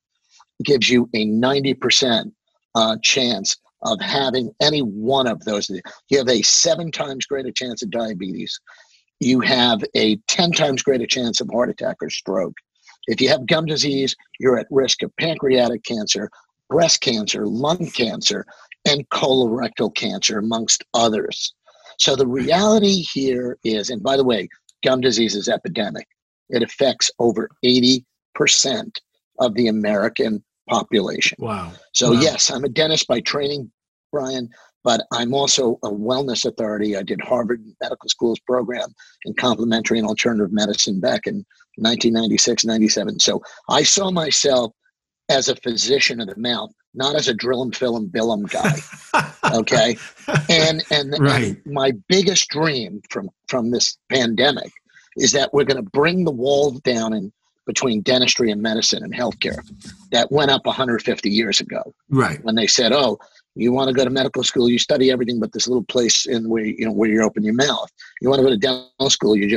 gives 0.64 0.90
you 0.90 1.10
a 1.14 1.26
90% 1.26 2.32
uh, 2.76 2.98
chance 3.02 3.58
of 3.84 4.00
having 4.02 4.52
any 4.62 4.82
one 4.82 5.28
of 5.28 5.44
those. 5.46 5.70
You 6.10 6.18
have 6.18 6.30
a 6.30 6.42
seven 6.42 6.92
times 6.92 7.26
greater 7.26 7.52
chance 7.52 7.82
of 7.82 7.92
diabetes. 7.92 8.60
You 9.20 9.40
have 9.42 9.84
a 9.96 10.18
10 10.28 10.52
times 10.52 10.84
greater 10.84 11.06
chance 11.06 11.42
of 11.42 11.50
heart 11.52 11.70
attack 11.70 11.98
or 12.02 12.10
stroke. 12.10 12.56
If 13.08 13.22
you 13.22 13.30
have 13.30 13.48
gum 13.48 13.66
disease, 13.66 14.16
you're 14.40 14.60
at 14.60 14.68
risk 14.70 15.02
of 15.04 15.16
pancreatic 15.18 15.84
cancer, 15.84 16.30
breast 16.70 17.02
cancer, 17.02 17.46
lung 17.48 17.90
cancer, 17.92 18.46
and 18.86 19.08
colorectal 19.10 19.94
cancer, 19.94 20.40
amongst 20.40 20.84
others. 20.94 21.54
So 21.98 22.16
the 22.16 22.28
reality 22.28 23.02
here 23.02 23.58
is, 23.64 23.90
and 23.90 24.02
by 24.02 24.16
the 24.16 24.24
way, 24.24 24.48
gum 24.86 25.02
disease 25.02 25.36
is 25.36 25.50
epidemic. 25.50 26.08
It 26.50 26.64
affects 26.64 27.12
over 27.20 27.50
80% 27.66 28.04
of 29.40 29.54
the 29.56 29.68
American 29.68 30.44
population. 30.70 31.38
Wow. 31.40 31.72
So, 31.94 32.12
wow. 32.14 32.22
yes, 32.22 32.52
I'm 32.52 32.64
a 32.64 32.70
dentist 32.70 33.08
by 33.08 33.20
training, 33.22 33.72
Brian, 34.12 34.50
but 34.84 35.02
I'm 35.12 35.34
also 35.34 35.78
a 35.84 35.90
wellness 35.90 36.46
authority. 36.46 36.96
I 36.96 37.04
did 37.04 37.22
Harvard 37.22 37.64
Medical 37.82 38.10
School's 38.10 38.40
program 38.40 38.94
in 39.26 39.34
complementary 39.34 40.00
and 40.00 40.08
alternative 40.08 40.54
medicine 40.54 41.00
back 41.00 41.28
in 41.28 41.46
1996, 41.78 42.66
97. 42.66 43.20
So, 43.20 43.42
I 43.70 43.84
saw 43.84 44.12
myself 44.12 44.74
as 45.30 45.50
a 45.50 45.56
physician 45.58 46.20
of 46.22 46.28
the 46.28 46.38
mouth 46.38 46.72
not 46.94 47.16
as 47.16 47.28
a 47.28 47.34
drill 47.34 47.62
and 47.62 47.76
fill 47.76 47.98
and 47.98 48.12
bill 48.12 48.34
'em 48.34 48.46
guy. 48.46 48.76
okay, 49.54 49.98
and 50.50 50.84
and, 50.92 51.16
Right. 51.20 51.44
and 51.44 51.62
my 51.66 51.92
biggest 52.08 52.50
dream 52.50 53.02
from 53.10 53.30
from 53.48 53.72
this 53.72 53.98
pandemic 54.10 54.72
is 55.18 55.32
that 55.34 55.54
we're 55.54 55.66
going 55.66 55.84
to 55.84 55.90
bring 55.92 56.24
the 56.24 56.32
walls 56.32 56.80
down 56.82 57.14
in 57.14 57.32
between 57.70 58.02
dentistry 58.02 58.50
and 58.50 58.64
medicine 58.64 59.04
and 59.04 59.14
healthcare 59.14 59.62
that 60.12 60.32
went 60.32 60.50
up 60.50 60.66
150 60.66 61.30
years 61.30 61.60
ago 61.60 61.94
Right. 62.10 62.44
when 62.44 62.56
they 62.56 62.66
said, 62.66 62.92
"Oh, 62.92 63.20
you 63.54 63.72
want 63.72 63.90
to 63.90 63.94
go 63.94 64.04
to 64.04 64.10
medical 64.10 64.44
school, 64.44 64.68
you 64.68 64.80
study 64.80 65.12
everything 65.12 65.40
but 65.40 65.52
this 65.54 65.68
little 65.68 65.84
place 65.84 66.26
in 66.26 66.50
where 66.50 66.66
you 66.66 66.84
know 66.84 66.92
where 66.92 67.12
you 67.12 67.22
open 67.22 67.44
your 67.44 67.54
mouth. 67.54 67.88
You 68.22 68.30
want 68.30 68.40
to 68.40 68.44
go 68.44 68.50
to 68.50 68.58
dental 68.58 69.12
school, 69.12 69.36
you 69.36 69.48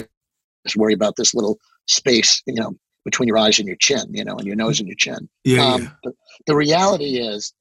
just 0.67 0.77
worry 0.77 0.93
about 0.93 1.17
this 1.17 1.33
little 1.33 1.59
space, 1.87 2.43
you 2.47 2.53
know, 2.53 2.77
between 3.07 3.29
your 3.29 3.39
eyes 3.39 3.59
and 3.59 3.67
your 3.67 3.79
chin, 3.79 4.05
you 4.13 4.25
know, 4.27 4.37
and 4.37 4.47
your 4.47 4.57
nose 4.57 4.79
and 4.79 4.87
your 4.91 4.97
chin." 4.97 5.27
Yeah. 5.45 5.65
Um, 5.65 5.83
yeah. 5.85 5.91
but 6.05 6.13
the 6.47 6.55
reality 6.55 7.17
is 7.17 7.55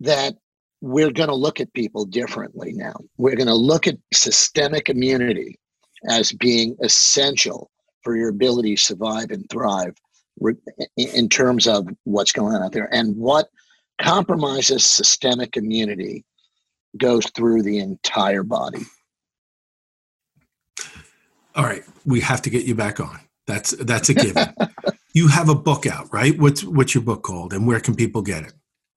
that 0.00 0.34
we're 0.80 1.12
going 1.12 1.28
to 1.28 1.36
look 1.36 1.60
at 1.60 1.72
people 1.74 2.04
differently 2.04 2.72
now. 2.72 2.96
We're 3.16 3.36
going 3.36 3.46
to 3.46 3.54
look 3.54 3.86
at 3.86 3.96
systemic 4.12 4.88
immunity 4.88 5.56
as 6.08 6.32
being 6.32 6.76
essential 6.82 7.70
for 8.02 8.16
your 8.16 8.28
ability 8.28 8.76
to 8.76 8.82
survive 8.82 9.30
and 9.30 9.48
thrive 9.50 9.94
in 10.96 11.28
terms 11.28 11.66
of 11.66 11.88
what's 12.04 12.32
going 12.32 12.54
on 12.54 12.62
out 12.62 12.72
there. 12.72 12.92
And 12.92 13.16
what 13.16 13.48
compromises 14.00 14.84
systemic 14.84 15.56
immunity 15.56 16.24
goes 16.96 17.26
through 17.34 17.62
the 17.62 17.78
entire 17.78 18.42
body. 18.42 18.82
All 21.54 21.64
right. 21.64 21.82
We 22.04 22.20
have 22.20 22.42
to 22.42 22.50
get 22.50 22.64
you 22.64 22.74
back 22.74 23.00
on. 23.00 23.18
That's 23.46 23.72
that's 23.72 24.08
a 24.08 24.14
given. 24.14 24.54
you 25.14 25.28
have 25.28 25.48
a 25.48 25.54
book 25.54 25.84
out, 25.84 26.12
right? 26.12 26.38
What's 26.38 26.62
what's 26.62 26.94
your 26.94 27.02
book 27.02 27.22
called, 27.24 27.52
and 27.52 27.66
where 27.66 27.80
can 27.80 27.96
people 27.96 28.22
get 28.22 28.44
it? 28.44 28.52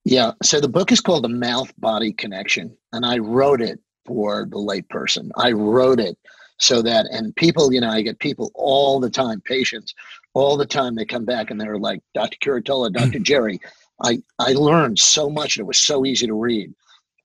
Yeah. 0.06 0.34
So 0.44 0.60
the 0.60 0.70
book 0.70 0.92
is 0.92 1.02
called 1.02 1.24
The 1.24 1.30
Mouth 1.30 1.74
Body 1.80 2.14
Connection, 2.14 2.78
and 2.92 3.06
I 3.06 3.18
wrote 3.18 3.62
it 3.62 3.80
for 4.06 4.46
the 4.50 4.58
layperson. 4.58 5.32
I 5.38 5.54
wrote 5.54 6.00
it 6.00 6.18
so 6.58 6.82
that, 6.82 7.06
and 7.12 7.36
people, 7.36 7.74
you 7.74 7.82
know, 7.82 7.90
I 7.90 8.02
get 8.02 8.20
people 8.20 8.52
all 8.56 9.00
the 9.00 9.10
time, 9.10 9.42
patients, 9.42 9.94
all 10.34 10.58
the 10.58 10.66
time. 10.66 10.96
They 10.96 11.06
come 11.06 11.26
back 11.26 11.52
and 11.52 11.60
they're 11.60 11.78
like, 11.78 12.02
Dr. 12.14 12.38
Curatola, 12.42 12.94
Dr. 12.94 13.20
Gerry, 13.20 13.60
I 14.04 14.22
I 14.40 14.54
learned 14.54 15.00
so 15.00 15.30
much. 15.30 15.58
and 15.58 15.64
It 15.64 15.68
was 15.68 15.80
so 15.80 16.06
easy 16.06 16.28
to 16.28 16.34
read, 16.34 16.74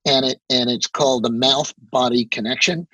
and 0.07 0.25
it 0.25 0.41
and 0.51 0.71
it's 0.71 0.87
called 0.87 1.25
The 1.25 1.31
Mouth 1.31 1.73
Body 1.91 2.25
Connection. 2.27 2.87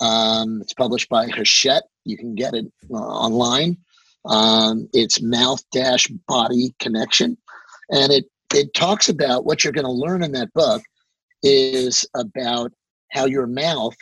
Um, 0.00 0.60
it's 0.62 0.74
published 0.74 1.08
by 1.08 1.26
Hachette. 1.26 1.84
You 2.04 2.16
can 2.16 2.34
get 2.34 2.54
it 2.54 2.66
uh, 2.90 2.94
online. 2.94 3.76
Um, 4.24 4.88
it's 4.92 5.20
Mouth 5.20 5.62
Dash 5.72 6.06
Body 6.28 6.74
Connection, 6.78 7.36
and 7.90 8.12
it 8.12 8.26
it 8.54 8.72
talks 8.74 9.08
about 9.08 9.44
what 9.44 9.62
you're 9.62 9.72
going 9.72 9.84
to 9.84 9.90
learn 9.90 10.22
in 10.22 10.32
that 10.32 10.52
book 10.54 10.82
is 11.42 12.06
about 12.14 12.72
how 13.10 13.26
your 13.26 13.46
mouth 13.46 13.94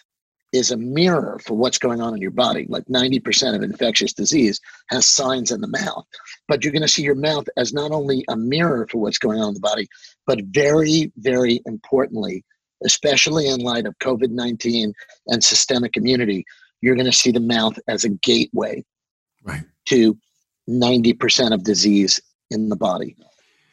is 0.53 0.71
a 0.71 0.77
mirror 0.77 1.39
for 1.45 1.55
what's 1.55 1.79
going 1.79 2.01
on 2.01 2.15
in 2.15 2.21
your 2.23 2.31
body. 2.31 2.67
Like 2.69 2.85
90% 2.87 3.55
of 3.55 3.63
infectious 3.63 4.13
disease 4.13 4.61
has 4.89 5.07
signs 5.07 5.51
in 5.51 5.61
the 5.61 5.69
mouth. 5.69 6.05
But 6.49 6.63
you're 6.63 6.73
going 6.73 6.83
to 6.83 6.89
see 6.89 7.03
your 7.03 7.15
mouth 7.15 7.47
as 7.57 7.73
not 7.73 7.91
only 7.91 8.25
a 8.29 8.37
mirror 8.37 8.87
for 8.91 8.99
what's 8.99 9.19
going 9.19 9.41
on 9.41 9.49
in 9.49 9.55
the 9.55 9.61
body, 9.61 9.89
but 10.27 10.41
very, 10.51 11.13
very 11.17 11.61
importantly, 11.67 12.45
especially 12.85 13.49
in 13.49 13.61
light 13.61 13.87
of 13.87 13.99
COVID 13.99 14.31
19 14.31 14.93
and 15.29 15.45
systemic 15.45 15.97
immunity, 15.97 16.45
you're 16.81 16.95
going 16.95 17.07
to 17.07 17.13
see 17.13 17.33
the 17.33 17.41
mouth 17.41 17.79
as 17.89 18.05
a 18.05 18.11
gateway 18.11 18.85
Right. 19.43 19.63
to 19.87 20.19
90% 20.69 21.53
of 21.53 21.63
disease 21.63 22.21
in 22.51 22.69
the 22.69 22.77
body. 22.77 23.17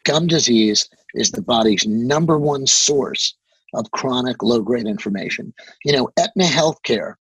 Gum 0.05 0.27
disease 0.27 0.89
is 1.15 1.31
the 1.31 1.41
body's 1.41 1.85
number 1.87 2.37
one 2.37 2.67
source 2.67 3.35
of 3.73 3.89
chronic 3.91 4.41
low 4.43 4.61
grade 4.61 4.87
inflammation. 4.87 5.53
You 5.83 5.93
know, 5.93 6.09
Aetna 6.19 6.45
Healthcare 6.45 7.15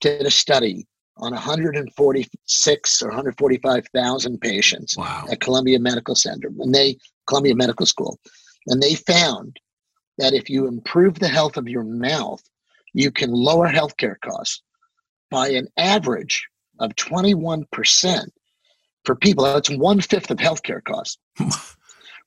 did 0.00 0.26
a 0.26 0.30
study 0.30 0.86
on 1.16 1.32
146 1.32 3.02
or 3.02 3.08
145,000 3.08 4.40
patients 4.40 4.96
Wow. 4.96 5.26
at 5.30 5.40
Columbia 5.40 5.78
Medical 5.80 6.14
Center 6.14 6.50
and 6.58 6.74
they 6.74 6.96
Columbia 7.26 7.54
Medical 7.54 7.86
School, 7.86 8.18
and 8.68 8.82
they 8.82 8.94
found 8.94 9.58
that 10.18 10.32
if 10.32 10.48
you 10.48 10.66
improve 10.66 11.18
the 11.18 11.28
health 11.28 11.56
of 11.56 11.68
your 11.68 11.84
mouth, 11.84 12.42
you 12.94 13.10
can 13.10 13.30
lower 13.30 13.68
healthcare 13.68 14.16
costs 14.24 14.62
by 15.30 15.48
an 15.50 15.68
average 15.76 16.46
of 16.80 16.92
21% 16.96 17.66
for 19.04 19.14
people. 19.14 19.44
That's 19.44 19.70
one 19.70 20.00
fifth 20.00 20.30
of 20.30 20.38
healthcare 20.38 20.82
costs. 20.82 21.18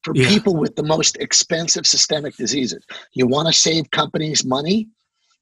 For 0.03 0.15
Yeah. 0.15 0.27
people 0.29 0.55
with 0.55 0.75
the 0.75 0.83
most 0.83 1.17
expensive 1.17 1.85
systemic 1.85 2.35
diseases, 2.35 2.83
you 3.13 3.27
want 3.27 3.47
to 3.47 3.53
save 3.53 3.89
companies 3.91 4.43
money. 4.43 4.89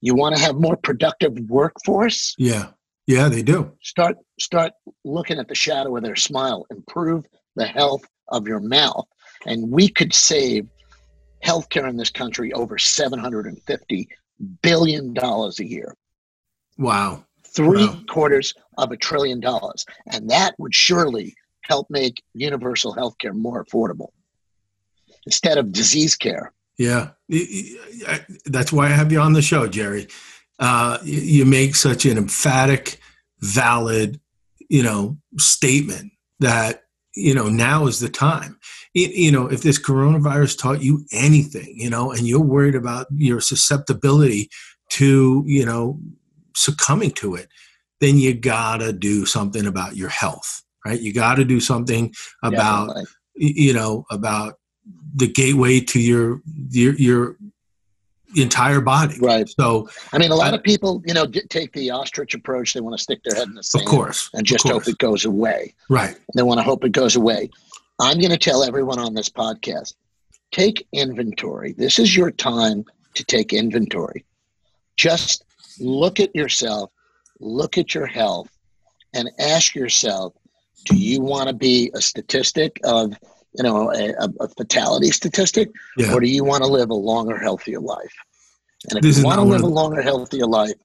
You 0.02 0.16
want 0.16 0.36
to 0.36 0.42
have 0.42 0.56
more 0.56 0.76
productive 0.78 1.38
workforce. 1.50 2.36
Yeah. 2.38 2.72
Yeah, 3.08 3.28
they 3.28 3.42
do. 3.42 3.72
Start 3.82 4.18
start 4.40 4.74
looking 5.04 5.40
at 5.40 5.48
the 5.48 5.56
shadow 5.56 5.96
of 5.98 6.04
their 6.04 6.16
smile. 6.16 6.66
Improve 6.70 7.26
the 7.56 7.66
health 7.66 8.04
of 8.28 8.48
your 8.48 8.60
mouth, 8.60 9.06
and 9.46 9.72
we 9.72 9.88
could 9.90 10.14
save 10.14 10.68
healthcare 11.44 11.90
in 11.90 11.98
this 11.98 12.12
country 12.12 12.54
over 12.54 12.78
750 12.78 14.08
billion 14.62 15.14
dollars 15.14 15.60
a 15.60 15.66
year 15.68 15.96
Wow. 16.78 17.26
three 17.48 17.88
Wow. 17.88 18.02
quarters 18.10 18.54
of 18.78 18.92
a 18.92 18.98
trillion 18.98 19.40
dollars. 19.40 19.86
And 20.12 20.30
that 20.30 20.54
would 20.60 20.76
surely 20.76 21.34
help 21.64 21.90
make 21.90 22.22
universal 22.34 22.94
healthcare 22.96 23.34
more 23.34 23.66
affordable 23.66 24.10
instead 25.30 25.60
of 25.60 25.72
disease 25.72 26.16
care. 26.16 26.52
Yeah. 26.80 27.10
Y- 27.30 27.48
y- 27.52 28.14
I- 28.14 28.26
That's 28.46 28.74
why 28.74 28.86
I 28.88 28.90
have 28.90 29.12
you 29.12 29.20
on 29.20 29.34
the 29.34 29.44
show, 29.44 29.68
Gerry. 29.68 30.08
Uh, 30.58 30.98
you 31.04 31.46
make 31.46 31.76
such 31.76 32.06
an 32.06 32.18
emphatic, 32.18 33.00
valid, 33.42 34.20
you 34.70 34.82
know, 34.82 35.18
statement 35.38 36.12
that, 36.40 36.84
you 37.16 37.34
know, 37.36 37.48
now 37.48 37.86
is 37.86 38.00
the 38.00 38.10
time. 38.10 38.58
Y- 38.96 39.14
You 39.14 39.32
know, 39.32 39.46
if 39.46 39.62
this 39.62 39.80
coronavirus 39.80 40.58
taught 40.58 40.82
you 40.84 41.06
anything, 41.12 41.76
you 41.78 41.90
know, 41.92 42.12
and 42.12 42.28
you're 42.28 42.40
worried 42.42 42.76
about 42.76 43.06
your 43.16 43.40
susceptibility 43.40 44.50
to, 44.94 45.44
you 45.46 45.64
know, 45.64 46.00
succumbing 46.56 47.12
to 47.12 47.36
it, 47.36 47.50
then 48.02 48.18
you 48.18 48.34
gotta 48.34 48.92
do 48.92 49.26
something 49.28 49.68
about 49.68 49.96
your 49.96 50.10
health, 50.10 50.64
right? 50.86 51.00
You 51.00 51.14
gotta 51.14 51.46
do 51.46 51.60
something 51.60 52.14
about 52.44 52.88
Definitely. 52.88 53.06
you 53.36 53.74
know 53.74 54.06
about 54.10 54.56
the 55.16 55.28
gateway 55.28 55.80
to 55.80 56.00
your 56.00 56.42
your 56.70 56.94
your 56.96 57.36
entire 58.36 58.80
body 58.80 59.16
Right. 59.20 59.50
so 59.50 59.90
I 60.14 60.20
mean, 60.20 60.30
a 60.32 60.36
lot 60.36 60.54
I- 60.54 60.58
of 60.58 60.64
people, 60.64 61.02
you 61.06 61.14
know, 61.16 61.26
d- 61.26 61.42
take 61.50 61.74
the 61.74 61.90
ostrich 61.90 62.36
approach. 62.36 62.74
They 62.74 62.80
want 62.82 62.96
to 62.96 63.02
stick 63.02 63.22
their 63.24 63.36
head 63.36 63.48
in 63.48 63.56
the 63.56 63.60
of 63.62 63.66
sand 63.66 63.88
course 63.88 64.30
and 64.34 64.46
just 64.46 64.66
of 64.66 64.72
hope 64.72 64.88
it 64.88 65.00
goes 65.00 65.26
away. 65.26 65.74
right 65.90 66.16
They 66.36 66.44
want 66.44 66.60
to 66.60 66.64
hope 66.64 66.84
it 66.84 66.92
goes 66.92 67.16
away. 67.16 67.50
I'm 68.00 68.20
going 68.20 68.30
to 68.32 68.38
tell 68.38 68.64
everyone 68.64 69.00
on 69.00 69.14
this 69.16 69.30
podcast 69.30 69.96
take 70.52 70.88
inventory. 70.94 71.74
This 71.74 71.98
is 72.00 72.16
your 72.16 72.30
time 72.32 72.86
to 73.16 73.24
take 73.24 73.52
inventory. 73.52 74.26
Just 74.96 75.44
look 75.80 76.20
at 76.20 76.36
yourself, 76.36 76.92
look 77.40 77.78
at 77.80 77.94
your 77.96 78.06
health, 78.06 78.50
and 79.16 79.28
ask 79.40 79.74
yourself 79.76 80.34
do 80.86 80.96
you 80.96 81.20
want 81.22 81.50
to 81.50 81.54
be 81.54 81.92
a 81.96 82.02
statistic 82.02 82.80
of, 82.84 83.14
you 83.54 83.64
know, 83.64 83.92
a, 83.92 84.14
a, 84.40 84.48
fatality 84.50 85.10
statistic, 85.10 85.72
yeah 85.98 86.14
or 86.14 86.20
do 86.20 86.28
you 86.28 86.44
want 86.44 86.64
to 86.64 86.70
live 86.70 86.90
a 86.90 86.96
longer, 86.96 87.38
healthier 87.38 87.80
life? 87.80 88.14
And 88.90 88.98
if 88.98 89.04
This 89.04 89.18
you 89.18 89.26
want 89.26 89.40
to 89.40 89.46
live 89.46 89.62
a 89.62 89.68
longer, 89.68 90.02
healthier 90.02 90.46
life, 90.46 90.76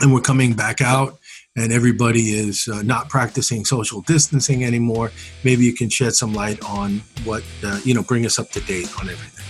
and 0.00 0.14
we're 0.14 0.20
coming 0.20 0.52
back 0.52 0.80
out 0.80 1.18
and 1.56 1.72
everybody 1.72 2.30
is 2.30 2.68
uh, 2.68 2.82
not 2.82 3.08
practicing 3.08 3.64
social 3.64 4.00
distancing 4.02 4.64
anymore, 4.64 5.10
maybe 5.44 5.64
you 5.64 5.74
can 5.74 5.88
shed 5.88 6.14
some 6.14 6.32
light 6.32 6.62
on 6.64 7.02
what, 7.24 7.42
uh, 7.64 7.78
you 7.84 7.94
know, 7.94 8.02
bring 8.02 8.24
us 8.24 8.38
up 8.38 8.50
to 8.50 8.60
date 8.60 8.88
on 9.00 9.08
everything. 9.08 9.44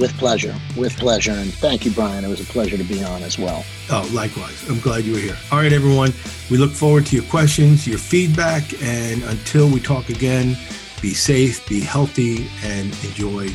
With 0.00 0.12
pleasure. 0.18 0.54
With 0.76 0.94
pleasure. 0.98 1.32
And 1.32 1.52
thank 1.54 1.86
you, 1.86 1.90
Brian. 1.90 2.22
It 2.22 2.28
was 2.28 2.40
a 2.40 2.44
pleasure 2.44 2.76
to 2.76 2.84
be 2.84 3.02
on 3.02 3.22
as 3.22 3.38
well. 3.38 3.64
Oh, 3.90 4.08
likewise. 4.12 4.68
I'm 4.68 4.78
glad 4.80 5.04
you 5.04 5.14
were 5.14 5.18
here. 5.18 5.36
All 5.50 5.58
right, 5.58 5.72
everyone. 5.72 6.12
We 6.50 6.58
look 6.58 6.72
forward 6.72 7.06
to 7.06 7.16
your 7.16 7.24
questions, 7.24 7.86
your 7.86 7.98
feedback. 7.98 8.62
And 8.82 9.22
until 9.22 9.70
we 9.70 9.80
talk 9.80 10.10
again, 10.10 10.54
be 11.00 11.14
safe, 11.14 11.66
be 11.66 11.80
healthy, 11.80 12.46
and 12.62 12.88
enjoy 13.04 13.48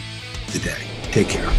the 0.51 0.59
day. 0.59 0.81
Take 1.11 1.29
care. 1.29 1.51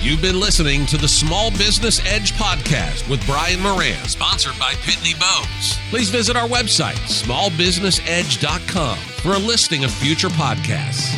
You've 0.00 0.20
been 0.20 0.38
listening 0.38 0.84
to 0.86 0.98
the 0.98 1.08
Small 1.08 1.50
Business 1.52 1.98
Edge 2.06 2.32
podcast 2.34 3.08
with 3.08 3.24
Brian 3.26 3.60
Moran, 3.60 4.04
sponsored 4.06 4.58
by 4.58 4.72
Pitney 4.74 5.18
Bowes. 5.18 5.78
Please 5.88 6.10
visit 6.10 6.36
our 6.36 6.46
website, 6.46 6.96
smallbusinessedge.com, 7.08 8.98
for 8.98 9.32
a 9.32 9.38
listing 9.38 9.84
of 9.84 9.90
future 9.90 10.28
podcasts. 10.28 11.14